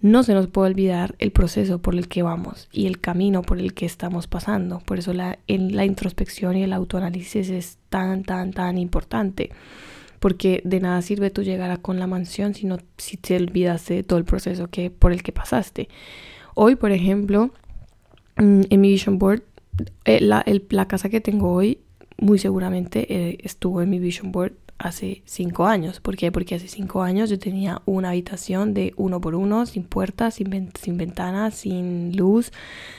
No 0.00 0.22
se 0.22 0.34
nos 0.34 0.46
puede 0.46 0.70
olvidar 0.70 1.16
el 1.18 1.32
proceso 1.32 1.80
por 1.80 1.94
el 1.94 2.08
que 2.08 2.22
vamos 2.22 2.68
y 2.72 2.86
el 2.86 3.00
camino 3.00 3.42
por 3.42 3.58
el 3.58 3.74
que 3.74 3.86
estamos 3.86 4.26
pasando. 4.28 4.78
Por 4.80 4.98
eso 4.98 5.12
la, 5.12 5.38
en 5.48 5.74
la 5.74 5.84
introspección 5.84 6.56
y 6.56 6.62
el 6.62 6.72
autoanálisis 6.72 7.50
es 7.50 7.78
tan, 7.88 8.22
tan, 8.22 8.52
tan 8.52 8.78
importante. 8.78 9.50
Porque 10.20 10.62
de 10.64 10.80
nada 10.80 11.02
sirve 11.02 11.30
tú 11.30 11.42
llegar 11.42 11.70
a 11.70 11.78
con 11.78 11.98
la 11.98 12.06
mansión 12.06 12.54
si, 12.54 12.66
no, 12.66 12.78
si 12.96 13.16
te 13.16 13.36
olvidas 13.36 13.86
de 13.86 14.02
todo 14.02 14.18
el 14.18 14.24
proceso 14.24 14.68
que, 14.68 14.90
por 14.90 15.12
el 15.12 15.22
que 15.22 15.32
pasaste. 15.32 15.88
Hoy, 16.54 16.76
por 16.76 16.92
ejemplo, 16.92 17.50
mm, 18.36 18.62
en 18.70 18.80
mi 18.80 18.90
vision 18.90 19.18
board, 19.18 19.42
eh, 20.04 20.20
la, 20.20 20.44
la, 20.70 20.88
casa 20.88 21.08
que 21.08 21.20
tengo 21.20 21.52
hoy 21.52 21.78
muy 22.20 22.38
seguramente 22.38 23.06
eh, 23.12 23.38
estuvo 23.42 23.80
en 23.80 23.90
mi 23.90 24.00
vision 24.00 24.32
board 24.32 24.54
hace 24.78 25.22
cinco 25.26 25.66
años. 25.66 26.00
¿Por 26.00 26.16
qué? 26.16 26.30
Porque 26.32 26.54
hace 26.54 26.68
cinco 26.68 27.02
años 27.02 27.30
yo 27.30 27.38
tenía 27.38 27.82
una 27.84 28.10
habitación 28.10 28.74
de 28.74 28.94
uno 28.96 29.20
por 29.20 29.34
uno, 29.34 29.66
sin 29.66 29.84
puertas, 29.84 30.34
sin, 30.34 30.70
sin 30.80 30.96
ventanas, 30.96 31.54
sin 31.54 32.16
luz. 32.16 32.52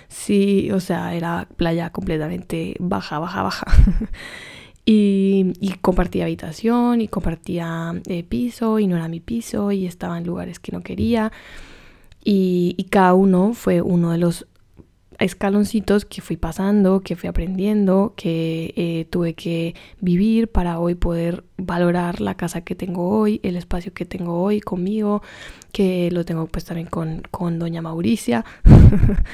Sí, 0.07 0.71
o 0.71 0.79
sea, 0.79 1.15
era 1.15 1.47
playa 1.55 1.89
completamente 1.91 2.75
baja, 2.79 3.19
baja, 3.19 3.43
baja. 3.43 3.65
y, 4.85 5.53
compartía 5.81 6.25
habitación 6.25 7.01
y 7.01 7.07
compartía 7.07 7.93
eh, 8.07 8.23
piso 8.23 8.79
y 8.79 8.87
no 8.87 8.97
era 8.97 9.07
mi 9.07 9.19
piso 9.19 9.71
y 9.71 9.85
estaba 9.85 10.17
en 10.17 10.25
lugares 10.25 10.59
que 10.59 10.71
no 10.71 10.81
quería. 10.81 11.31
Y 12.23 12.85
cada 12.91 13.13
uno 13.13 13.53
fue 13.53 13.81
uno 13.81 14.11
de 14.11 14.17
los 14.17 14.45
escaloncitos 15.19 16.05
que 16.05 16.21
fui 16.21 16.37
pasando, 16.37 17.01
que 17.01 17.15
fui 17.15 17.27
aprendiendo, 17.29 18.13
que 18.15 18.73
eh, 18.75 19.05
tuve 19.09 19.33
que 19.33 19.75
vivir 19.99 20.49
para 20.49 20.79
hoy 20.79 20.95
poder 20.95 21.43
valorar 21.57 22.21
la 22.21 22.35
casa 22.35 22.61
que 22.61 22.75
tengo 22.75 23.09
hoy, 23.09 23.39
el 23.43 23.55
espacio 23.55 23.93
que 23.93 24.05
tengo 24.05 24.41
hoy 24.41 24.61
conmigo, 24.61 25.21
que 25.71 26.09
lo 26.11 26.25
tengo 26.25 26.47
pues 26.47 26.65
también 26.65 26.87
con, 26.87 27.23
con 27.31 27.59
doña 27.59 27.81
Mauricia. 27.81 28.45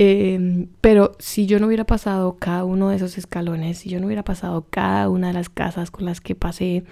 Em, 0.00 0.68
pero 0.80 1.16
si 1.18 1.46
yo 1.46 1.58
no 1.58 1.66
hubiera 1.66 1.84
pasado 1.84 2.36
cada 2.38 2.62
uno 2.64 2.90
de 2.90 2.96
esos 2.96 3.18
escalones, 3.18 3.78
si 3.78 3.90
yo 3.90 3.98
no 3.98 4.06
hubiera 4.06 4.22
pasado 4.22 4.64
cada 4.70 5.08
una 5.08 5.26
de 5.26 5.32
las 5.32 5.48
casas 5.48 5.90
con 5.90 6.04
las 6.04 6.20
que 6.20 6.36
pasé, 6.36 6.84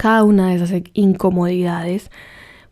cada 0.00 0.24
una 0.24 0.48
de 0.48 0.56
esas 0.56 0.72
incomodidades, 0.94 2.10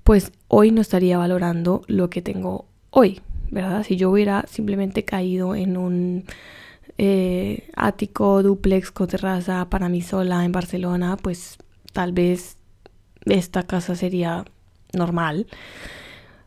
pues 0.02 0.32
hoy 0.48 0.72
no 0.72 0.80
estaría 0.80 1.16
valorando 1.16 1.82
lo 1.86 2.10
que 2.10 2.22
tengo 2.22 2.66
hoy, 2.90 3.20
¿verdad? 3.50 3.84
Si 3.84 3.96
yo 3.96 4.10
hubiera 4.10 4.44
simplemente 4.48 5.04
caído 5.04 5.54
en 5.54 5.76
un 5.76 6.24
eh, 6.98 7.68
ático 7.76 8.42
duplex 8.42 8.90
con 8.90 9.08
terraza 9.08 9.68
para 9.70 9.88
mí 9.88 10.02
sola 10.02 10.44
en 10.44 10.52
Barcelona, 10.52 11.16
pues 11.16 11.58
tal 11.92 12.12
vez 12.12 12.56
esta 13.24 13.62
casa 13.62 13.94
sería 13.94 14.44
normal. 14.92 15.46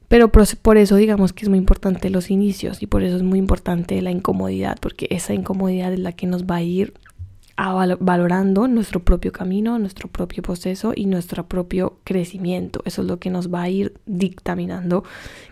Pero 0.07 0.31
por 0.31 0.77
eso 0.77 0.95
digamos 0.95 1.33
que 1.33 1.45
es 1.45 1.49
muy 1.49 1.57
importante 1.57 2.11
los 2.11 2.29
inicios 2.29 2.83
y 2.83 2.87
por 2.87 3.01
eso 3.01 3.15
es 3.15 3.23
muy 3.23 3.39
importante 3.39 3.99
la 4.01 4.11
incomodidad, 4.11 4.77
porque 4.79 5.07
esa 5.09 5.33
incomodidad 5.33 5.91
es 5.91 5.99
la 5.99 6.11
que 6.11 6.27
nos 6.27 6.45
va 6.45 6.57
a 6.57 6.61
ir 6.61 6.93
valorando 7.71 8.67
nuestro 8.67 9.03
propio 9.03 9.31
camino, 9.31 9.79
nuestro 9.79 10.09
propio 10.09 10.43
proceso 10.43 10.93
y 10.95 11.05
nuestro 11.05 11.47
propio 11.47 11.99
crecimiento. 12.03 12.81
Eso 12.85 13.01
es 13.03 13.07
lo 13.07 13.19
que 13.19 13.29
nos 13.29 13.53
va 13.53 13.63
a 13.63 13.69
ir 13.69 13.93
dictaminando 14.05 15.03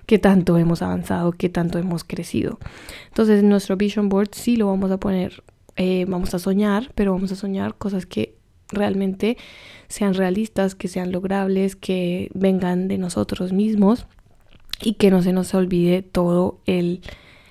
qué 0.06 0.20
tanto 0.20 0.58
hemos 0.58 0.82
avanzado, 0.82 1.32
qué 1.32 1.50
tanto 1.50 1.78
hemos 1.78 2.04
crecido. 2.04 2.60
Entonces, 3.08 3.42
en 3.42 3.50
nuestro 3.50 3.78
vision 3.78 4.10
board 4.10 4.30
sí 4.34 4.58
lo 4.58 4.68
vamos 4.68 4.92
a 4.92 5.00
poner, 5.00 5.44
eh, 5.78 6.06
vamos 6.08 6.34
a 6.34 6.40
soñar, 6.40 6.92
pero 6.96 7.14
vamos 7.14 7.32
a 7.32 7.36
soñar 7.36 7.76
cosas 7.76 8.06
que 8.06 8.36
realmente 8.70 9.38
sean 9.88 10.14
realistas, 10.14 10.76
que 10.76 10.88
sean 10.88 11.12
logrables, 11.12 11.76
que 11.76 12.30
vengan 12.34 12.88
de 12.88 12.98
nosotros 12.98 13.54
mismos 13.54 14.08
y 14.82 14.94
que 14.96 15.12
no 15.12 15.22
se 15.22 15.34
nos 15.34 15.54
olvide 15.54 16.02
todo 16.02 16.60
el, 16.66 17.02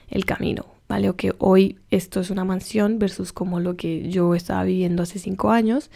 el 0.08 0.24
camino. 0.24 0.66
¿Vale? 0.90 1.08
O 1.08 1.14
que 1.14 1.32
hoy 1.38 1.78
esto 1.92 2.18
es 2.18 2.30
una 2.30 2.44
mansión 2.44 2.98
versus 2.98 3.32
como 3.32 3.60
lo 3.60 3.76
que 3.76 4.10
yo 4.10 4.34
estaba 4.34 4.64
viviendo 4.64 5.04
hace 5.04 5.20
cinco 5.20 5.52
años. 5.52 5.88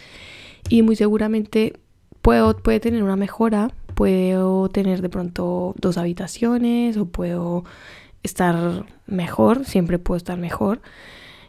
Y 0.69 0.83
muy 0.83 0.95
seguramente 0.95 1.73
puedo, 2.21 2.55
puede 2.55 2.79
tener 2.79 3.03
una 3.03 3.17
mejora, 3.17 3.73
puedo 3.93 4.69
tener 4.69 5.01
de 5.01 5.09
pronto 5.09 5.75
dos 5.77 5.97
habitaciones 5.97 6.95
o 6.95 7.07
puedo 7.07 7.65
estar 8.23 8.85
mejor, 9.05 9.65
siempre 9.65 9.99
puedo 9.99 10.15
estar 10.15 10.37
mejor. 10.37 10.79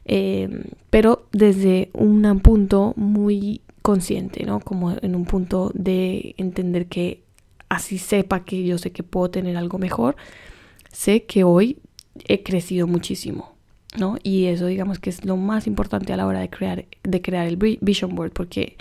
Eh, 0.06 0.64
pero 0.90 1.28
desde 1.30 1.90
un 1.92 2.40
punto 2.40 2.94
muy 2.96 3.60
consciente, 3.80 4.44
¿no? 4.44 4.58
Como 4.58 4.96
en 5.00 5.14
un 5.14 5.24
punto 5.24 5.70
de 5.72 6.34
entender 6.36 6.86
que 6.86 7.22
así 7.68 7.98
sepa 7.98 8.42
que 8.42 8.64
yo 8.64 8.76
sé 8.78 8.90
que 8.90 9.04
puedo 9.04 9.30
tener 9.30 9.56
algo 9.56 9.78
mejor, 9.78 10.16
sé 10.90 11.26
que 11.26 11.44
hoy 11.44 11.78
he 12.26 12.42
crecido 12.42 12.86
muchísimo, 12.86 13.54
¿no? 13.98 14.16
Y 14.22 14.46
eso 14.46 14.66
digamos 14.66 14.98
que 14.98 15.10
es 15.10 15.24
lo 15.24 15.36
más 15.36 15.66
importante 15.66 16.12
a 16.12 16.16
la 16.16 16.26
hora 16.26 16.40
de 16.40 16.50
crear, 16.50 16.86
de 17.02 17.22
crear 17.22 17.46
el 17.46 17.56
vision 17.56 18.14
board, 18.14 18.32
porque 18.32 18.76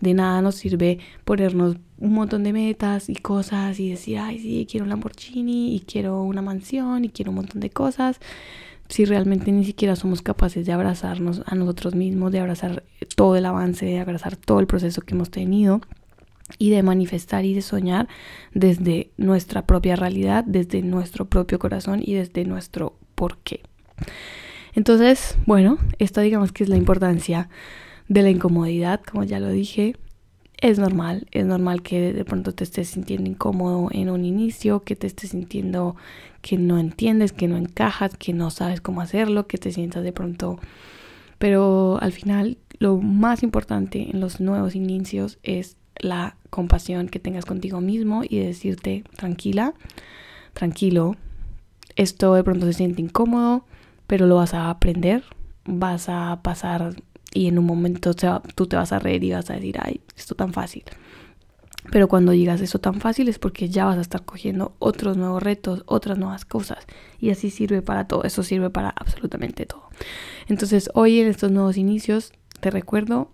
de 0.00 0.14
nada 0.14 0.42
nos 0.42 0.54
sirve 0.56 0.98
ponernos 1.24 1.76
un 1.98 2.12
montón 2.12 2.44
de 2.44 2.52
metas 2.52 3.08
y 3.08 3.16
cosas 3.16 3.80
y 3.80 3.90
decir, 3.90 4.18
ay, 4.18 4.38
sí, 4.38 4.66
quiero 4.70 4.84
un 4.84 4.90
Lamborghini 4.90 5.74
y 5.74 5.80
quiero 5.80 6.22
una 6.22 6.42
mansión 6.42 7.04
y 7.04 7.08
quiero 7.08 7.32
un 7.32 7.36
montón 7.36 7.60
de 7.60 7.70
cosas, 7.70 8.20
si 8.88 9.04
realmente 9.04 9.52
ni 9.52 9.64
siquiera 9.64 9.96
somos 9.96 10.22
capaces 10.22 10.64
de 10.64 10.72
abrazarnos 10.72 11.42
a 11.46 11.54
nosotros 11.54 11.94
mismos, 11.94 12.32
de 12.32 12.40
abrazar 12.40 12.84
todo 13.16 13.36
el 13.36 13.44
avance, 13.46 13.84
de 13.84 13.98
abrazar 13.98 14.36
todo 14.36 14.60
el 14.60 14.66
proceso 14.66 15.02
que 15.02 15.14
hemos 15.14 15.30
tenido 15.30 15.80
y 16.56 16.70
de 16.70 16.82
manifestar 16.82 17.44
y 17.44 17.54
de 17.54 17.62
soñar 17.62 18.08
desde 18.54 19.10
nuestra 19.16 19.66
propia 19.66 19.96
realidad, 19.96 20.44
desde 20.44 20.82
nuestro 20.82 21.26
propio 21.26 21.58
corazón 21.58 22.00
y 22.02 22.14
desde 22.14 22.44
nuestro 22.44 22.96
porqué. 23.14 23.60
Entonces, 24.74 25.36
bueno, 25.46 25.78
esto 25.98 26.20
digamos 26.20 26.52
que 26.52 26.64
es 26.64 26.70
la 26.70 26.76
importancia 26.76 27.48
de 28.08 28.22
la 28.22 28.30
incomodidad, 28.30 29.00
como 29.02 29.24
ya 29.24 29.40
lo 29.40 29.50
dije, 29.50 29.96
es 30.60 30.78
normal, 30.78 31.26
es 31.30 31.46
normal 31.46 31.82
que 31.82 32.12
de 32.12 32.24
pronto 32.24 32.52
te 32.52 32.64
estés 32.64 32.88
sintiendo 32.88 33.30
incómodo 33.30 33.88
en 33.92 34.10
un 34.10 34.24
inicio, 34.24 34.80
que 34.82 34.96
te 34.96 35.06
estés 35.06 35.30
sintiendo 35.30 35.96
que 36.42 36.58
no 36.58 36.78
entiendes, 36.78 37.32
que 37.32 37.48
no 37.48 37.56
encajas, 37.56 38.16
que 38.16 38.32
no 38.32 38.50
sabes 38.50 38.80
cómo 38.80 39.00
hacerlo, 39.00 39.46
que 39.46 39.58
te 39.58 39.72
sientas 39.72 40.02
de 40.02 40.12
pronto... 40.12 40.58
Pero 41.38 41.98
al 42.00 42.10
final 42.10 42.58
lo 42.80 42.96
más 42.96 43.44
importante 43.44 44.10
en 44.10 44.20
los 44.20 44.40
nuevos 44.40 44.74
inicios 44.74 45.38
es 45.44 45.77
la 46.00 46.36
compasión 46.50 47.08
que 47.08 47.18
tengas 47.18 47.44
contigo 47.44 47.80
mismo 47.80 48.22
y 48.28 48.38
decirte 48.38 49.04
tranquila, 49.16 49.74
tranquilo, 50.54 51.16
esto 51.96 52.34
de 52.34 52.44
pronto 52.44 52.66
se 52.66 52.72
siente 52.72 53.02
incómodo, 53.02 53.64
pero 54.06 54.26
lo 54.26 54.36
vas 54.36 54.54
a 54.54 54.70
aprender, 54.70 55.24
vas 55.64 56.08
a 56.08 56.40
pasar 56.42 56.94
y 57.32 57.48
en 57.48 57.58
un 57.58 57.66
momento 57.66 58.14
tú 58.54 58.66
te 58.66 58.76
vas 58.76 58.92
a 58.92 58.98
reír 58.98 59.24
y 59.24 59.32
vas 59.32 59.50
a 59.50 59.54
decir, 59.54 59.76
ay, 59.80 60.00
esto 60.16 60.34
tan 60.34 60.52
fácil. 60.52 60.84
Pero 61.90 62.08
cuando 62.08 62.32
digas 62.32 62.60
eso 62.60 62.78
tan 62.78 63.00
fácil 63.00 63.28
es 63.28 63.38
porque 63.38 63.68
ya 63.68 63.84
vas 63.84 63.98
a 63.98 64.02
estar 64.02 64.24
cogiendo 64.24 64.74
otros 64.78 65.16
nuevos 65.16 65.42
retos, 65.42 65.82
otras 65.86 66.18
nuevas 66.18 66.44
cosas. 66.44 66.86
Y 67.18 67.30
así 67.30 67.50
sirve 67.50 67.82
para 67.82 68.06
todo, 68.06 68.24
eso 68.24 68.42
sirve 68.42 68.70
para 68.70 68.90
absolutamente 68.90 69.66
todo. 69.66 69.88
Entonces 70.48 70.90
hoy 70.94 71.20
en 71.20 71.28
estos 71.28 71.50
nuevos 71.50 71.76
inicios, 71.76 72.32
te 72.60 72.70
recuerdo, 72.70 73.30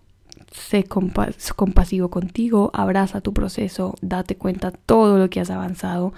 sé 0.54 0.84
compasivo 0.84 2.10
contigo, 2.10 2.70
abraza 2.72 3.20
tu 3.20 3.34
proceso, 3.34 3.96
date 4.00 4.36
cuenta 4.36 4.70
todo 4.70 5.18
lo 5.18 5.28
que 5.28 5.40
has 5.40 5.50
avanzado, 5.50 6.14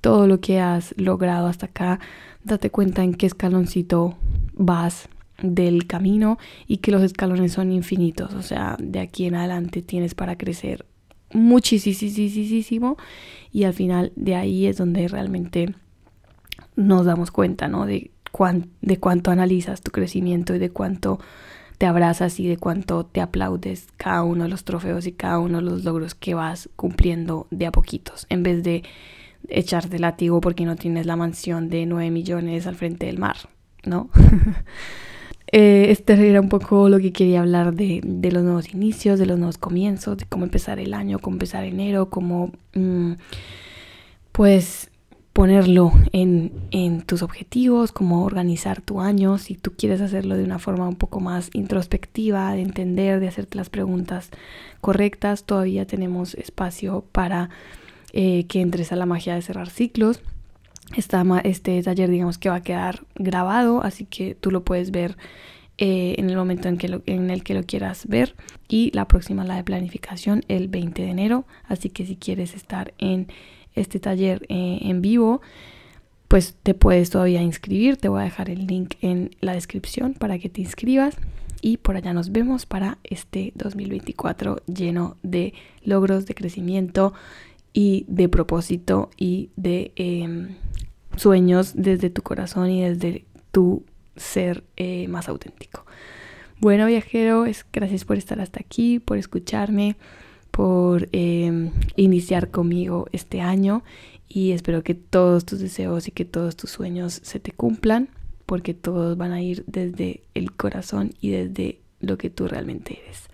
todo 0.00 0.28
lo 0.28 0.40
que 0.40 0.60
has 0.60 0.94
logrado 0.96 1.48
hasta 1.48 1.66
acá, 1.66 1.98
date 2.44 2.70
cuenta 2.70 3.02
en 3.02 3.14
qué 3.14 3.26
escaloncito 3.26 4.16
vas 4.54 5.08
del 5.42 5.88
camino 5.88 6.38
y 6.68 6.78
que 6.78 6.92
los 6.92 7.02
escalones 7.02 7.52
son 7.52 7.72
infinitos, 7.72 8.34
o 8.34 8.42
sea, 8.42 8.76
de 8.78 9.00
aquí 9.00 9.26
en 9.26 9.34
adelante 9.34 9.82
tienes 9.82 10.14
para 10.14 10.38
crecer 10.38 10.86
muchísimo 11.32 12.96
y 13.50 13.64
al 13.64 13.74
final 13.74 14.12
de 14.14 14.36
ahí 14.36 14.66
es 14.66 14.76
donde 14.76 15.08
realmente 15.08 15.74
nos 16.76 17.04
damos 17.04 17.32
cuenta, 17.32 17.66
¿no? 17.66 17.84
De, 17.84 18.12
de 18.80 18.98
cuánto 18.98 19.30
analizas 19.32 19.82
tu 19.82 19.90
crecimiento 19.90 20.54
y 20.54 20.58
de 20.58 20.70
cuánto 20.70 21.18
te 21.78 21.86
abrazas 21.86 22.38
y 22.40 22.48
de 22.48 22.56
cuánto 22.56 23.04
te 23.04 23.20
aplaudes 23.20 23.86
cada 23.96 24.22
uno 24.22 24.44
de 24.44 24.50
los 24.50 24.64
trofeos 24.64 25.06
y 25.06 25.12
cada 25.12 25.38
uno 25.38 25.58
de 25.58 25.64
los 25.64 25.84
logros 25.84 26.14
que 26.14 26.34
vas 26.34 26.68
cumpliendo 26.76 27.46
de 27.50 27.66
a 27.66 27.72
poquitos, 27.72 28.26
en 28.28 28.42
vez 28.42 28.62
de 28.62 28.82
echarte 29.48 29.98
látigo 29.98 30.40
porque 30.40 30.64
no 30.64 30.76
tienes 30.76 31.06
la 31.06 31.16
mansión 31.16 31.68
de 31.68 31.86
9 31.86 32.10
millones 32.10 32.66
al 32.66 32.76
frente 32.76 33.06
del 33.06 33.18
mar, 33.18 33.36
¿no? 33.84 34.10
Eh, 35.54 35.90
este 35.90 36.14
era 36.30 36.40
un 36.40 36.48
poco 36.48 36.88
lo 36.88 36.98
que 36.98 37.12
quería 37.12 37.40
hablar 37.40 37.74
de, 37.74 38.00
los 38.32 38.42
nuevos 38.42 38.72
inicios, 38.72 39.18
de 39.18 39.26
los 39.26 39.38
nuevos 39.38 39.58
comienzos, 39.58 40.16
de 40.16 40.24
cómo 40.24 40.44
empezar 40.44 40.78
el 40.78 40.94
año, 40.94 41.18
cómo 41.18 41.34
empezar 41.34 41.64
enero, 41.64 42.08
cómo 42.08 42.52
mm, 42.72 43.12
pues 44.32 44.90
ponerlo 45.32 45.92
en, 46.12 46.52
en, 46.70 47.02
tus 47.02 47.22
objetivos, 47.22 47.92
cómo 47.92 48.24
organizar 48.24 48.82
tu 48.82 49.00
año, 49.00 49.38
si 49.38 49.54
tú 49.54 49.72
quieres 49.76 50.00
hacerlo 50.00 50.36
de 50.36 50.44
una 50.44 50.58
forma 50.58 50.88
un 50.88 50.96
poco 50.96 51.20
más 51.20 51.50
introspectiva, 51.54 52.52
de 52.52 52.62
entender, 52.62 53.18
de 53.20 53.28
hacerte 53.28 53.56
las 53.56 53.70
preguntas 53.70 54.30
correctas, 54.80 55.44
todavía 55.44 55.86
tenemos 55.86 56.34
espacio 56.34 57.04
para 57.12 57.48
eh, 58.12 58.44
que 58.46 58.60
entres 58.60 58.92
a 58.92 58.96
la 58.96 59.06
magia 59.06 59.34
de 59.34 59.42
cerrar 59.42 59.70
ciclos 59.70 60.20
este 60.96 61.82
taller 61.82 62.10
digamos 62.10 62.38
que 62.38 62.48
va 62.48 62.56
a 62.56 62.62
quedar 62.62 63.04
grabado, 63.14 63.82
así 63.82 64.04
que 64.04 64.34
tú 64.34 64.50
lo 64.50 64.64
puedes 64.64 64.90
ver 64.90 65.16
eh, 65.78 66.14
en 66.18 66.28
el 66.28 66.36
momento 66.36 66.68
en, 66.68 66.76
que 66.76 67.00
en 67.06 67.30
el 67.30 67.42
que 67.42 67.54
lo 67.54 67.64
quieras 67.64 68.06
ver. 68.06 68.34
Y 68.68 68.90
la 68.94 69.08
próxima, 69.08 69.44
la 69.44 69.56
de 69.56 69.64
planificación, 69.64 70.42
el 70.48 70.68
20 70.68 71.02
de 71.02 71.10
enero. 71.10 71.44
Así 71.64 71.88
que 71.88 72.06
si 72.06 72.16
quieres 72.16 72.54
estar 72.54 72.92
en 72.98 73.28
este 73.74 74.00
taller 74.00 74.44
eh, 74.48 74.78
en 74.82 75.02
vivo, 75.02 75.40
pues 76.28 76.56
te 76.62 76.74
puedes 76.74 77.10
todavía 77.10 77.42
inscribir. 77.42 77.96
Te 77.96 78.08
voy 78.08 78.20
a 78.20 78.24
dejar 78.24 78.50
el 78.50 78.66
link 78.66 78.94
en 79.00 79.30
la 79.40 79.52
descripción 79.52 80.14
para 80.14 80.38
que 80.38 80.48
te 80.48 80.60
inscribas. 80.60 81.16
Y 81.60 81.76
por 81.76 81.96
allá 81.96 82.12
nos 82.12 82.32
vemos 82.32 82.66
para 82.66 82.98
este 83.04 83.52
2024 83.54 84.62
lleno 84.66 85.16
de 85.22 85.54
logros, 85.84 86.26
de 86.26 86.34
crecimiento 86.34 87.12
y 87.72 88.04
de 88.08 88.28
propósito 88.28 89.10
y 89.16 89.50
de 89.56 89.92
em, 89.96 90.56
sueños 91.16 91.72
desde 91.76 92.10
tu 92.10 92.22
corazón 92.22 92.70
y 92.70 92.82
desde 92.82 93.24
tu 93.52 93.84
ser 94.16 94.64
eh, 94.76 95.08
más 95.08 95.28
auténtico. 95.28 95.84
Bueno, 96.60 96.86
viajero, 96.86 97.44
es, 97.44 97.66
gracias 97.72 98.04
por 98.04 98.16
estar 98.16 98.40
hasta 98.40 98.60
aquí, 98.60 98.98
por 98.98 99.18
escucharme, 99.18 99.96
por 100.52 101.08
em, 101.10 101.70
iniciar 101.96 102.50
conmigo 102.50 103.06
este 103.10 103.40
año 103.40 103.82
y 104.28 104.52
espero 104.52 104.84
que 104.84 104.94
todos 104.94 105.44
tus 105.44 105.58
deseos 105.58 106.06
y 106.06 106.12
que 106.12 106.24
todos 106.24 106.54
tus 106.54 106.70
sueños 106.70 107.20
se 107.24 107.40
te 107.40 107.50
cumplan 107.50 108.10
porque 108.46 108.74
todos 108.74 109.16
van 109.16 109.32
a 109.32 109.42
ir 109.42 109.64
desde 109.66 110.22
el 110.34 110.52
corazón 110.52 111.14
y 111.20 111.30
desde 111.30 111.80
lo 112.00 112.18
que 112.18 112.30
tú 112.30 112.46
realmente 112.46 113.00
eres. 113.04 113.28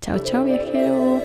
Chao, 0.00 0.18
chao, 0.18 0.44
viajero. 0.44 1.20